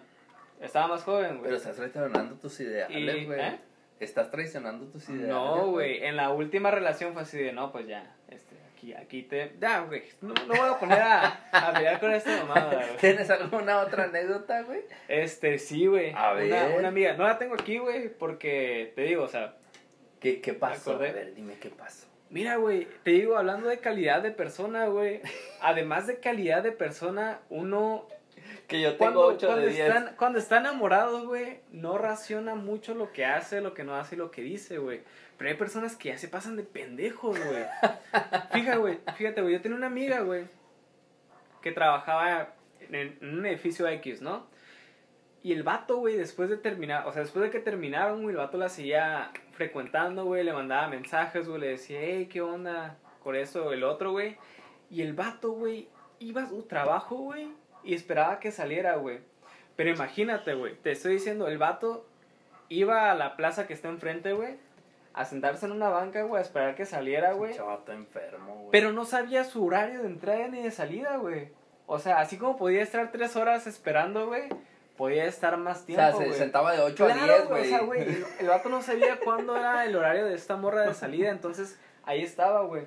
estaba 0.60 0.88
más 0.88 1.04
joven, 1.04 1.32
güey. 1.38 1.42
Pero 1.44 1.56
estás 1.56 1.76
traicionando 1.76 2.34
tus 2.36 2.58
ideales, 2.58 3.26
güey. 3.26 3.40
¿eh? 3.40 3.58
Estás 4.00 4.30
traicionando 4.30 4.86
tus 4.86 5.08
ideales. 5.08 5.28
No, 5.28 5.68
güey, 5.70 6.02
en 6.04 6.16
la 6.16 6.30
última 6.30 6.70
relación 6.72 7.12
fue 7.12 7.22
así 7.22 7.38
de, 7.38 7.52
no, 7.52 7.70
pues 7.70 7.86
ya, 7.86 8.16
este, 8.28 8.56
aquí, 8.72 8.94
aquí 8.94 9.22
te... 9.22 9.52
Ya, 9.60 9.80
güey, 9.82 10.02
no, 10.22 10.32
no 10.48 10.54
voy 10.54 10.68
a 10.68 10.78
poner 10.78 11.00
a, 11.00 11.48
a 11.52 11.72
pelear 11.74 12.00
con 12.00 12.12
esta 12.12 12.44
mamada, 12.44 12.74
güey. 12.74 12.96
¿Tienes 12.96 13.28
alguna 13.30 13.78
otra 13.80 14.04
anécdota, 14.04 14.62
güey? 14.62 14.80
Este, 15.06 15.58
sí, 15.58 15.86
güey. 15.86 16.12
A 16.16 16.32
Una, 16.32 16.40
ver. 16.40 16.78
una 16.78 16.88
amiga, 16.88 17.12
no 17.16 17.24
la 17.24 17.38
tengo 17.38 17.54
aquí, 17.54 17.78
güey, 17.78 18.08
porque, 18.08 18.92
te 18.96 19.02
digo, 19.02 19.22
o 19.24 19.28
sea, 19.28 19.54
¿Qué, 20.18 20.40
qué 20.40 20.54
pasó? 20.54 20.92
A 20.92 20.96
ver, 20.96 21.34
dime 21.34 21.58
qué 21.60 21.68
pasó. 21.68 22.06
mira, 22.30 22.56
güey, 22.56 22.88
te 23.02 23.10
digo, 23.10 23.36
hablando 23.36 23.68
de 23.68 23.78
calidad 23.80 24.22
de 24.22 24.30
persona, 24.30 24.86
güey, 24.86 25.20
además 25.60 26.06
de 26.06 26.18
calidad 26.20 26.62
de 26.62 26.72
persona, 26.72 27.40
uno 27.50 28.08
Que 28.68 28.80
yo 28.80 28.90
tengo 28.96 28.98
cuando, 28.98 29.26
8 29.26 29.46
cuando, 29.46 29.66
de 29.66 29.72
10. 29.72 29.88
están, 29.88 30.14
cuando 30.16 30.38
está 30.38 30.58
enamorado, 30.58 31.26
güey, 31.26 31.60
no 31.70 31.98
raciona 31.98 32.54
mucho 32.54 32.94
lo 32.94 33.12
que 33.12 33.24
hace, 33.24 33.60
lo 33.60 33.74
que 33.74 33.84
no 33.84 33.94
hace 33.94 34.14
y 34.14 34.18
lo 34.18 34.30
que 34.30 34.42
dice, 34.42 34.78
güey. 34.78 35.02
Pero 35.36 35.50
hay 35.50 35.56
personas 35.56 35.96
que 35.96 36.10
ya 36.10 36.18
se 36.18 36.28
pasan 36.28 36.56
de 36.56 36.62
pendejos, 36.62 37.38
güey. 37.38 37.64
Fíjate, 38.52 38.78
güey, 38.78 38.98
fíjate, 39.16 39.42
güey, 39.42 39.54
yo 39.54 39.60
tenía 39.60 39.76
una 39.76 39.88
amiga, 39.88 40.20
güey, 40.20 40.44
que 41.60 41.72
trabajaba 41.72 42.54
en, 42.80 42.94
en 43.20 43.38
un 43.38 43.46
edificio 43.46 43.86
X, 43.88 44.22
¿no? 44.22 44.46
Y 45.44 45.52
el 45.52 45.62
vato, 45.62 45.98
güey, 45.98 46.16
después 46.16 46.48
de 46.48 46.56
terminar, 46.56 47.06
o 47.06 47.12
sea, 47.12 47.20
después 47.20 47.44
de 47.44 47.50
que 47.50 47.58
terminaron, 47.58 48.22
güey, 48.22 48.34
el 48.34 48.38
vato 48.38 48.56
la 48.56 48.70
seguía 48.70 49.30
frecuentando, 49.52 50.24
güey, 50.24 50.42
le 50.42 50.54
mandaba 50.54 50.88
mensajes, 50.88 51.46
güey, 51.46 51.60
le 51.60 51.68
decía, 51.68 51.98
hey, 52.00 52.30
¿qué 52.32 52.40
onda? 52.40 52.96
Con 53.22 53.36
eso, 53.36 53.72
el 53.74 53.84
otro, 53.84 54.12
güey. 54.12 54.38
Y 54.88 55.02
el 55.02 55.12
vato, 55.12 55.52
güey, 55.52 55.88
iba 56.18 56.44
a 56.44 56.48
su 56.48 56.62
trabajo, 56.62 57.16
güey, 57.16 57.48
y 57.84 57.94
esperaba 57.94 58.40
que 58.40 58.50
saliera, 58.50 58.96
güey. 58.96 59.20
Pero 59.76 59.90
imagínate, 59.90 60.54
güey, 60.54 60.74
te 60.76 60.92
estoy 60.92 61.14
diciendo, 61.14 61.48
el 61.48 61.58
vato 61.58 62.06
iba 62.68 63.10
a 63.10 63.14
la 63.14 63.36
plaza 63.36 63.66
que 63.66 63.74
está 63.74 63.88
enfrente, 63.88 64.32
güey, 64.32 64.56
a 65.12 65.24
sentarse 65.24 65.66
en 65.66 65.72
una 65.72 65.88
banca, 65.88 66.22
güey, 66.22 66.40
a 66.40 66.44
esperar 66.44 66.74
que 66.74 66.86
saliera, 66.86 67.32
güey. 67.32 67.54
Chavato 67.54 67.92
enfermo, 67.92 68.54
güey. 68.54 68.68
Pero 68.70 68.92
no 68.92 69.04
sabía 69.04 69.44
su 69.44 69.64
horario 69.64 70.02
de 70.02 70.08
entrada 70.08 70.48
ni 70.48 70.62
de 70.62 70.70
salida, 70.70 71.16
güey. 71.16 71.48
O 71.86 71.98
sea, 71.98 72.20
así 72.20 72.38
como 72.38 72.56
podía 72.56 72.82
estar 72.82 73.12
tres 73.12 73.36
horas 73.36 73.66
esperando, 73.66 74.26
güey, 74.26 74.48
podía 74.96 75.24
estar 75.26 75.56
más 75.56 75.82
o 75.82 75.84
tiempo, 75.84 76.18
sea, 76.18 76.32
se 76.32 76.38
sentaba 76.38 76.72
de 76.72 76.80
8 76.80 77.04
a 77.04 77.12
Claro, 77.12 77.24
10, 77.26 77.48
güey, 77.48 77.48
güey. 77.48 77.62
o 77.62 77.68
sea, 77.68 77.80
güey, 77.84 78.02
el, 78.02 78.24
el 78.40 78.46
vato 78.48 78.68
no 78.68 78.80
sabía 78.80 79.18
cuándo 79.24 79.56
era 79.56 79.84
el 79.84 79.94
horario 79.94 80.24
de 80.24 80.34
esta 80.34 80.56
morra 80.56 80.82
de 80.82 80.94
salida, 80.94 81.30
entonces 81.30 81.78
ahí 82.04 82.22
estaba, 82.22 82.62
güey. 82.62 82.86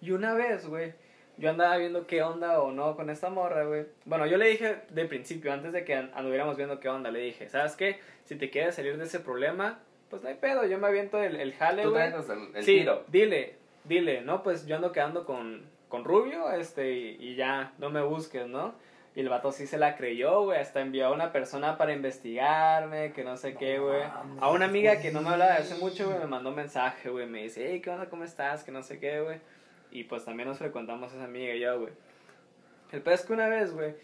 Y 0.00 0.12
una 0.12 0.34
vez, 0.34 0.66
güey, 0.66 0.94
yo 1.36 1.50
andaba 1.50 1.76
viendo 1.76 2.06
qué 2.06 2.22
onda 2.22 2.60
o 2.60 2.70
no 2.72 2.96
con 2.96 3.10
esta 3.10 3.28
morra, 3.30 3.64
güey. 3.64 3.86
Bueno, 4.04 4.26
yo 4.26 4.36
le 4.36 4.46
dije 4.48 4.82
de 4.90 5.04
principio, 5.06 5.52
antes 5.52 5.72
de 5.72 5.84
que 5.84 5.94
an- 5.94 6.10
anduviéramos 6.14 6.56
viendo 6.56 6.80
qué 6.80 6.88
onda, 6.88 7.10
le 7.10 7.20
dije, 7.20 7.48
¿sabes 7.48 7.74
qué? 7.76 7.98
Si 8.24 8.36
te 8.36 8.50
quieres 8.50 8.74
salir 8.74 8.96
de 8.98 9.04
ese 9.04 9.20
problema, 9.20 9.78
pues 10.10 10.22
no 10.22 10.28
hay 10.28 10.36
pedo, 10.36 10.64
yo 10.64 10.78
me 10.78 10.86
aviento 10.86 11.20
el, 11.22 11.36
el 11.36 11.52
jale, 11.54 11.82
Tú 11.82 11.90
güey. 11.90 12.10
traes 12.10 12.28
el, 12.30 12.56
el 12.56 12.62
sí, 12.64 12.78
tiro. 12.80 13.04
dile, 13.08 13.56
dile, 13.84 14.20
no, 14.20 14.42
pues 14.42 14.66
yo 14.66 14.76
ando 14.76 14.92
quedando 14.92 15.24
con, 15.26 15.62
con 15.88 16.04
Rubio, 16.04 16.50
este, 16.52 16.92
y, 16.92 17.16
y 17.20 17.34
ya, 17.36 17.72
no 17.78 17.90
me 17.90 18.02
busques, 18.02 18.46
¿no? 18.46 18.74
Y 19.16 19.20
el 19.20 19.28
vato 19.28 19.52
sí 19.52 19.66
se 19.68 19.78
la 19.78 19.96
creyó, 19.96 20.42
güey, 20.42 20.58
hasta 20.60 20.80
envió 20.80 21.06
a 21.06 21.12
una 21.12 21.30
persona 21.32 21.78
para 21.78 21.92
investigarme, 21.92 23.12
que 23.12 23.22
no 23.24 23.36
sé 23.36 23.54
qué, 23.54 23.78
güey. 23.78 24.02
A 24.40 24.50
una 24.50 24.64
amiga 24.64 25.00
que 25.00 25.12
no 25.12 25.20
me 25.22 25.28
hablaba 25.30 25.54
hace 25.54 25.76
mucho, 25.76 26.06
güey, 26.08 26.18
me 26.18 26.26
mandó 26.26 26.50
un 26.50 26.56
mensaje, 26.56 27.10
güey, 27.10 27.26
me 27.26 27.42
dice, 27.44 27.66
hey, 27.70 27.80
¿qué 27.80 27.90
onda, 27.90 28.06
cómo 28.08 28.24
estás? 28.24 28.64
Que 28.64 28.72
no 28.72 28.82
sé 28.82 28.98
qué, 28.98 29.20
güey. 29.20 29.38
Y 29.94 30.04
pues 30.04 30.24
también 30.24 30.48
nos 30.48 30.58
frecuentamos 30.58 31.12
esa 31.12 31.24
amiga 31.24 31.54
y 31.54 31.60
yo, 31.60 31.80
güey. 31.80 31.92
El 32.90 33.00
peor 33.00 33.14
es 33.14 33.24
que 33.24 33.32
una 33.32 33.48
vez, 33.48 33.72
güey, 33.72 33.94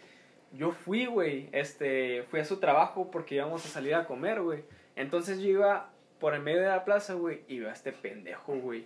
yo 0.53 0.71
fui, 0.71 1.05
güey, 1.05 1.49
este, 1.51 2.23
fui 2.31 2.39
a 2.39 2.45
su 2.45 2.61
trabajo 2.61 3.11
porque 3.11 3.35
íbamos 3.35 3.65
a 3.65 3.67
salir 3.67 3.93
a 3.93 4.05
comer, 4.05 4.41
güey. 4.41 4.63
Entonces 4.95 5.41
yo 5.41 5.49
iba 5.49 5.89
por 6.19 6.33
el 6.33 6.41
medio 6.41 6.61
de 6.61 6.67
la 6.67 6.85
plaza, 6.85 7.15
güey, 7.15 7.41
y 7.49 7.59
veo 7.59 7.69
a 7.69 7.73
este 7.73 7.91
pendejo, 7.91 8.53
güey. 8.55 8.85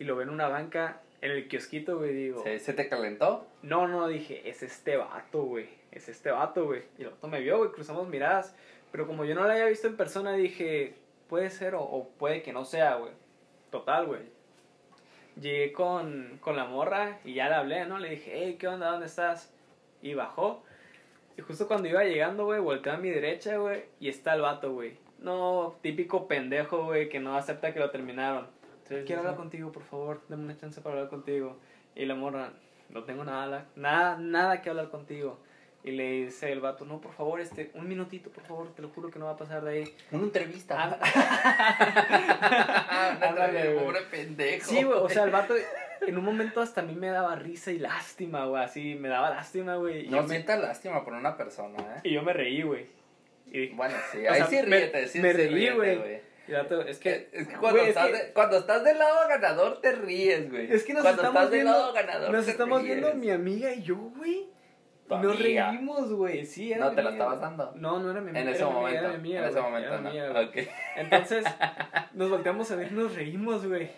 Y 0.00 0.04
lo 0.04 0.16
veo 0.16 0.24
en 0.24 0.30
una 0.30 0.48
banca 0.48 1.02
en 1.20 1.30
el 1.30 1.46
kiosquito, 1.46 1.98
güey, 1.98 2.12
digo. 2.12 2.42
¿Se, 2.42 2.58
¿Se 2.58 2.72
te 2.72 2.88
calentó? 2.88 3.46
No, 3.62 3.86
no, 3.86 4.08
dije, 4.08 4.48
es 4.48 4.64
este 4.64 4.96
vato, 4.96 5.44
güey. 5.44 5.68
Es 5.92 6.08
este 6.08 6.32
vato, 6.32 6.64
güey. 6.64 6.82
Y 6.98 7.02
el 7.02 7.10
vato 7.10 7.28
me 7.28 7.40
vio, 7.40 7.58
güey, 7.58 7.70
cruzamos 7.70 8.08
miradas. 8.08 8.56
Pero 8.90 9.06
como 9.06 9.24
yo 9.24 9.36
no 9.36 9.44
lo 9.44 9.50
había 9.50 9.66
visto 9.66 9.86
en 9.86 9.96
persona, 9.96 10.32
dije, 10.32 10.94
puede 11.28 11.48
ser 11.50 11.76
o, 11.76 11.82
o 11.82 12.08
puede 12.08 12.42
que 12.42 12.52
no 12.52 12.64
sea, 12.64 12.96
güey. 12.96 13.12
Total, 13.70 14.06
güey. 14.06 14.33
Llegué 15.40 15.72
con, 15.72 16.38
con 16.40 16.56
la 16.56 16.64
morra 16.64 17.18
y 17.24 17.34
ya 17.34 17.48
le 17.48 17.54
hablé, 17.56 17.86
¿no? 17.86 17.98
Le 17.98 18.10
dije, 18.10 18.32
hey, 18.34 18.56
¿qué 18.58 18.68
onda? 18.68 18.90
¿Dónde 18.90 19.06
estás? 19.06 19.52
Y 20.00 20.14
bajó. 20.14 20.62
Y 21.36 21.42
justo 21.42 21.66
cuando 21.66 21.88
iba 21.88 22.04
llegando, 22.04 22.44
güey, 22.44 22.60
volteé 22.60 22.92
a 22.92 22.96
mi 22.96 23.10
derecha, 23.10 23.56
güey, 23.56 23.84
y 23.98 24.08
está 24.08 24.34
el 24.34 24.42
vato, 24.42 24.72
güey. 24.72 24.96
No, 25.18 25.76
típico 25.82 26.28
pendejo, 26.28 26.84
güey, 26.84 27.08
que 27.08 27.18
no 27.18 27.36
acepta 27.36 27.72
que 27.72 27.80
lo 27.80 27.90
terminaron. 27.90 28.46
Quiero 28.86 29.20
hablar 29.20 29.36
contigo, 29.36 29.72
por 29.72 29.82
favor, 29.82 30.20
dame 30.28 30.44
una 30.44 30.56
chance 30.56 30.80
para 30.80 30.96
hablar 30.96 31.10
contigo. 31.10 31.56
Y 31.96 32.04
la 32.04 32.14
morra, 32.14 32.52
no 32.90 33.04
tengo 33.04 33.24
nada, 33.24 33.66
nada, 33.74 34.18
nada 34.18 34.60
que 34.60 34.70
hablar 34.70 34.90
contigo. 34.90 35.38
Y 35.84 35.90
le 35.90 36.10
dice 36.24 36.50
el 36.50 36.60
vato, 36.60 36.86
no, 36.86 36.98
por 36.98 37.12
favor, 37.12 37.42
este, 37.42 37.70
un 37.74 37.86
minutito, 37.86 38.30
por 38.30 38.42
favor, 38.44 38.74
te 38.74 38.80
lo 38.80 38.88
juro 38.88 39.10
que 39.10 39.18
no 39.18 39.26
va 39.26 39.32
a 39.32 39.36
pasar 39.36 39.62
de 39.64 39.70
ahí. 39.80 39.94
Una 40.12 40.22
entrevista. 40.24 40.98
Ah, 41.02 43.16
Ándale, 43.28 43.70
pobre 43.72 44.00
pendejo. 44.10 44.70
Sí, 44.70 44.82
güey, 44.82 44.98
o 44.98 45.08
sea, 45.08 45.24
el 45.24 45.30
vato 45.30 45.54
en 46.06 46.18
un 46.18 46.24
momento 46.24 46.60
hasta 46.62 46.80
a 46.80 46.84
mí 46.84 46.94
me 46.94 47.08
daba 47.08 47.34
risa 47.36 47.70
y 47.70 47.78
lástima, 47.78 48.46
güey, 48.46 48.62
así, 48.64 48.94
me 48.94 49.08
daba 49.08 49.28
lástima, 49.30 49.76
güey. 49.76 50.08
No 50.08 50.22
yo 50.22 50.28
me- 50.28 50.42
lástima 50.42 51.04
por 51.04 51.12
una 51.14 51.36
persona, 51.36 51.78
¿eh? 51.96 52.00
y 52.04 52.14
yo 52.14 52.22
me 52.22 52.32
reí, 52.32 52.62
güey. 52.62 52.86
Y 53.46 53.60
dije, 53.60 53.74
Bueno, 53.76 53.94
sí, 54.10 54.26
O 54.26 54.30
ahí 54.30 54.36
sea, 54.38 54.46
sí 54.46 54.56
me- 54.56 54.62
ríete, 54.78 55.08
sí 55.08 55.20
me 55.20 55.30
sí 55.32 55.36
reí, 55.36 55.48
ríete, 55.54 55.74
güey. 55.96 56.20
es 56.88 56.98
que, 56.98 57.28
Es 57.32 57.46
que 57.48 57.56
cuando, 57.56 57.80
es 57.82 57.88
estás 57.88 58.06
que- 58.06 58.12
de- 58.14 58.32
cuando 58.32 58.56
estás 58.58 58.84
del 58.84 58.98
lado 58.98 59.28
ganador 59.28 59.80
te 59.82 59.92
ríes, 59.92 60.50
güey. 60.50 60.72
Es 60.72 60.82
que 60.84 60.94
nos 60.94 61.02
cuando 61.02 61.22
estamos 61.22 61.42
estás 61.42 61.50
del 61.50 61.60
viendo, 61.60 61.78
lado 61.78 61.92
ganador 61.92 62.30
nos 62.32 62.44
te 62.46 62.50
estamos 62.50 62.82
ríes. 62.82 62.96
viendo 62.96 63.14
mi 63.18 63.30
amiga 63.30 63.72
y 63.72 63.82
yo, 63.82 63.96
güey. 63.96 64.46
Tu 65.08 65.16
nos 65.16 65.36
amiga. 65.40 65.70
reímos, 65.70 66.12
güey. 66.12 66.44
Sí, 66.46 66.72
era 66.72 66.84
¿No 66.86 66.90
mi 66.90 66.96
te 66.96 67.02
la 67.02 67.08
amiga. 67.10 67.24
estabas 67.24 67.40
dando? 67.40 67.72
No, 67.76 67.98
no 67.98 68.10
era 68.10 68.20
mi 68.20 68.30
amiga. 68.30 68.40
En 68.42 68.48
ese 68.48 68.64
momento, 68.64 68.98
era 69.00 69.08
mi 69.10 69.14
amiga, 69.16 69.38
en 69.40 69.44
ese 69.44 69.60
güey, 69.60 69.64
momento 69.70 69.88
era 69.88 70.00
no. 70.00 70.42
güey. 70.42 70.68
Entonces, 70.96 71.44
nos 72.14 72.30
volteamos 72.30 72.70
a 72.70 72.76
ver 72.76 72.92
nos 72.92 73.14
reímos, 73.14 73.66
güey. 73.66 73.90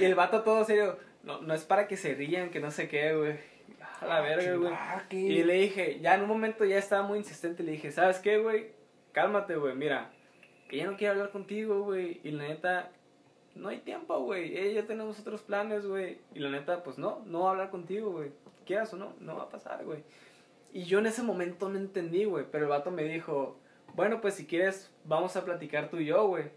Y 0.00 0.04
el 0.04 0.14
vato 0.14 0.42
todo 0.42 0.64
serio, 0.64 0.98
no, 1.24 1.40
no 1.40 1.54
es 1.54 1.64
para 1.64 1.88
que 1.88 1.96
se 1.96 2.14
rían, 2.14 2.50
que 2.50 2.60
no 2.60 2.70
sé 2.70 2.88
qué, 2.88 3.14
güey. 3.14 3.36
A 4.00 4.06
la 4.06 4.20
verga, 4.20 4.54
güey. 4.56 4.72
Ah, 4.72 5.02
Y 5.10 5.42
le 5.42 5.54
dije, 5.54 5.98
ya 6.00 6.14
en 6.14 6.22
un 6.22 6.28
momento 6.28 6.64
ya 6.64 6.78
estaba 6.78 7.02
muy 7.02 7.18
insistente, 7.18 7.62
le 7.62 7.72
dije, 7.72 7.90
¿sabes 7.90 8.18
qué, 8.20 8.38
güey? 8.38 8.72
Cálmate, 9.12 9.56
güey, 9.56 9.74
mira, 9.74 10.10
que 10.68 10.76
ya 10.78 10.86
no 10.86 10.96
quiero 10.96 11.12
hablar 11.14 11.30
contigo, 11.30 11.82
güey. 11.82 12.20
Y 12.24 12.30
la 12.30 12.44
neta, 12.48 12.90
no 13.54 13.68
hay 13.68 13.78
tiempo, 13.78 14.18
güey. 14.20 14.56
Eh, 14.56 14.74
ya 14.74 14.84
tenemos 14.86 15.18
otros 15.20 15.42
planes, 15.42 15.86
güey. 15.86 16.18
Y 16.34 16.38
la 16.40 16.50
neta, 16.50 16.82
pues 16.82 16.98
no, 16.98 17.22
no 17.26 17.40
va 17.42 17.48
a 17.48 17.52
hablar 17.52 17.70
contigo, 17.70 18.10
güey. 18.12 18.30
Quieras 18.66 18.92
o 18.94 18.96
no, 18.96 19.14
no 19.20 19.36
va 19.36 19.44
a 19.44 19.48
pasar, 19.48 19.84
güey. 19.84 20.02
Y 20.74 20.86
yo 20.86 20.98
en 20.98 21.06
ese 21.06 21.22
momento 21.22 21.68
no 21.68 21.78
entendí, 21.78 22.24
güey. 22.24 22.46
Pero 22.50 22.64
el 22.64 22.70
vato 22.70 22.90
me 22.90 23.04
dijo, 23.04 23.60
bueno, 23.94 24.20
pues 24.20 24.34
si 24.34 24.44
quieres, 24.44 24.92
vamos 25.04 25.36
a 25.36 25.44
platicar 25.44 25.88
tú 25.88 25.98
y 25.98 26.06
yo, 26.06 26.26
güey. 26.26 26.50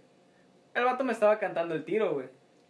El 0.74 0.86
vato 0.86 1.04
me 1.04 1.14
estaba 1.14 1.38
cantando 1.38 1.76
el 1.76 1.86
tiro, 1.86 2.16
güey. 2.16 2.28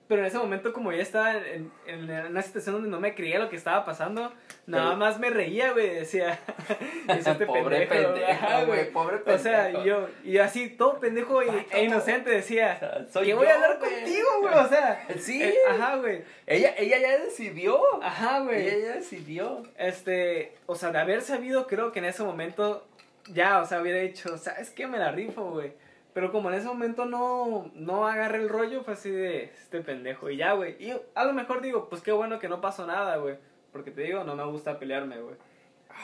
Pero 0.08 0.22
en 0.22 0.28
ese 0.28 0.38
momento, 0.38 0.72
como 0.72 0.94
ya 0.94 1.02
estaba 1.02 1.34
en, 1.36 1.70
en, 1.86 2.10
en 2.10 2.26
una 2.28 2.42
situación 2.42 2.76
donde 2.76 2.90
no 2.90 3.00
me 3.02 3.14
creía 3.14 3.40
lo 3.40 3.50
que 3.50 3.58
estaba 3.58 3.84
pasando, 3.84 4.32
nada 4.66 4.86
Pero- 4.86 4.96
más 4.98 5.20
me 5.20 5.30
reía, 5.30 5.74
güey. 5.74 5.90
Decía, 5.96 6.40
"Es 7.10 7.28
este 7.28 7.46
Pobre 7.46 7.88
pendejo, 7.88 8.14
pendejo, 8.14 8.66
güey, 8.68 8.92
pobre 8.92 9.18
O 9.26 9.38
sea, 9.38 9.64
pendejo. 9.66 9.86
yo, 9.86 10.08
y 10.24 10.38
así, 10.38 10.70
todo 10.70 11.00
pendejo 11.02 11.44
y, 11.44 11.48
e 11.72 11.84
inocente 11.84 12.30
decía, 12.30 13.06
Soy 13.12 13.26
que 13.28 13.34
voy 13.34 13.46
yo, 13.48 13.52
a 13.52 13.56
hablar 13.56 13.80
contigo, 13.80 14.28
güey. 14.42 14.54
O 14.54 14.68
sea, 14.70 15.06
Sí. 15.20 15.44
eh, 15.44 15.54
ajá, 15.70 15.98
güey. 15.98 16.24
Ella, 16.46 16.74
ella 16.78 17.00
ya 17.00 17.18
decidió. 17.20 17.80
Ajá, 18.02 18.40
güey. 18.40 18.66
Ella 18.68 18.88
ya 18.88 18.96
decidió. 18.96 19.64
Este, 19.78 20.54
o 20.68 20.76
sea, 20.76 20.92
de 20.92 21.00
haber 21.00 21.22
sabido, 21.22 21.68
creo 21.68 21.92
que 21.92 22.00
en 22.00 22.06
ese 22.06 22.24
momento, 22.24 22.88
ya, 23.34 23.60
o 23.60 23.66
sea, 23.66 23.82
hubiera 23.82 24.00
dicho, 24.00 24.38
¿sabes 24.38 24.70
qué? 24.70 24.88
Me 24.88 25.00
la 25.00 25.12
rifo, 25.12 25.52
güey. 25.52 25.74
Pero 26.18 26.32
como 26.32 26.50
en 26.50 26.56
ese 26.56 26.66
momento 26.66 27.06
no, 27.06 27.70
no 27.76 28.08
agarré 28.08 28.40
el 28.40 28.50
rollo, 28.50 28.82
fue 28.84 28.96
así 28.96 29.12
de, 29.12 29.44
este 29.44 29.82
pendejo, 29.82 30.32
y 30.32 30.38
ya, 30.38 30.54
güey. 30.54 30.76
Y 30.84 30.92
a 31.14 31.24
lo 31.26 31.34
mejor 31.34 31.62
digo, 31.62 31.90
pues 31.90 32.02
qué 32.02 32.12
bueno 32.12 32.40
que 32.40 32.50
no 32.50 32.60
pasó 32.60 32.88
nada, 32.88 33.18
güey. 33.18 33.36
Porque 33.72 33.92
te 33.92 34.02
digo, 34.02 34.24
no 34.24 34.36
me 34.36 34.44
gusta 34.46 34.80
pelearme, 34.80 35.20
güey. 35.20 35.36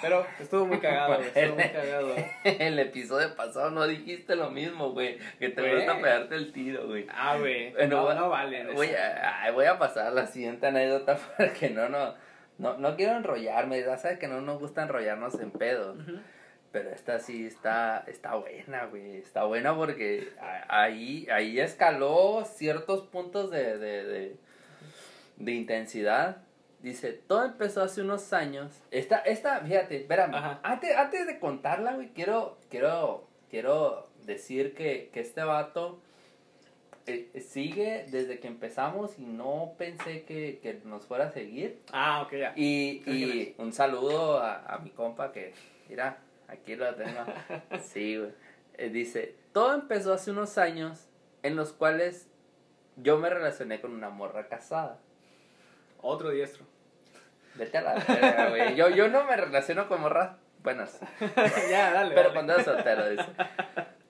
Pero 0.03 0.23
estuvo 0.39 0.67
muy 0.67 0.77
cagado, 0.77 1.15
güey. 1.15 1.27
Estuvo 1.29 1.55
muy 1.55 1.63
cagado, 1.67 2.13
güey. 2.13 2.25
El 2.59 2.77
episodio 2.77 3.35
pasado 3.35 3.71
no 3.71 3.87
dijiste 3.87 4.35
lo 4.35 4.51
mismo, 4.51 4.91
güey. 4.91 5.17
Que 5.39 5.49
te 5.49 5.61
Güey. 5.61 5.77
gusta 5.77 5.95
pegarte 5.95 6.35
el 6.35 6.53
tiro, 6.53 6.85
güey. 6.85 7.07
Ah, 7.09 7.35
güey. 7.39 7.71
Bueno, 7.71 7.97
no, 7.97 8.03
voy- 8.03 8.15
no 8.15 8.29
vale. 8.29 8.71
Voy 8.71 8.89
a, 8.89 9.49
voy 9.51 9.65
a 9.65 9.79
pasar 9.79 10.13
la 10.13 10.27
siguiente 10.27 10.67
anécdota 10.67 11.17
porque 11.39 11.71
no, 11.71 11.89
no, 11.89 12.13
no, 12.59 12.77
no 12.77 12.95
quiero 12.95 13.13
enrollarme. 13.17 13.81
Ya 13.81 13.97
sabes 13.97 14.19
que 14.19 14.27
no 14.27 14.41
nos 14.41 14.59
gusta 14.59 14.83
enrollarnos 14.83 15.39
en 15.39 15.49
pedos. 15.49 15.97
Ujú. 15.97 16.19
Pero 16.73 16.89
esta 16.89 17.19
sí 17.19 17.45
está, 17.45 18.03
está 18.07 18.33
buena, 18.35 18.85
güey. 18.87 19.17
Está 19.17 19.43
buena 19.45 19.75
porque 19.75 20.29
ahí, 20.67 21.27
ahí 21.31 21.59
escaló 21.59 22.43
ciertos 22.45 23.05
puntos 23.05 23.51
de, 23.51 23.77
de, 23.77 24.03
de, 24.03 24.35
de 25.37 25.51
intensidad. 25.51 26.37
Dice, 26.81 27.13
todo 27.13 27.45
empezó 27.45 27.83
hace 27.83 28.01
unos 28.01 28.33
años. 28.33 28.81
Esta, 28.89 29.19
esta, 29.19 29.59
fíjate, 29.59 29.97
espérame. 29.97 30.33
Ajá. 30.33 30.59
Antes, 30.63 30.97
antes 30.97 31.27
de 31.27 31.39
contarla, 31.39 31.93
güey, 31.93 32.09
quiero, 32.09 32.57
quiero, 32.71 33.27
quiero 33.51 34.09
decir 34.25 34.73
que, 34.73 35.11
que 35.13 35.19
este 35.19 35.43
vato 35.43 36.01
eh, 37.05 37.29
sigue 37.39 38.07
desde 38.09 38.39
que 38.39 38.47
empezamos 38.47 39.19
y 39.19 39.25
no 39.25 39.75
pensé 39.77 40.23
que, 40.23 40.59
que 40.63 40.81
nos 40.85 41.05
fuera 41.05 41.25
a 41.25 41.31
seguir. 41.31 41.79
Ah, 41.91 42.23
ok, 42.23 42.33
ya. 42.33 42.53
Y, 42.55 43.03
y 43.05 43.55
un 43.59 43.73
saludo 43.73 44.39
a, 44.39 44.65
a 44.65 44.79
mi 44.79 44.89
compa 44.89 45.31
que, 45.31 45.53
mira, 45.87 46.17
aquí 46.53 46.75
lo 46.75 46.93
tengo. 46.95 47.25
Sí, 47.81 48.17
güey. 48.17 48.31
Eh, 48.77 48.89
dice, 48.89 49.35
todo 49.51 49.73
empezó 49.73 50.13
hace 50.13 50.31
unos 50.31 50.57
años 50.57 51.07
en 51.43 51.55
los 51.55 51.73
cuales 51.73 52.27
yo 52.97 53.17
me 53.17 53.29
relacioné 53.29 53.81
con 53.81 53.91
una 53.93 54.09
morra 54.09 54.47
casada. 54.47 54.99
Otro 56.01 56.29
diestro. 56.31 56.65
Vete 57.55 57.77
a 57.77 57.81
la 57.81 57.93
verga, 57.95 58.49
güey. 58.49 58.75
Yo, 58.75 58.89
yo 58.89 59.07
no 59.09 59.23
me 59.25 59.35
relaciono 59.37 59.87
con 59.87 60.01
morras 60.01 60.37
buenas, 60.63 60.99
ya, 61.69 61.91
dale. 61.93 62.15
pero 62.15 62.29
dale. 62.29 62.33
cuando 62.33 62.53
era 62.53 62.63
soltero, 62.63 63.09
dice. 63.09 63.25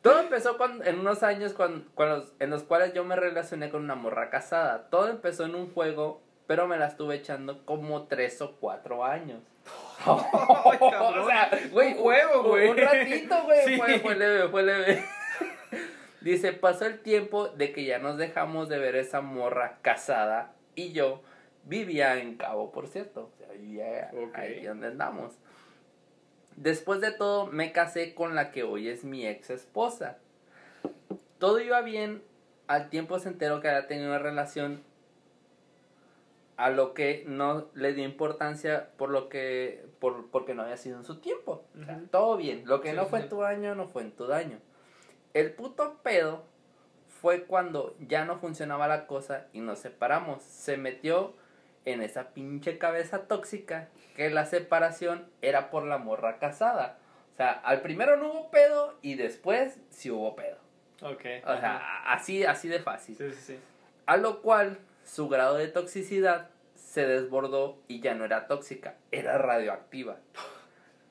Todo 0.01 0.19
empezó 0.19 0.57
cuando, 0.57 0.83
en 0.85 0.99
unos 0.99 1.23
años 1.23 1.53
cuando, 1.53 1.85
cuando- 1.95 2.29
en 2.39 2.49
los 2.49 2.63
cuales 2.63 2.93
yo 2.93 3.03
me 3.03 3.15
relacioné 3.15 3.69
con 3.69 3.83
una 3.83 3.95
morra 3.95 4.29
casada. 4.29 4.89
Todo 4.89 5.09
empezó 5.09 5.45
en 5.45 5.55
un 5.55 5.73
juego, 5.73 6.21
pero 6.47 6.67
me 6.67 6.77
la 6.77 6.87
estuve 6.87 7.15
echando 7.15 7.65
como 7.65 8.03
tres 8.07 8.41
o 8.41 8.55
cuatro 8.59 9.03
años. 9.03 9.41
O 10.05 11.25
sea, 11.27 11.49
güey, 11.71 11.93
un- 11.93 12.43
güey. 12.43 12.69
Un 12.69 12.77
ratito, 12.77 13.43
güey. 13.43 13.65
Sí. 13.65 13.77
Fue, 13.77 13.99
fue 13.99 14.15
leve, 14.15 14.47
fue 14.49 14.63
leve. 14.63 15.03
Dice, 16.21 16.53
pasó 16.53 16.85
el 16.85 16.99
tiempo 16.99 17.49
de 17.49 17.73
que 17.73 17.83
ya 17.85 17.99
nos 17.99 18.17
dejamos 18.17 18.69
de 18.69 18.79
ver 18.79 18.95
esa 18.95 19.21
morra 19.21 19.77
casada 19.81 20.53
y 20.75 20.93
yo 20.93 21.21
vivía 21.65 22.17
en 22.17 22.35
Cabo, 22.37 22.71
por 22.71 22.87
cierto. 22.87 23.31
O 23.33 23.37
sea, 23.37 23.51
vivía 23.53 24.11
ahí 24.33 24.63
donde 24.65 24.87
andamos. 24.87 25.33
Después 26.55 27.01
de 27.01 27.11
todo, 27.11 27.47
me 27.47 27.71
casé 27.71 28.13
con 28.13 28.35
la 28.35 28.51
que 28.51 28.63
hoy 28.63 28.87
es 28.87 29.03
mi 29.03 29.25
ex 29.27 29.49
esposa. 29.49 30.17
Todo 31.39 31.59
iba 31.59 31.81
bien, 31.81 32.23
al 32.67 32.89
tiempo 32.89 33.19
se 33.19 33.29
enteró 33.29 33.59
que 33.59 33.67
había 33.69 33.87
tenido 33.87 34.07
una 34.09 34.19
relación 34.19 34.83
a 36.57 36.69
lo 36.69 36.93
que 36.93 37.23
no 37.27 37.67
le 37.73 37.93
dio 37.93 38.03
importancia 38.05 38.89
por 38.97 39.09
lo 39.09 39.27
que 39.29 39.85
por 39.99 40.29
porque 40.29 40.53
no 40.53 40.61
había 40.63 40.77
sido 40.77 40.97
en 40.97 41.03
su 41.05 41.19
tiempo. 41.19 41.65
O 41.81 41.83
sea, 41.85 41.95
Ujú. 41.97 42.07
todo 42.07 42.37
bien, 42.37 42.63
lo 42.65 42.81
que 42.81 42.91
Sí, 42.91 42.95
no 42.95 43.05
fue 43.05 43.19
sí. 43.19 43.23
en 43.23 43.29
tu 43.29 43.43
año 43.43 43.75
no 43.75 43.87
fue 43.87 44.03
en 44.03 44.11
tu 44.11 44.27
daño. 44.27 44.59
El 45.33 45.51
puto 45.53 45.97
pedo 46.03 46.43
fue 47.21 47.43
cuando 47.45 47.95
ya 47.99 48.25
no 48.25 48.37
funcionaba 48.37 48.87
la 48.87 49.07
cosa 49.07 49.47
y 49.53 49.61
nos 49.61 49.79
separamos. 49.79 50.43
Se 50.43 50.77
metió 50.77 51.33
en 51.85 52.01
esa 52.01 52.29
pinche 52.29 52.77
cabeza 52.77 53.27
tóxica 53.27 53.89
que 54.15 54.29
la 54.29 54.45
separación 54.45 55.27
era 55.41 55.69
por 55.71 55.83
la 55.85 55.97
morra 55.97 56.37
casada. 56.37 56.97
O 57.33 57.35
sea, 57.35 57.51
al 57.51 57.81
primero 57.81 58.15
no 58.17 58.31
hubo 58.31 58.51
pedo 58.51 58.95
y 59.01 59.15
después 59.15 59.79
sí 59.89 60.11
hubo 60.11 60.35
pedo. 60.35 60.57
Ok. 61.01 61.25
O 61.45 61.57
sea, 61.59 62.03
así, 62.13 62.45
así 62.45 62.67
de 62.67 62.79
fácil. 62.79 63.15
Sí, 63.17 63.31
sí, 63.31 63.41
sí. 63.41 63.59
A 64.05 64.17
lo 64.17 64.41
cual 64.41 64.77
su 65.03 65.29
grado 65.29 65.55
de 65.55 65.67
toxicidad 65.67 66.49
se 66.75 67.05
desbordó 67.05 67.81
y 67.87 68.01
ya 68.01 68.13
no 68.13 68.25
era 68.25 68.47
tóxica, 68.47 68.97
era 69.11 69.37
radioactiva. 69.37 70.17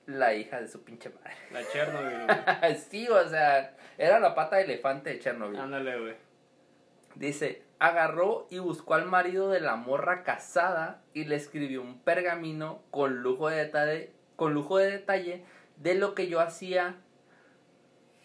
La 0.06 0.34
hija 0.34 0.60
de 0.60 0.68
su 0.68 0.82
pinche 0.82 1.10
madre. 1.10 1.32
La 1.52 1.64
Chernobyl, 1.64 2.26
güey. 2.60 2.76
sí, 2.76 3.08
o 3.08 3.28
sea, 3.28 3.76
era 3.98 4.18
la 4.18 4.34
pata 4.34 4.56
de 4.56 4.62
elefante 4.62 5.10
de 5.10 5.18
Chernobyl. 5.20 5.58
Ándale, 5.58 6.00
güey. 6.00 6.14
Dice, 7.14 7.62
agarró 7.78 8.46
y 8.50 8.58
buscó 8.58 8.94
al 8.94 9.06
marido 9.06 9.50
de 9.50 9.60
la 9.60 9.76
morra 9.76 10.22
casada 10.22 11.02
y 11.14 11.24
le 11.24 11.36
escribió 11.36 11.82
un 11.82 12.00
pergamino 12.00 12.82
con 12.90 13.22
lujo 13.22 13.48
de 13.48 13.56
detalle, 13.56 14.12
con 14.36 14.54
lujo 14.54 14.78
de 14.78 14.90
detalle 14.90 15.44
de 15.76 15.94
lo 15.94 16.14
que 16.14 16.28
yo 16.28 16.40
hacía, 16.40 16.96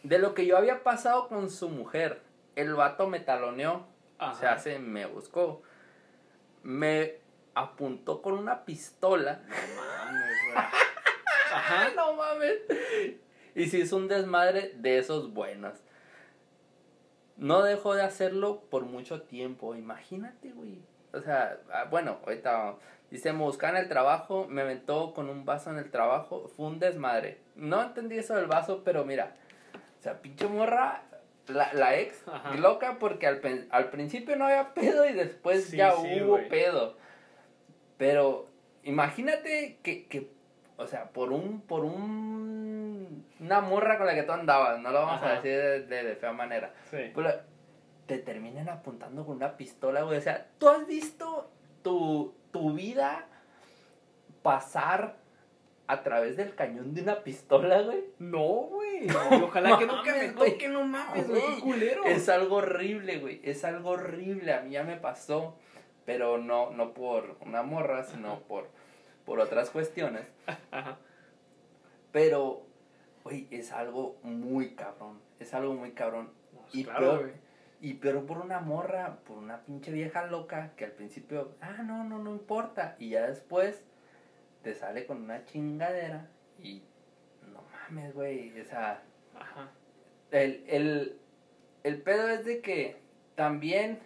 de 0.03 0.19
lo 0.19 0.33
que 0.33 0.45
yo 0.45 0.57
había 0.57 0.83
pasado 0.83 1.27
con 1.27 1.49
su 1.49 1.69
mujer. 1.69 2.21
El 2.55 2.75
vato 2.75 3.07
me 3.07 3.19
taloneó, 3.19 3.87
Ajá. 4.19 4.57
se 4.57 4.79
me 4.79 5.05
buscó. 5.05 5.61
Me 6.63 7.19
apuntó 7.53 8.21
con 8.21 8.33
una 8.33 8.65
pistola. 8.65 9.41
No 9.47 9.81
mames, 9.81 10.37
güey. 10.45 10.57
Ajá, 11.53 11.89
no 11.95 12.13
mames. 12.13 12.59
Y 13.55 13.67
se 13.67 13.79
hizo 13.79 13.97
un 13.97 14.07
desmadre 14.07 14.73
de 14.75 14.99
esos 14.99 15.33
buenos. 15.33 15.73
No 17.37 17.61
dejó 17.63 17.95
de 17.95 18.03
hacerlo 18.03 18.61
por 18.69 18.85
mucho 18.85 19.21
tiempo. 19.21 19.75
Imagínate, 19.75 20.51
güey. 20.51 20.81
O 21.13 21.21
sea, 21.21 21.59
ah, 21.71 21.85
bueno, 21.89 22.19
ahorita 22.25 22.75
dice, 23.09 23.31
me 23.33 23.39
buscaban 23.39 23.77
el 23.77 23.87
trabajo, 23.87 24.47
me 24.47 24.61
aventó 24.61 25.13
con 25.13 25.29
un 25.29 25.45
vaso 25.45 25.69
en 25.71 25.77
el 25.77 25.89
trabajo. 25.89 26.47
Fue 26.55 26.67
un 26.67 26.79
desmadre. 26.79 27.39
No 27.55 27.81
entendí 27.81 28.17
eso 28.17 28.35
del 28.35 28.47
vaso, 28.47 28.81
pero 28.83 29.05
mira. 29.05 29.35
O 29.99 30.03
sea, 30.03 30.21
pinche 30.21 30.47
morra, 30.47 31.03
la, 31.49 31.73
la 31.73 31.97
ex, 31.97 32.27
Ajá. 32.27 32.55
loca 32.55 32.97
porque 32.99 33.27
al, 33.27 33.41
al 33.69 33.89
principio 33.89 34.35
no 34.35 34.45
había 34.45 34.73
pedo 34.73 35.07
y 35.07 35.13
después 35.13 35.65
Sí, 35.69 35.77
ya 35.77 35.91
sí, 35.93 36.21
hubo 36.21 36.39
pedo. 36.49 36.97
Pero 37.97 38.47
imagínate 38.83 39.79
que, 39.83 40.07
que, 40.07 40.29
o 40.77 40.85
sea, 40.87 41.09
por 41.09 41.31
un, 41.31 41.61
por 41.61 41.83
un, 41.85 43.25
una 43.39 43.61
morra 43.61 43.97
con 43.97 44.07
la 44.07 44.15
que 44.15 44.23
tú 44.23 44.31
andabas, 44.33 44.79
no 44.79 44.91
lo 44.91 45.01
vamos 45.05 45.23
a 45.23 45.29
decir 45.33 45.51
de, 45.51 45.81
de, 45.85 46.03
de 46.03 46.15
fea 46.15 46.31
manera, 46.31 46.73
Sí. 46.91 47.11
pero 47.15 47.31
te 48.05 48.19
terminan 48.19 48.69
apuntando 48.69 49.25
con 49.25 49.35
una 49.37 49.57
pistola, 49.57 50.03
güey. 50.03 50.17
O 50.17 50.21
sea, 50.21 50.47
¿tú 50.59 50.69
has 50.69 50.85
visto 50.87 51.49
tu, 51.83 52.33
tu 52.51 52.73
vida 52.73 53.25
pasar 54.43 55.15
a 55.87 56.03
través 56.03 56.35
del 56.35 56.53
cañón 56.53 56.93
de 56.93 57.01
una 57.01 57.23
pistola, 57.23 57.81
güey? 57.81 58.03
No, 58.19 58.43
güey. 58.43 59.07
Ojalá 59.43 59.77
que 59.77 59.85
nunca 59.85 60.15
me 60.15 60.29
toque, 60.29 60.67
no 60.67 60.83
mames, 60.83 61.27
güey. 61.27 61.41
Qué 61.41 61.61
culero. 61.61 62.03
Es 62.05 62.27
algo 62.27 62.57
horrible, 62.57 63.19
güey. 63.19 63.39
Es 63.43 63.63
algo 63.63 63.91
horrible. 63.91 64.53
A 64.53 64.61
mí 64.61 64.71
ya 64.71 64.83
me 64.83 64.97
pasó. 64.97 65.55
Pero 66.05 66.37
no, 66.37 66.71
no 66.71 66.93
por 66.93 67.37
una 67.45 67.63
morra, 67.63 68.03
sino 68.03 68.39
por, 68.41 68.69
por 69.25 69.39
otras 69.39 69.69
cuestiones. 69.69 70.27
Ajá. 70.71 70.97
Pero, 72.11 72.65
güey, 73.23 73.47
es 73.51 73.71
algo 73.71 74.17
muy 74.23 74.75
cabrón. 74.75 75.19
Es 75.39 75.53
algo 75.53 75.73
muy 75.73 75.91
cabrón. 75.91 76.31
Y 76.73 76.83
claro, 76.83 76.99
peor, 76.99 77.19
güey. 77.21 77.33
y 77.81 77.93
peor 77.95 78.25
por 78.25 78.39
una 78.39 78.59
morra, 78.59 79.19
por 79.25 79.37
una 79.37 79.61
pinche 79.63 79.91
vieja 79.91 80.25
loca 80.25 80.73
que 80.75 80.85
al 80.85 80.91
principio, 80.91 81.55
ah, 81.61 81.83
no, 81.83 82.03
no, 82.03 82.19
no 82.19 82.31
importa. 82.31 82.95
Y 82.99 83.09
ya 83.09 83.27
después 83.27 83.83
te 84.67 84.75
sale 84.75 85.05
con 85.05 85.21
una 85.23 85.45
chingadera 85.45 86.27
y 86.61 86.83
no 87.53 87.63
mames, 87.71 88.13
güey. 88.13 88.59
O 88.59 88.65
sea, 88.65 89.01
Ajá. 89.39 89.71
el, 90.31 90.65
el, 90.67 91.17
el 91.85 92.01
pedo 92.01 92.27
es 92.27 92.43
de 92.43 92.59
que 92.61 92.97
también, 93.35 93.99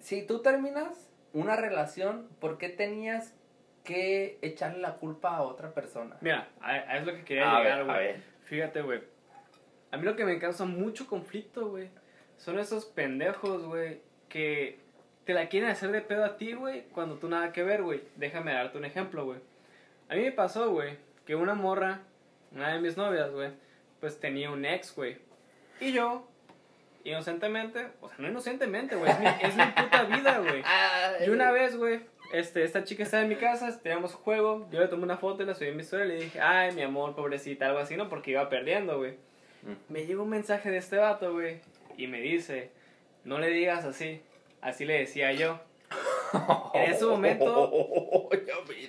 si 0.00 0.26
tú 0.26 0.42
terminas 0.42 1.08
una 1.32 1.54
relación, 1.54 2.28
¿por 2.40 2.58
qué 2.58 2.68
tenías 2.68 3.32
que 3.84 4.40
echarle 4.42 4.80
la 4.80 4.96
culpa 4.96 5.36
a 5.36 5.42
otra 5.42 5.72
persona? 5.72 6.16
Mira, 6.20 6.48
a, 6.60 6.70
a 6.72 6.98
es 6.98 7.06
lo 7.06 7.12
que 7.14 7.22
quería 7.24 7.56
A 7.56 7.62
llegar, 7.62 7.84
güey. 7.84 7.96
ver. 7.98 8.22
Fíjate, 8.42 8.82
güey. 8.82 9.02
A 9.92 9.98
mí 9.98 10.02
lo 10.04 10.16
que 10.16 10.24
me 10.24 10.40
causa 10.40 10.64
mucho 10.64 11.06
conflicto, 11.06 11.68
güey, 11.70 11.90
son 12.38 12.58
esos 12.58 12.86
pendejos, 12.86 13.64
güey, 13.66 14.00
que 14.28 14.80
te 15.26 15.34
la 15.34 15.48
quieren 15.48 15.68
hacer 15.68 15.90
de 15.90 16.00
pedo 16.00 16.24
a 16.24 16.36
ti, 16.36 16.52
güey, 16.52 16.84
cuando 16.92 17.16
tú 17.16 17.28
nada 17.28 17.52
que 17.52 17.64
ver, 17.64 17.82
güey. 17.82 18.00
Déjame 18.14 18.52
darte 18.52 18.78
un 18.78 18.84
ejemplo, 18.84 19.24
güey. 19.24 19.40
A 20.08 20.14
mí 20.14 20.22
me 20.22 20.30
pasó, 20.30 20.70
güey, 20.70 20.96
que 21.26 21.34
una 21.34 21.54
morra, 21.54 22.02
una 22.52 22.72
de 22.72 22.80
mis 22.80 22.96
novias, 22.96 23.32
güey, 23.32 23.50
pues 24.00 24.20
tenía 24.20 24.52
un 24.52 24.64
ex, 24.64 24.94
güey. 24.94 25.18
Y 25.80 25.92
yo, 25.92 26.28
inocentemente, 27.02 27.88
o 28.00 28.08
sea, 28.08 28.18
no 28.20 28.28
inocentemente, 28.28 28.94
güey, 28.94 29.10
es 29.10 29.18
mi, 29.18 29.26
es 29.26 29.56
mi 29.56 29.64
puta 29.64 30.04
vida, 30.04 30.38
güey. 30.38 30.62
Y 31.26 31.30
una 31.30 31.50
vez, 31.50 31.76
güey, 31.76 32.02
este, 32.32 32.62
esta 32.62 32.84
chica 32.84 33.02
estaba 33.02 33.24
en 33.24 33.28
mi 33.28 33.36
casa, 33.36 33.76
teníamos 33.82 34.14
juego, 34.14 34.68
yo 34.70 34.78
le 34.78 34.86
tomé 34.86 35.02
una 35.02 35.16
foto 35.16 35.42
y 35.42 35.46
la 35.46 35.54
subí 35.56 35.68
en 35.68 35.76
mi 35.76 35.82
historia 35.82 36.04
y 36.06 36.08
le 36.08 36.24
dije, 36.24 36.40
ay, 36.40 36.72
mi 36.72 36.82
amor, 36.82 37.16
pobrecita, 37.16 37.66
algo 37.66 37.80
así, 37.80 37.96
¿no? 37.96 38.08
Porque 38.08 38.30
iba 38.30 38.48
perdiendo, 38.48 38.96
güey. 38.98 39.16
Me 39.88 40.06
llegó 40.06 40.22
un 40.22 40.28
mensaje 40.28 40.70
de 40.70 40.76
este 40.76 40.98
vato, 40.98 41.32
güey, 41.32 41.58
y 41.96 42.06
me 42.06 42.20
dice, 42.20 42.70
no 43.24 43.40
le 43.40 43.48
digas 43.48 43.84
así, 43.84 44.22
así 44.68 44.84
le 44.84 44.98
decía 45.00 45.32
yo. 45.32 45.58
En 46.74 46.90
ese 46.92 47.04
momento, 47.06 48.28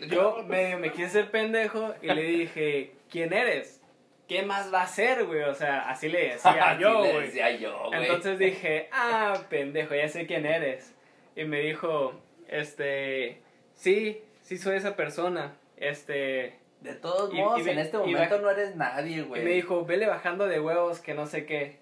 yo 0.09 0.43
medio 0.47 0.79
me 0.79 0.91
quise 0.91 1.09
ser 1.09 1.31
pendejo 1.31 1.93
y 2.01 2.07
le 2.07 2.23
dije, 2.23 2.91
¿quién 3.09 3.31
eres? 3.31 3.81
¿Qué 4.27 4.41
más 4.43 4.73
va 4.73 4.81
a 4.81 4.87
ser, 4.87 5.25
güey? 5.25 5.43
O 5.43 5.53
sea, 5.53 5.89
así 5.89 6.09
le 6.09 6.29
decía 6.33 6.51
Así 6.71 6.81
yo, 6.81 7.01
le 7.03 7.13
güey. 7.13 7.25
decía 7.27 7.51
yo, 7.51 7.87
güey. 7.87 8.01
Entonces 8.01 8.37
dije, 8.39 8.89
ah, 8.91 9.39
pendejo, 9.49 9.95
ya 9.95 10.09
sé 10.09 10.25
quién 10.25 10.45
eres. 10.45 10.93
Y 11.35 11.45
me 11.45 11.59
dijo, 11.61 12.13
este, 12.49 13.39
sí, 13.73 14.21
sí 14.41 14.57
soy 14.57 14.75
esa 14.77 14.95
persona. 14.97 15.55
Este, 15.77 16.55
De 16.81 16.93
todos 16.95 17.31
y- 17.33 17.37
modos, 17.37 17.65
y 17.65 17.69
en 17.69 17.79
este 17.79 17.97
y 17.97 17.99
momento 18.13 18.39
no 18.41 18.49
eres 18.49 18.75
nadie, 18.75 19.17
y 19.17 19.21
güey. 19.21 19.43
me 19.43 19.51
dijo, 19.51 19.85
vele 19.85 20.07
bajando 20.07 20.47
de 20.47 20.59
huevos 20.59 20.99
que 20.99 21.13
no 21.13 21.25
sé 21.27 21.45
qué. 21.45 21.77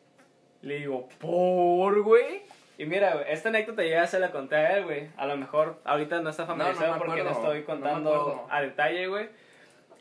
Le 0.62 0.76
digo, 0.80 1.08
¿por, 1.20 2.02
güey? 2.04 2.44
Y 2.78 2.86
mira, 2.86 3.14
güey, 3.14 3.26
esta 3.30 3.50
anécdota 3.50 3.84
ya 3.84 4.06
se 4.08 4.20
la 4.20 4.32
conté 4.32 4.56
a 4.56 4.78
él, 4.78 4.84
güey. 4.86 5.10
A 5.18 5.26
lo 5.26 5.38
mejor 5.38 5.80
ahorita 5.86 6.20
no 6.22 6.30
está 6.30 6.46
No, 6.46 6.56
no 6.56 6.64
familiarizado 6.66 6.98
porque 7.00 7.24
no 7.24 7.30
estoy 7.32 7.60
no 7.62 7.66
contando 7.66 8.48
a 8.50 8.62
detalle, 8.62 9.08
güey. 9.08 9.30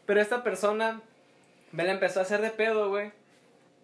Pero 0.07 0.20
esta 0.20 0.43
persona 0.43 1.01
me 1.72 1.85
la 1.85 1.93
empezó 1.93 2.20
a 2.20 2.22
hacer 2.25 2.41
de 2.41 2.51
pedo, 2.51 2.89
güey. 2.91 3.12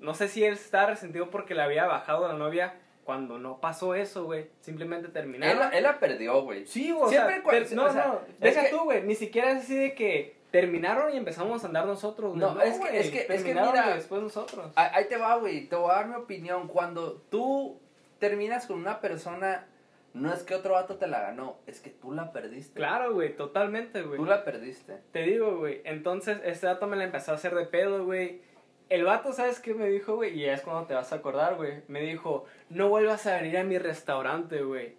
No 0.01 0.15
sé 0.15 0.29
si 0.29 0.45
él 0.45 0.55
está 0.55 0.87
resentido 0.87 1.31
porque 1.31 1.55
le 1.55 1.63
había 1.63 1.87
bajado 1.87 2.27
la 2.27 2.35
novia 2.35 2.75
cuando 3.05 3.39
no 3.39 3.59
pasó 3.59 3.95
eso, 3.95 4.25
güey. 4.25 4.47
Simplemente 4.61 5.09
terminaron. 5.09 5.73
él 5.73 5.83
la 5.83 5.99
perdió, 5.99 6.43
güey. 6.43 6.67
Sí, 6.67 6.93
o 6.93 7.09
Siempre 7.09 7.35
sea, 7.37 7.45
cua- 7.45 7.51
per- 7.51 7.73
no, 7.73 7.85
o 7.85 7.93
sea, 7.93 8.07
no, 8.07 8.21
deja 8.39 8.65
que- 8.65 8.71
tú, 8.71 8.85
güey, 8.85 9.03
ni 9.03 9.15
siquiera 9.15 9.51
es 9.53 9.65
así 9.65 9.77
de 9.77 9.95
que 9.95 10.37
terminaron 10.51 11.13
y 11.15 11.17
empezamos 11.17 11.63
a 11.63 11.67
andar 11.69 11.87
nosotros, 11.87 12.31
güey. 12.31 12.41
No, 12.41 12.61
es 12.61 12.73
que- 12.75 12.79
güey, 12.79 12.97
es 12.97 13.11
que- 13.11 13.27
es 13.29 13.45
que 13.45 13.55
mira- 13.55 13.95
después 13.95 14.21
nosotros. 14.23 14.73
Ah, 14.77 14.91
Ahí 14.95 15.05
te 15.09 15.17
va, 15.17 15.37
güey. 15.37 15.67
Te 15.69 15.77
voy 15.77 15.91
a 15.91 15.95
dar 15.95 16.07
mi 16.09 16.15
opinión. 16.17 16.67
Cuando 16.69 17.15
tú 17.31 17.81
terminas 18.21 18.67
con 18.67 18.79
una 18.79 19.01
persona, 19.01 19.67
no 20.15 20.33
es 20.33 20.45
que 20.45 20.55
otro 20.55 20.75
vato 20.75 20.97
te 20.97 21.09
la 21.09 21.21
ganó, 21.21 21.59
es 21.67 21.81
que 21.81 21.91
tú 21.91 22.13
la 22.13 22.33
perdiste. 22.33 22.75
Claro, 22.75 23.15
güey, 23.15 23.35
totalmente, 23.35 24.03
güey. 24.03 24.19
Tú 24.19 24.27
la 24.27 24.45
perdiste. 24.45 24.99
Te 25.11 25.23
digo, 25.23 25.57
güey, 25.59 25.81
entonces 25.85 26.39
este 26.45 26.67
vato 26.67 26.87
me 26.87 26.97
la 26.97 27.05
empezó 27.05 27.33
a 27.33 27.35
hacer 27.35 27.55
de 27.55 27.67
pedo, 27.67 28.05
güey. 28.05 28.43
El 28.89 29.05
vato, 29.05 29.33
¿sabes 29.33 29.61
qué 29.61 29.73
me 29.73 29.89
dijo, 29.89 30.17
güey? 30.17 30.39
Y 30.39 30.45
es 30.45 30.63
cuando 30.63 30.87
te 30.87 30.95
vas 30.95 31.13
a 31.13 31.17
acordar, 31.17 31.57
güey. 31.57 31.83
Me 31.89 32.01
dijo, 32.03 32.45
no 32.69 32.89
vuelvas 32.89 33.27
a 33.27 33.37
venir 33.37 33.59
a 33.59 33.65
mi 33.65 33.79
restaurante, 33.79 34.63
güey. 34.63 34.97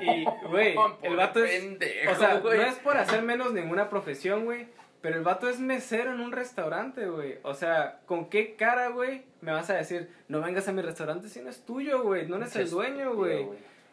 Y, 0.00 0.24
güey, 0.48 0.74
el 1.02 1.16
vato 1.16 1.44
es... 1.44 1.60
Pendejo, 1.60 2.12
O 2.12 2.14
sea, 2.16 2.38
güey. 2.40 2.58
no 2.58 2.64
es 2.66 2.74
por 2.80 2.96
hacer 2.96 3.22
menos 3.22 3.52
ninguna 3.52 3.88
profesión, 3.88 4.44
güey. 4.44 4.66
Pero 5.00 5.16
el 5.16 5.22
vato 5.22 5.48
es 5.48 5.58
mesero 5.58 6.12
en 6.12 6.20
un 6.20 6.32
restaurante, 6.32 7.08
güey. 7.08 7.38
O 7.42 7.54
sea, 7.54 8.00
¿con 8.04 8.28
qué 8.28 8.54
cara, 8.54 8.88
güey? 8.88 9.22
Me 9.40 9.52
vas 9.52 9.70
a 9.70 9.74
decir, 9.74 10.10
no 10.28 10.42
vengas 10.42 10.68
a 10.68 10.72
mi 10.72 10.82
restaurante 10.82 11.28
si 11.28 11.40
no 11.40 11.48
es 11.48 11.64
tuyo, 11.64 12.02
güey. 12.02 12.28
No 12.28 12.36
eres 12.36 12.54
el 12.56 12.68
dueño, 12.68 13.14
güey. 13.14 13.46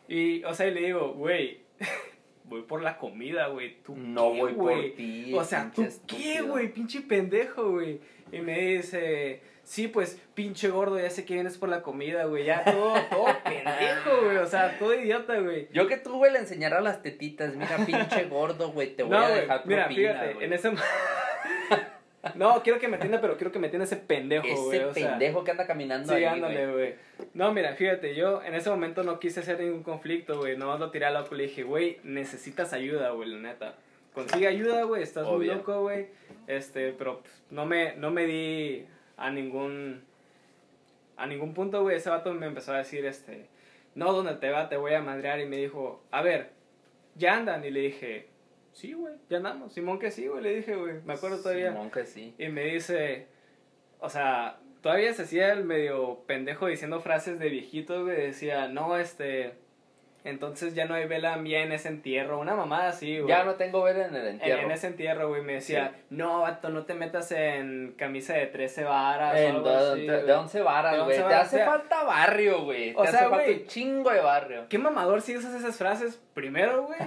Y, 0.10 0.44
o 0.44 0.54
sea, 0.54 0.68
y 0.68 0.74
le 0.74 0.82
digo, 0.82 1.14
güey, 1.14 1.62
voy 2.44 2.64
por 2.64 2.82
la 2.82 2.98
comida, 2.98 3.48
güey. 3.48 3.82
¿Tú 3.84 3.96
No 3.96 4.34
qué, 4.34 4.40
voy 4.40 4.54
por 4.54 4.96
ti. 4.96 5.34
O 5.34 5.44
sea, 5.46 5.72
¿tú 5.74 5.86
qué, 6.06 6.42
güey? 6.42 6.74
Pinche 6.74 7.02
pendejo, 7.02 7.72
güey. 7.72 8.02
Y 8.32 8.40
me 8.40 8.60
dice, 8.60 9.42
sí, 9.68 9.90
pues, 9.90 10.18
pinche 10.34 10.70
gordo, 10.70 10.98
ya 10.98 11.10
sé 11.10 11.26
que 11.26 11.34
vienes 11.34 11.58
por 11.58 11.68
la 11.68 11.82
comida, 11.82 12.24
güey. 12.24 12.46
Ya 12.46 12.64
todo, 12.64 12.94
todo 13.10 13.26
pendejo, 13.44 14.24
güey. 14.24 14.38
O 14.38 14.46
sea, 14.48 14.80
todo 14.80 14.94
idiota, 14.94 15.38
güey. 15.42 15.68
Yo 15.74 15.88
que 15.88 15.98
tú, 15.98 16.16
güey, 16.18 16.32
le 16.32 16.40
enseñara 16.40 16.80
las 16.80 17.02
tetitas. 17.04 17.54
Mira, 17.56 17.78
pinche 17.86 18.24
gordo, 18.30 18.72
güey. 18.72 18.96
Te 18.96 19.04
voy 19.04 19.12
No, 19.12 19.18
a 19.26 19.30
güey, 19.30 19.42
dejar 19.42 19.62
mira, 19.66 19.86
propina, 19.86 20.10
fíjate, 20.14 20.34
güey. 20.36 20.46
en 20.46 20.54
ese... 20.54 20.72
no, 22.36 22.64
quiero 22.64 22.80
que 22.80 22.88
me 22.88 22.96
entienda, 22.96 23.20
pero 23.22 23.36
quiero 23.38 23.52
que 23.52 23.60
me 23.60 23.68
entienda 23.68 23.86
ese 23.86 23.98
pendejo, 23.98 24.48
güey. 24.48 24.78
Ese 24.80 24.86
o 24.86 24.94
sea, 24.94 25.10
pendejo 25.12 25.44
que 25.44 25.52
anda 25.52 25.68
caminando 25.68 26.10
Sí, 26.14 26.16
ahí, 26.16 26.26
ándale, 26.26 26.66
güey. 26.66 26.74
güey. 26.76 26.96
No, 27.34 27.54
mira, 27.54 27.74
fíjate, 27.74 28.16
yo 28.16 28.42
en 28.44 28.56
ese 28.56 28.70
momento 28.70 29.04
no 29.04 29.20
quise 29.20 29.42
hacer 29.42 29.60
ningún 29.60 29.84
conflicto, 29.84 30.38
güey. 30.40 30.58
Nomás 30.58 30.80
lo 30.80 30.92
tiré 30.92 31.06
al 31.06 31.14
loco 31.14 31.36
y 31.36 31.40
le 31.40 31.44
dije, 31.44 31.64
güey, 31.64 32.00
necesitas 32.04 32.74
ayuda, 32.74 33.10
güey, 33.12 33.30
la 33.30 33.38
neta. 33.40 33.76
Consigue 34.14 34.48
ayuda, 34.48 34.84
güey, 34.84 35.04
estás 35.04 35.28
muy 35.28 35.46
loco, 35.46 35.82
güey. 35.82 36.08
Este, 36.48 36.92
pero 36.94 37.20
pues, 37.22 37.44
no 37.52 37.66
me, 37.66 37.96
no 37.98 38.10
me 38.12 38.26
di 38.26 38.86
a 39.18 39.32
ningún, 39.32 40.02
a 41.18 41.26
ningún 41.26 41.54
punto, 41.54 41.82
güey. 41.82 41.98
Ese 41.98 42.10
vato 42.10 42.34
me 42.34 42.46
empezó 42.46 42.74
a 42.74 42.78
decir, 42.78 43.06
este, 43.06 43.48
no, 43.96 44.14
donde 44.14 44.36
te 44.36 44.50
va, 44.50 44.70
te 44.70 44.78
voy 44.78 44.94
a 44.94 45.02
madrear. 45.02 45.40
Y 45.40 45.46
me 45.46 45.58
dijo, 45.58 46.02
a 46.12 46.22
ver, 46.22 46.52
ya 47.16 47.36
andan. 47.36 47.66
Y 47.66 47.72
le 47.72 47.82
dije, 47.82 48.28
sí, 48.72 48.94
güey, 48.94 49.16
ya 49.30 49.38
andamos. 49.38 49.74
Simón 49.74 50.00
que 50.00 50.12
sí, 50.12 50.28
güey, 50.28 50.44
le 50.44 50.56
dije, 50.56 50.76
güey. 50.76 51.02
Me 51.06 51.14
acuerdo 51.14 51.42
todavía. 51.42 51.72
Simón 51.72 51.92
que 51.92 52.06
sí. 52.06 52.34
Y 52.38 52.48
me 52.50 52.66
dice, 52.66 53.28
o 54.00 54.10
sea, 54.10 54.60
todavía 54.82 55.14
se 55.14 55.24
hacía 55.24 55.52
el 55.52 55.66
medio 55.66 56.24
pendejo 56.28 56.68
diciendo 56.68 57.02
frases 57.02 57.40
de 57.40 57.50
viejitos, 57.50 58.04
güey. 58.04 58.18
Decía, 58.18 58.68
no, 58.68 58.96
este, 58.98 59.54
entonces 60.30 60.74
ya 60.76 60.86
no 60.86 60.94
hay 60.94 61.08
vela 61.08 61.36
mía 61.38 61.64
en 61.64 61.72
ese 61.72 61.88
entierro, 61.90 62.40
una 62.40 62.56
mamada 62.56 62.90
así, 62.90 63.18
güey. 63.20 63.28
Ya 63.30 63.44
no 63.44 63.56
tengo 63.56 63.84
vela 63.84 64.06
en 64.08 64.16
el 64.16 64.22
En, 64.28 64.34
entierro. 64.36 64.62
en 64.64 64.72
ese 64.72 64.88
entierro, 64.88 65.30
güey, 65.30 65.42
me 65.42 65.54
decía, 65.54 65.94
no, 66.10 66.42
vato, 66.42 66.70
no 66.70 66.86
te 66.86 66.94
metas 66.94 67.32
en 67.32 67.96
camisa 67.98 68.34
de 68.34 68.48
13 68.48 68.84
varas 68.84 69.34
o 69.40 69.48
algo 69.50 69.70
de, 69.70 69.92
así, 69.92 70.02
de- 70.08 70.14
güey. 70.14 70.26
de 70.28 70.34
11 70.34 70.62
varas, 70.62 70.96
güey. 71.04 71.18
11 71.18 71.30
Te 71.30 71.34
hace 71.36 71.56
o 71.56 71.60
sea- 71.60 71.66
falta 71.72 72.04
barrio, 72.04 72.64
güey. 72.64 72.94
o 72.96 73.02
Te 73.04 73.08
sea, 73.12 73.20
hace 73.22 73.30
falta 73.30 73.52
un 73.52 73.66
chingo 73.68 74.10
de 74.12 74.20
barrio. 74.22 74.66
¿Qué 74.70 74.78
mamador 74.78 75.22
si 75.22 75.36
usas 75.38 75.54
esas 75.56 75.78
frases 75.78 76.22
primero, 76.34 76.84
güey? 76.84 77.00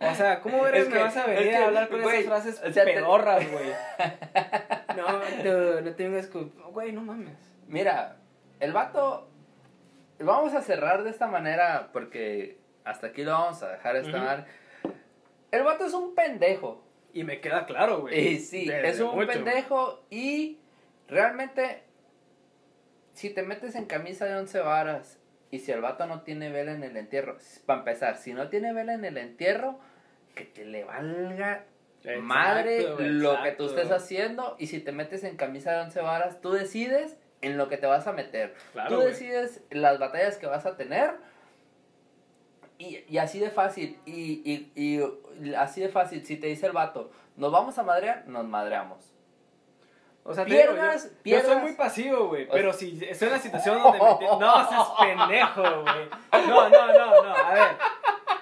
O 0.00 0.14
sea, 0.14 0.40
¿cómo 0.40 0.66
eres 0.66 0.82
Es 0.84 0.88
me 0.90 0.96
que- 0.96 1.02
vas 1.02 1.16
a 1.16 1.20
es 1.22 1.26
venir 1.26 1.50
que, 1.50 1.56
a 1.56 1.64
hablar 1.66 1.88
con 1.88 2.00
esas 2.00 2.24
frases 2.24 2.62
o 2.64 2.72
sea, 2.72 2.84
pedorras, 2.84 3.50
güey? 3.50 3.64
No, 4.96 5.08
no, 5.44 5.80
no 5.80 6.28
culpa. 6.30 6.68
Güey, 6.68 6.92
no 6.92 7.00
mames. 7.00 7.34
Mira, 7.66 8.16
el 8.60 8.72
vato. 8.72 9.28
Vamos 10.18 10.54
a 10.54 10.60
cerrar 10.62 11.02
de 11.02 11.10
esta 11.10 11.26
manera 11.26 11.90
porque 11.92 12.58
hasta 12.84 13.08
aquí 13.08 13.24
lo 13.24 13.32
vamos 13.32 13.62
a 13.62 13.72
dejar 13.72 13.96
esta 13.96 14.16
Ujú. 14.16 14.26
madre. 14.26 14.44
El 15.50 15.62
vato 15.62 15.86
es 15.86 15.94
un 15.94 16.14
pendejo. 16.14 16.82
Y 17.12 17.24
me 17.24 17.40
queda 17.40 17.64
claro, 17.66 18.00
güey. 18.02 18.18
Y 18.18 18.38
sí, 18.40 18.68
es 18.70 19.00
un 19.00 19.14
mucho. 19.14 19.28
pendejo 19.28 20.04
y 20.10 20.58
realmente 21.06 21.84
si 23.12 23.30
te 23.30 23.42
metes 23.42 23.76
en 23.76 23.86
camisa 23.86 24.26
de 24.26 24.34
11 24.36 24.60
varas 24.60 25.18
y 25.50 25.60
si 25.60 25.70
el 25.70 25.80
vato 25.80 26.06
no 26.06 26.22
tiene 26.22 26.50
vela 26.50 26.72
en 26.72 26.82
el 26.82 26.96
entierro, 26.96 27.38
para 27.66 27.80
empezar, 27.80 28.16
si 28.16 28.34
no 28.34 28.48
tiene 28.48 28.72
vela 28.72 28.94
en 28.94 29.04
el 29.04 29.16
entierro, 29.16 29.78
que 30.34 30.44
te 30.44 30.64
le 30.64 30.82
valga 30.82 31.64
Exacto, 32.02 32.22
madre 32.22 32.82
lo 32.98 33.42
que 33.42 33.52
tú 33.52 33.66
estés 33.66 33.90
haciendo 33.92 34.56
y 34.58 34.66
si 34.66 34.80
te 34.80 34.92
metes 34.92 35.22
en 35.24 35.36
camisa 35.36 35.72
de 35.72 35.80
11 35.82 36.00
varas, 36.00 36.40
tú 36.40 36.50
decides 36.50 37.16
en 37.46 37.56
lo 37.58 37.68
que 37.68 37.76
te 37.76 37.86
vas 37.86 38.06
a 38.06 38.12
meter. 38.12 38.54
Claro, 38.72 38.90
tú 38.96 39.00
decides 39.02 39.62
las 39.70 39.98
batallas 39.98 40.36
que 40.38 40.46
vas 40.46 40.66
a 40.66 40.76
tener 40.76 41.14
y, 42.78 43.04
y 43.08 43.18
así 43.18 43.38
de 43.38 43.50
fácil, 43.50 43.98
y, 44.04 44.42
y, 44.44 44.72
y 44.74 45.54
así 45.54 45.80
de 45.80 45.88
fácil, 45.88 46.24
si 46.26 46.36
te 46.36 46.48
dice 46.48 46.66
el 46.66 46.72
vato, 46.72 47.10
nos 47.36 47.52
vamos 47.52 47.78
a 47.78 47.82
madrear, 47.84 48.24
nos 48.26 48.44
madreamos. 48.44 49.12
O 50.26 50.32
sea, 50.34 50.44
te 50.44 50.50
Pierdas, 50.50 51.02
digo, 51.04 51.14
yo, 51.16 51.22
pierdas. 51.22 51.46
yo 51.46 51.52
soy 51.52 51.62
muy 51.62 51.72
pasivo, 51.74 52.28
güey. 52.28 52.44
O- 52.46 52.52
Pero 52.52 52.72
si 52.72 52.98
estoy 53.04 53.28
en 53.28 53.34
una 53.34 53.42
situación 53.42 53.82
donde 53.82 53.98
me 53.98 54.04
No, 54.38 54.68
seas 54.68 54.88
pendejo, 55.00 55.62
güey. 55.82 56.08
No, 56.48 56.68
no, 56.70 56.86
no, 56.92 57.22
no. 57.24 57.34
A 57.36 57.52
ver. 57.54 57.68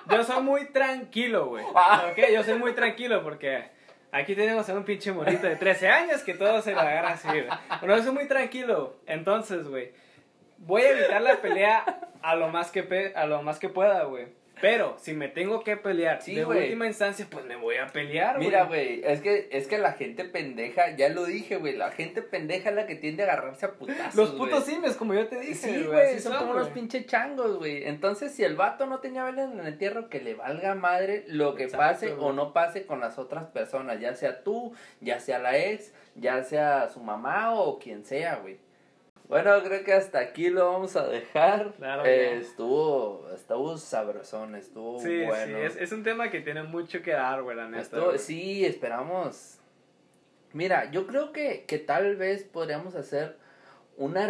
Yo 0.09 0.23
soy 0.25 0.43
muy 0.43 0.67
tranquilo, 0.73 1.47
güey. 1.47 1.65
Ah. 1.75 2.05
Ok, 2.11 2.19
yo 2.33 2.43
soy 2.45 2.55
muy 2.55 2.73
tranquilo 2.73 3.23
porque 3.25 3.71
aquí 4.13 4.35
tenemos 4.37 4.69
a 4.69 4.75
un 4.75 4.85
pinche 4.85 5.11
morrito 5.13 5.47
de 5.47 5.57
13 5.57 5.89
años 5.89 6.23
que 6.23 6.35
todo 6.35 6.63
se 6.63 6.73
lo 6.73 6.81
agarra 6.81 7.11
así, 7.15 7.27
güey. 7.29 7.47
Bueno, 7.81 7.97
yo 7.97 8.03
soy 8.05 8.13
muy 8.13 8.29
tranquilo. 8.29 8.97
Entonces, 9.07 9.67
güey, 9.67 9.93
voy 10.59 10.83
a 10.83 10.91
evitar 10.91 11.21
la 11.23 11.37
pelea 11.41 12.01
a 12.23 12.35
lo 12.37 12.49
más 12.49 12.71
que, 12.71 12.83
pe- 12.85 13.13
a 13.17 13.27
lo 13.27 13.43
más 13.43 13.59
que 13.59 13.69
pueda, 13.69 14.05
güey. 14.05 14.27
Pero 14.63 14.97
si 15.01 15.13
me 15.13 15.27
tengo 15.29 15.65
que 15.65 15.77
pelear 15.77 16.23
Sí, 16.23 16.37
de 16.37 16.45
güey. 16.45 16.63
última 16.63 16.87
instancia, 16.87 17.27
pues 17.29 17.45
me 17.45 17.57
voy 17.57 17.77
a 17.79 17.89
pelear, 17.89 18.37
güey. 18.37 18.47
Mira, 18.47 18.63
güey, 18.65 19.03
es 19.05 19.21
que, 19.21 19.49
es 19.51 19.67
que 19.67 19.77
la 19.77 19.93
gente 19.95 20.25
pendeja, 20.25 20.95
ya 20.97 21.09
lo 21.09 21.25
dije, 21.25 21.57
güey, 21.57 21.77
la 21.77 21.91
gente 21.91 22.23
pendeja 22.23 22.71
es 22.71 22.77
la 22.77 22.87
que 22.87 22.95
tiende 22.95 23.25
a 23.25 23.27
agarrarse 23.27 23.67
a 23.67 23.73
putazos, 23.73 24.15
Los 24.15 24.31
putos 24.31 24.65
simios, 24.65 24.95
como 24.95 25.15
yo 25.15 25.27
te 25.27 25.41
dije, 25.41 25.55
Sí, 25.55 25.83
güey. 25.83 26.21
son 26.21 26.37
como 26.37 26.53
unos 26.53 26.69
pinche 26.69 27.05
changos, 27.07 27.59
güey. 27.59 27.85
Entonces, 27.89 28.33
si 28.33 28.45
el 28.45 28.55
vato 28.55 28.87
no 28.87 29.01
tenía 29.01 29.25
vela 29.25 29.43
en 29.43 29.59
el 29.59 29.67
entierro, 29.67 30.09
que 30.09 30.21
le 30.21 30.35
valga 30.35 30.77
madre 30.77 31.25
lo 31.27 31.57
que 31.57 31.65
Exacto, 31.65 31.83
pase 31.85 32.13
o 32.13 32.33
no 32.33 32.53
pase 32.53 32.87
con 32.87 33.01
las 33.01 33.19
otras 33.19 33.47
personas, 33.47 33.99
ya 33.99 34.15
sea 34.15 34.45
tú, 34.45 34.73
ya 35.01 35.19
sea 35.19 35.41
la 35.41 35.59
ex, 35.59 35.93
ya 36.15 36.45
sea 36.45 36.89
su 36.89 37.01
mamá 37.01 37.53
o 37.55 37.81
quien 37.81 38.05
sea, 38.05 38.37
güey. 38.37 38.59
Bueno, 39.33 39.63
creo 39.63 39.83
que 39.83 39.95
hasta 39.95 40.19
aquí 40.19 40.51
lo 40.51 40.71
vamos 40.71 40.95
a 40.95 41.07
dejar. 41.09 41.73
Claro, 41.79 42.05
Eh, 42.05 42.37
estuvo, 42.37 43.31
estuvo 43.35 43.79
sabrosón, 43.79 44.55
estuvo 44.57 45.01
Sí, 45.01 45.25
bueno. 45.25 45.57
sí, 45.59 45.65
es, 45.65 45.77
es 45.77 45.93
un 45.93 46.03
tema 46.03 46.31
que 46.31 46.43
tiene 46.43 46.63
mucho 46.65 47.01
que 47.01 47.13
dar, 47.13 47.43
güey, 47.43 47.57
la 47.57 47.67
neta. 47.67 47.99
Güey. 47.99 48.19
sí, 48.19 48.67
esperamos. 48.67 49.59
Mira, 50.53 50.91
yo 50.91 51.07
creo 51.07 51.33
que, 51.33 51.65
que 51.65 51.79
tal 51.79 52.17
vez 52.17 52.45
podríamos 52.45 52.95
hacer 52.95 53.39
una 53.97 54.27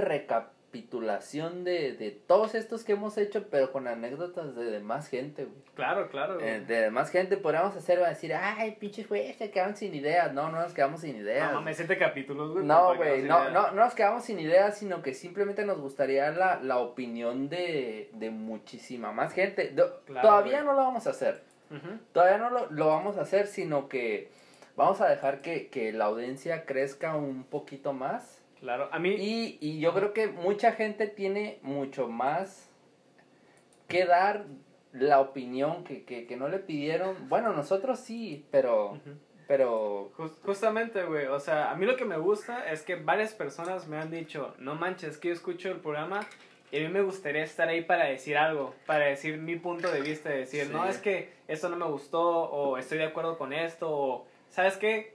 recapitulación 0.73 1.65
de, 1.65 1.93
de 1.93 2.11
todos 2.11 2.55
estos 2.55 2.85
que 2.85 2.93
hemos 2.93 3.19
hecho, 3.19 3.47
pero 3.51 3.73
con 3.73 3.87
anécdotas 3.87 4.55
de 4.57 4.65
demás 4.65 5.09
gente, 5.09 5.45
güey. 5.45 5.63
Claro, 5.75 6.09
claro. 6.09 6.37
güey. 6.37 6.49
Eh, 6.49 6.61
de 6.61 6.81
demás 6.83 7.11
gente 7.11 7.37
podríamos 7.37 7.77
hacer, 7.77 8.01
va 8.01 8.07
a 8.07 8.11
decir, 8.11 8.35
ay, 8.35 8.77
pinches 8.79 9.09
güey, 9.09 9.33
se 9.35 9.51
quedaron 9.51 9.77
sin 9.77 9.95
ideas. 9.95 10.33
No, 10.33 10.51
no 10.51 10.61
nos 10.61 10.73
quedamos 10.73 11.01
sin 11.03 11.17
ideas. 11.17 11.53
no 11.53 11.61
mames, 11.61 11.77
siete 11.77 11.99
capítulos, 11.99 12.53
güey. 12.53 12.65
No, 12.65 12.97
güey, 12.97 13.23
no, 13.23 13.51
no, 13.51 13.71
no 13.73 13.85
nos 13.85 13.95
quedamos 13.95 14.25
sin 14.25 14.39
ideas, 14.41 14.79
sino 14.79 15.03
que 15.03 15.15
simplemente 15.15 15.65
nos 15.65 15.79
gustaría 15.79 16.31
la, 16.31 16.61
la 16.63 16.79
opinión 16.79 17.49
de, 17.49 18.11
de 18.15 18.31
muchísima 18.31 19.13
más 19.13 19.33
gente. 19.33 19.75
Claro, 20.07 20.23
todavía 20.23 20.63
güey. 20.63 20.67
no 20.67 20.73
lo 20.73 20.79
vamos 20.79 21.07
a 21.07 21.11
hacer. 21.11 21.43
Todavía 22.13 22.37
no 22.37 22.51
lo, 22.51 22.71
lo 22.71 22.89
vamos 22.89 23.17
a 23.17 23.23
hacer, 23.23 23.47
sino 23.47 23.89
que 23.89 24.31
vamos 24.77 25.01
a 25.01 25.09
dejar 25.09 25.41
que, 25.41 25.69
que 25.69 25.91
la 25.91 26.05
audiencia 26.05 26.67
crezca 26.67 27.17
un 27.17 27.45
poquito 27.45 27.95
más. 27.95 28.42
Claro, 28.63 28.89
a 28.91 28.99
mí. 28.99 29.11
Y, 29.19 29.59
y 29.61 29.81
yo 29.81 29.93
creo 29.93 30.13
que 30.15 30.29
mucha 30.29 30.73
gente 30.73 31.07
tiene 31.09 31.59
mucho 31.63 32.09
más 32.09 32.71
que 33.89 34.07
dar 34.07 34.47
la 34.93 35.21
opinión 35.21 35.85
que, 35.85 36.05
que, 36.05 36.27
que 36.27 36.37
no 36.37 36.49
le 36.49 36.59
pidieron. 36.59 37.29
Bueno, 37.29 37.53
nosotros 37.53 37.99
sí, 37.99 38.47
pero... 38.51 38.99
Pero... 39.49 40.13
Jus- 40.17 40.39
Justamente, 40.45 41.03
güey, 41.03 41.27
o 41.27 41.41
sea, 41.41 41.71
a 41.73 41.75
mí 41.75 41.85
lo 41.87 41.97
que 41.97 42.05
me 42.05 42.17
gusta 42.17 42.71
es 42.71 42.83
que 42.83 42.95
varias 42.95 43.35
personas 43.35 43.89
me 43.89 43.99
han 43.99 44.11
dicho, 44.11 44.55
no 44.59 44.77
manches, 44.77 45.19
que 45.19 45.29
yo 45.29 45.35
escucho 45.35 45.69
el 45.71 45.81
programa 45.81 46.21
y 46.71 46.79
a 46.79 46.81
mí 46.81 46.89
me 46.89 47.03
gustaría 47.03 47.43
estar 47.43 47.69
ahí 47.69 47.83
para 47.83 48.05
decir 48.07 48.39
algo, 48.39 48.75
para 48.87 49.07
decir 49.07 49.37
mi 49.39 49.57
punto 49.57 49.91
de 49.91 50.01
vista, 50.01 50.31
de 50.31 50.39
decir, 50.39 50.67
Sí. 50.67 50.73
no, 50.73 50.87
es 50.87 50.99
que 50.99 51.33
esto 51.49 51.69
no 51.69 51.77
me 51.77 51.85
gustó, 51.87 52.23
o 52.23 52.79
estoy 52.79 52.99
de 52.99 53.05
acuerdo 53.05 53.37
con 53.37 53.53
esto, 53.53 53.91
o, 53.91 54.27
¿sabes 54.49 54.77
qué? 54.79 55.15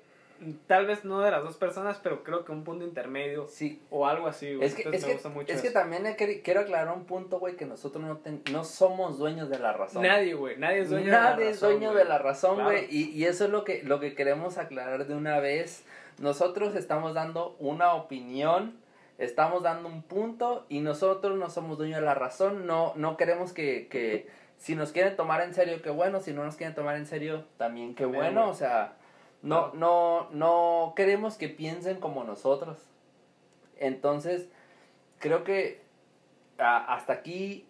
Tal 0.68 0.86
vez 0.86 1.04
no 1.06 1.22
de 1.22 1.32
las 1.32 1.44
dos 1.44 1.58
personas, 1.58 2.00
pero 2.04 2.24
creo 2.24 2.46
que 2.46 2.52
un 2.52 2.64
punto 2.64 2.86
intermedio, 2.86 3.48
Sí, 3.48 3.82
o 3.90 4.06
algo 4.08 4.28
así, 4.28 4.54
güey. 4.56 4.68
Es 4.68 4.76
que, 4.76 4.84
Entonces 4.84 5.02
es 5.02 5.06
me 5.06 5.08
que, 5.10 5.14
gusta 5.16 5.30
mucho 5.30 5.54
es 5.54 5.62
que 5.62 5.72
también 5.72 6.16
quiero 6.44 6.62
aclarar 6.62 6.96
un 6.96 7.06
punto, 7.06 7.40
güey, 7.40 7.56
que 7.56 7.66
nosotros 7.66 8.04
no, 8.04 8.18
ten- 8.18 8.42
no 8.52 8.64
somos 8.64 9.18
dueños 9.18 9.50
de 9.50 9.60
la 9.60 9.74
razón. 9.74 10.04
Nadie, 10.04 10.34
güey, 10.36 10.58
nadie 10.58 10.80
es 10.82 10.90
dueño 10.90 11.06
de 11.06 11.12
la 11.12 11.22
Nadie 11.32 11.50
es 11.50 11.56
razón, 11.62 11.70
dueño 11.72 11.92
güey. 11.92 12.04
de 12.04 12.10
la 12.10 12.18
razón, 12.20 12.56
Claro. 12.56 12.70
güey. 12.72 12.88
Y, 12.90 13.10
y 13.12 13.26
eso 13.26 13.46
es 13.46 13.50
lo 13.52 13.64
que, 13.64 13.82
lo 13.84 14.00
que 14.00 14.14
queremos 14.16 14.58
aclarar 14.58 15.08
de 15.08 15.16
una 15.16 15.40
vez. 15.40 15.84
Nosotros 16.20 16.76
estamos 16.76 17.14
dando 17.14 17.56
una 17.60 17.94
opinión, 17.94 18.76
estamos 19.18 19.64
dando 19.64 19.88
un 19.90 20.02
punto 20.04 20.66
y 20.70 20.80
nosotros 20.82 21.38
no 21.38 21.50
somos 21.50 21.78
dueños 21.78 22.00
de 22.00 22.06
la 22.06 22.14
razón. 22.16 22.66
No, 22.68 22.94
no 22.96 23.18
queremos 23.18 23.54
que, 23.54 23.88
que 23.88 24.28
si 24.58 24.76
nos 24.76 24.92
quieren 24.92 25.16
tomar 25.16 25.42
en 25.42 25.54
serio, 25.54 25.82
qué 25.82 25.90
bueno. 25.90 26.20
Si 26.20 26.34
no 26.34 26.44
nos 26.44 26.56
quieren 26.56 26.76
tomar 26.76 26.96
en 26.96 27.06
serio, 27.06 27.44
también 27.58 27.94
qué 27.96 28.04
También, 28.04 28.24
bueno. 28.34 28.50
O 28.50 28.54
sea, 28.56 28.94
no, 29.42 29.74
no, 29.74 30.30
no 30.32 30.94
queremos 30.96 31.38
que 31.38 31.50
piensen 31.50 32.00
como 32.00 32.24
nosotros. 32.24 32.78
Entonces, 33.78 34.50
creo 35.20 35.44
que 35.44 35.82
a- 36.58 36.94
hasta 36.96 37.14
aquí 37.14 37.66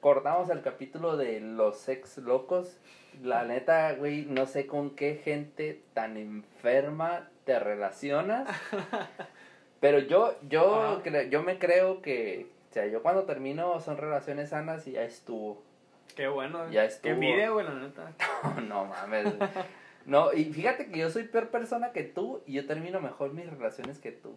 cortamos 0.00 0.50
el 0.50 0.60
capítulo 0.62 1.16
de 1.16 1.40
los 1.40 1.88
ex 1.88 2.18
locos. 2.18 2.76
La 3.22 3.44
neta, 3.44 3.92
güey, 3.94 4.26
no 4.26 4.46
sé 4.46 4.66
con 4.66 4.90
qué 4.90 5.14
gente 5.16 5.80
tan 5.94 6.16
enferma 6.16 7.28
te 7.44 7.58
relacionas. 7.58 8.48
Pero 9.80 9.98
yo, 10.00 10.34
yo, 10.48 11.02
yo 11.30 11.42
me 11.42 11.58
creo 11.58 12.00
que, 12.02 12.50
o 12.70 12.74
sea, 12.74 12.86
yo 12.86 13.02
cuando 13.02 13.24
termino 13.24 13.80
son 13.80 13.96
relaciones 13.98 14.50
sanas 14.50 14.86
y 14.86 14.92
ya 14.92 15.02
estuvo. 15.02 15.62
Qué 16.16 16.26
bueno, 16.28 16.70
Ya 16.70 16.82
Qué 16.82 16.86
estuvo. 16.86 17.12
envidia, 17.12 17.50
güey, 17.50 17.66
la 17.66 17.74
neta. 17.74 18.12
no 18.68 18.84
mames. 18.86 19.34
No, 20.06 20.32
y 20.32 20.44
fíjate 20.46 20.86
que 20.88 20.98
yo 20.98 21.10
soy 21.10 21.24
peor 21.24 21.48
persona 21.48 21.92
que 21.92 22.02
tú 22.02 22.42
y 22.46 22.54
yo 22.54 22.66
termino 22.66 23.00
mejor 23.00 23.32
mis 23.32 23.48
relaciones 23.48 23.98
que 23.98 24.12
tú. 24.12 24.36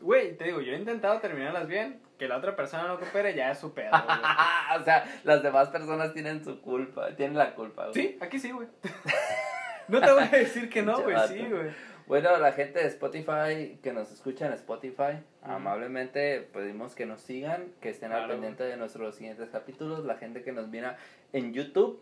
Güey, 0.00 0.36
te 0.36 0.44
digo, 0.44 0.60
yo 0.60 0.72
he 0.72 0.78
intentado 0.78 1.20
terminarlas 1.20 1.68
bien, 1.68 2.00
que 2.18 2.28
la 2.28 2.36
otra 2.36 2.54
persona 2.54 2.86
no 2.86 2.98
coopere, 2.98 3.34
ya 3.34 3.50
es 3.50 3.58
su 3.58 3.72
pedo, 3.72 3.90
güey. 3.90 4.18
o 4.80 4.84
sea, 4.84 5.04
las 5.24 5.42
demás 5.42 5.68
personas 5.68 6.12
tienen 6.12 6.44
su 6.44 6.60
culpa, 6.60 7.14
tienen 7.16 7.36
la 7.36 7.54
culpa. 7.54 7.88
güey. 7.88 7.94
Sí, 7.94 8.18
aquí 8.20 8.38
sí, 8.38 8.50
güey. 8.50 8.68
No 9.88 10.00
te 10.00 10.12
voy 10.12 10.24
a 10.24 10.26
decir 10.26 10.68
que 10.68 10.82
no, 10.82 11.00
güey, 11.00 11.16
sí, 11.28 11.46
güey. 11.48 11.70
Bueno, 12.06 12.36
la 12.38 12.52
gente 12.52 12.80
de 12.80 12.86
Spotify 12.86 13.78
que 13.82 13.92
nos 13.92 14.12
escucha 14.12 14.46
en 14.46 14.52
Spotify, 14.52 15.22
amablemente 15.42 16.40
pedimos 16.40 16.94
que 16.94 17.04
nos 17.04 17.20
sigan, 17.20 17.72
que 17.80 17.90
estén 17.90 18.12
al 18.12 18.28
pendiente 18.28 18.62
de 18.62 18.76
nuestros 18.76 19.16
siguientes 19.16 19.48
capítulos. 19.50 20.04
La 20.04 20.16
gente 20.16 20.42
que 20.42 20.52
nos 20.52 20.68
mira 20.68 20.98
en 21.32 21.52
YouTube, 21.52 22.00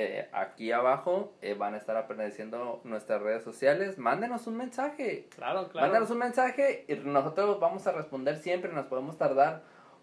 eh, 0.00 0.28
aquí 0.32 0.70
abajo 0.70 1.32
eh, 1.42 1.54
van 1.54 1.74
a 1.74 1.76
estar 1.76 1.96
apareciendo 1.96 2.80
nuestras 2.84 3.20
redes 3.20 3.42
sociales. 3.42 3.98
Mándenos 3.98 4.46
un 4.46 4.56
mensaje. 4.56 5.26
Claro, 5.34 5.68
claro. 5.68 5.86
Mándanos 5.86 6.10
un 6.10 6.18
mensaje 6.18 6.84
y 6.86 6.94
nosotros 6.94 7.58
vamos 7.58 7.86
a 7.86 7.92
responder 7.92 8.36
siempre. 8.36 8.72
Nos 8.72 8.86
podemos 8.86 9.18
tardar 9.18 9.62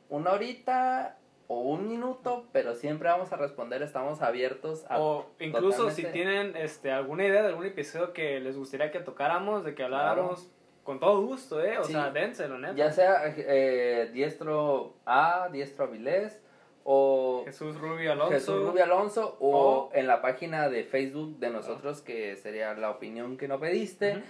una 0.10 0.32
horita 0.34 1.18
o 1.48 1.62
un 1.62 1.88
minuto, 1.88 2.46
pero 2.52 2.74
siempre 2.76 3.08
vamos 3.08 3.32
a 3.32 3.38
responder. 3.38 3.82
Estamos 3.84 4.22
abiertos 4.22 4.86
a 4.90 5.00
O 5.00 5.28
incluso 5.40 5.90
si 5.92 6.04
tienen 6.06 6.56
este, 6.58 6.92
alguna 6.92 7.24
idea 7.26 7.42
de 7.44 7.48
algún 7.50 7.66
episodio 7.66 8.12
que 8.12 8.40
les 8.42 8.58
gustaría 8.58 8.92
que 8.92 9.00
tocáramos, 9.00 9.64
de 9.64 9.76
que 9.76 9.84
habláramos, 9.84 10.52
con 10.84 11.00
todo 11.00 11.22
gusto, 11.26 11.64
¿eh? 11.64 11.78
O 11.80 11.84
Sí. 11.84 11.94
sea, 11.94 12.12
dénselo, 12.12 12.58
neta. 12.60 12.76
Ya 12.76 12.92
sea 12.92 13.22
eh, 13.26 14.10
diestro 14.14 14.96
A, 15.06 15.50
diestro 15.52 15.86
Avilés 15.86 16.42
o 16.88 17.42
Jesús 17.46 17.78
Rubio 17.80 18.12
Alonso. 18.12 18.32
Jesús 18.32 18.64
Rubio 18.64 18.84
Alonso 18.84 19.36
o, 19.40 19.58
O- 19.58 19.90
en 19.94 20.06
la 20.08 20.22
página 20.22 20.70
de 20.70 20.84
Facebook 20.84 21.40
de 21.40 21.50
nosotros 21.50 22.02
que 22.02 22.36
sería 22.38 22.74
la 22.76 22.92
opinión 22.92 23.38
que 23.38 23.48
no 23.48 23.60
pediste. 23.60 24.22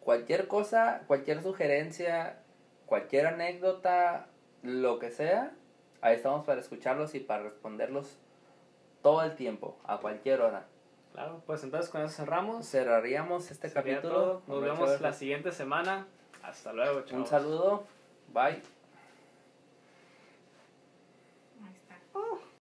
Cualquier 0.00 0.48
cosa, 0.48 1.02
cualquier 1.06 1.42
sugerencia, 1.42 2.38
cualquier 2.86 3.26
anécdota, 3.26 4.26
lo 4.62 4.98
que 4.98 5.10
sea, 5.10 5.52
ahí 6.00 6.16
estamos 6.16 6.46
para 6.46 6.60
escucharlos 6.60 7.14
y 7.14 7.20
para 7.20 7.42
responderlos 7.42 8.16
todo 9.02 9.22
el 9.22 9.34
tiempo, 9.36 9.76
a 9.84 9.98
cualquier 9.98 10.40
hora. 10.40 10.64
Claro, 11.12 11.42
pues 11.46 11.62
entonces 11.62 11.90
con 11.90 12.00
eso 12.02 12.14
cerramos. 12.14 12.66
Cerraríamos 12.68 13.50
este 13.50 13.68
Sería 13.68 13.96
capítulo. 13.96 14.14
todo. 14.14 14.42
Nos 14.46 14.62
vemos 14.62 15.00
la 15.00 15.12
siguiente 15.12 15.52
semana. 15.52 16.06
Hasta 16.42 16.72
luego, 16.72 17.02
chavos. 17.02 17.12
Un 17.12 17.26
saludo. 17.26 17.84
Bye. 18.32 18.62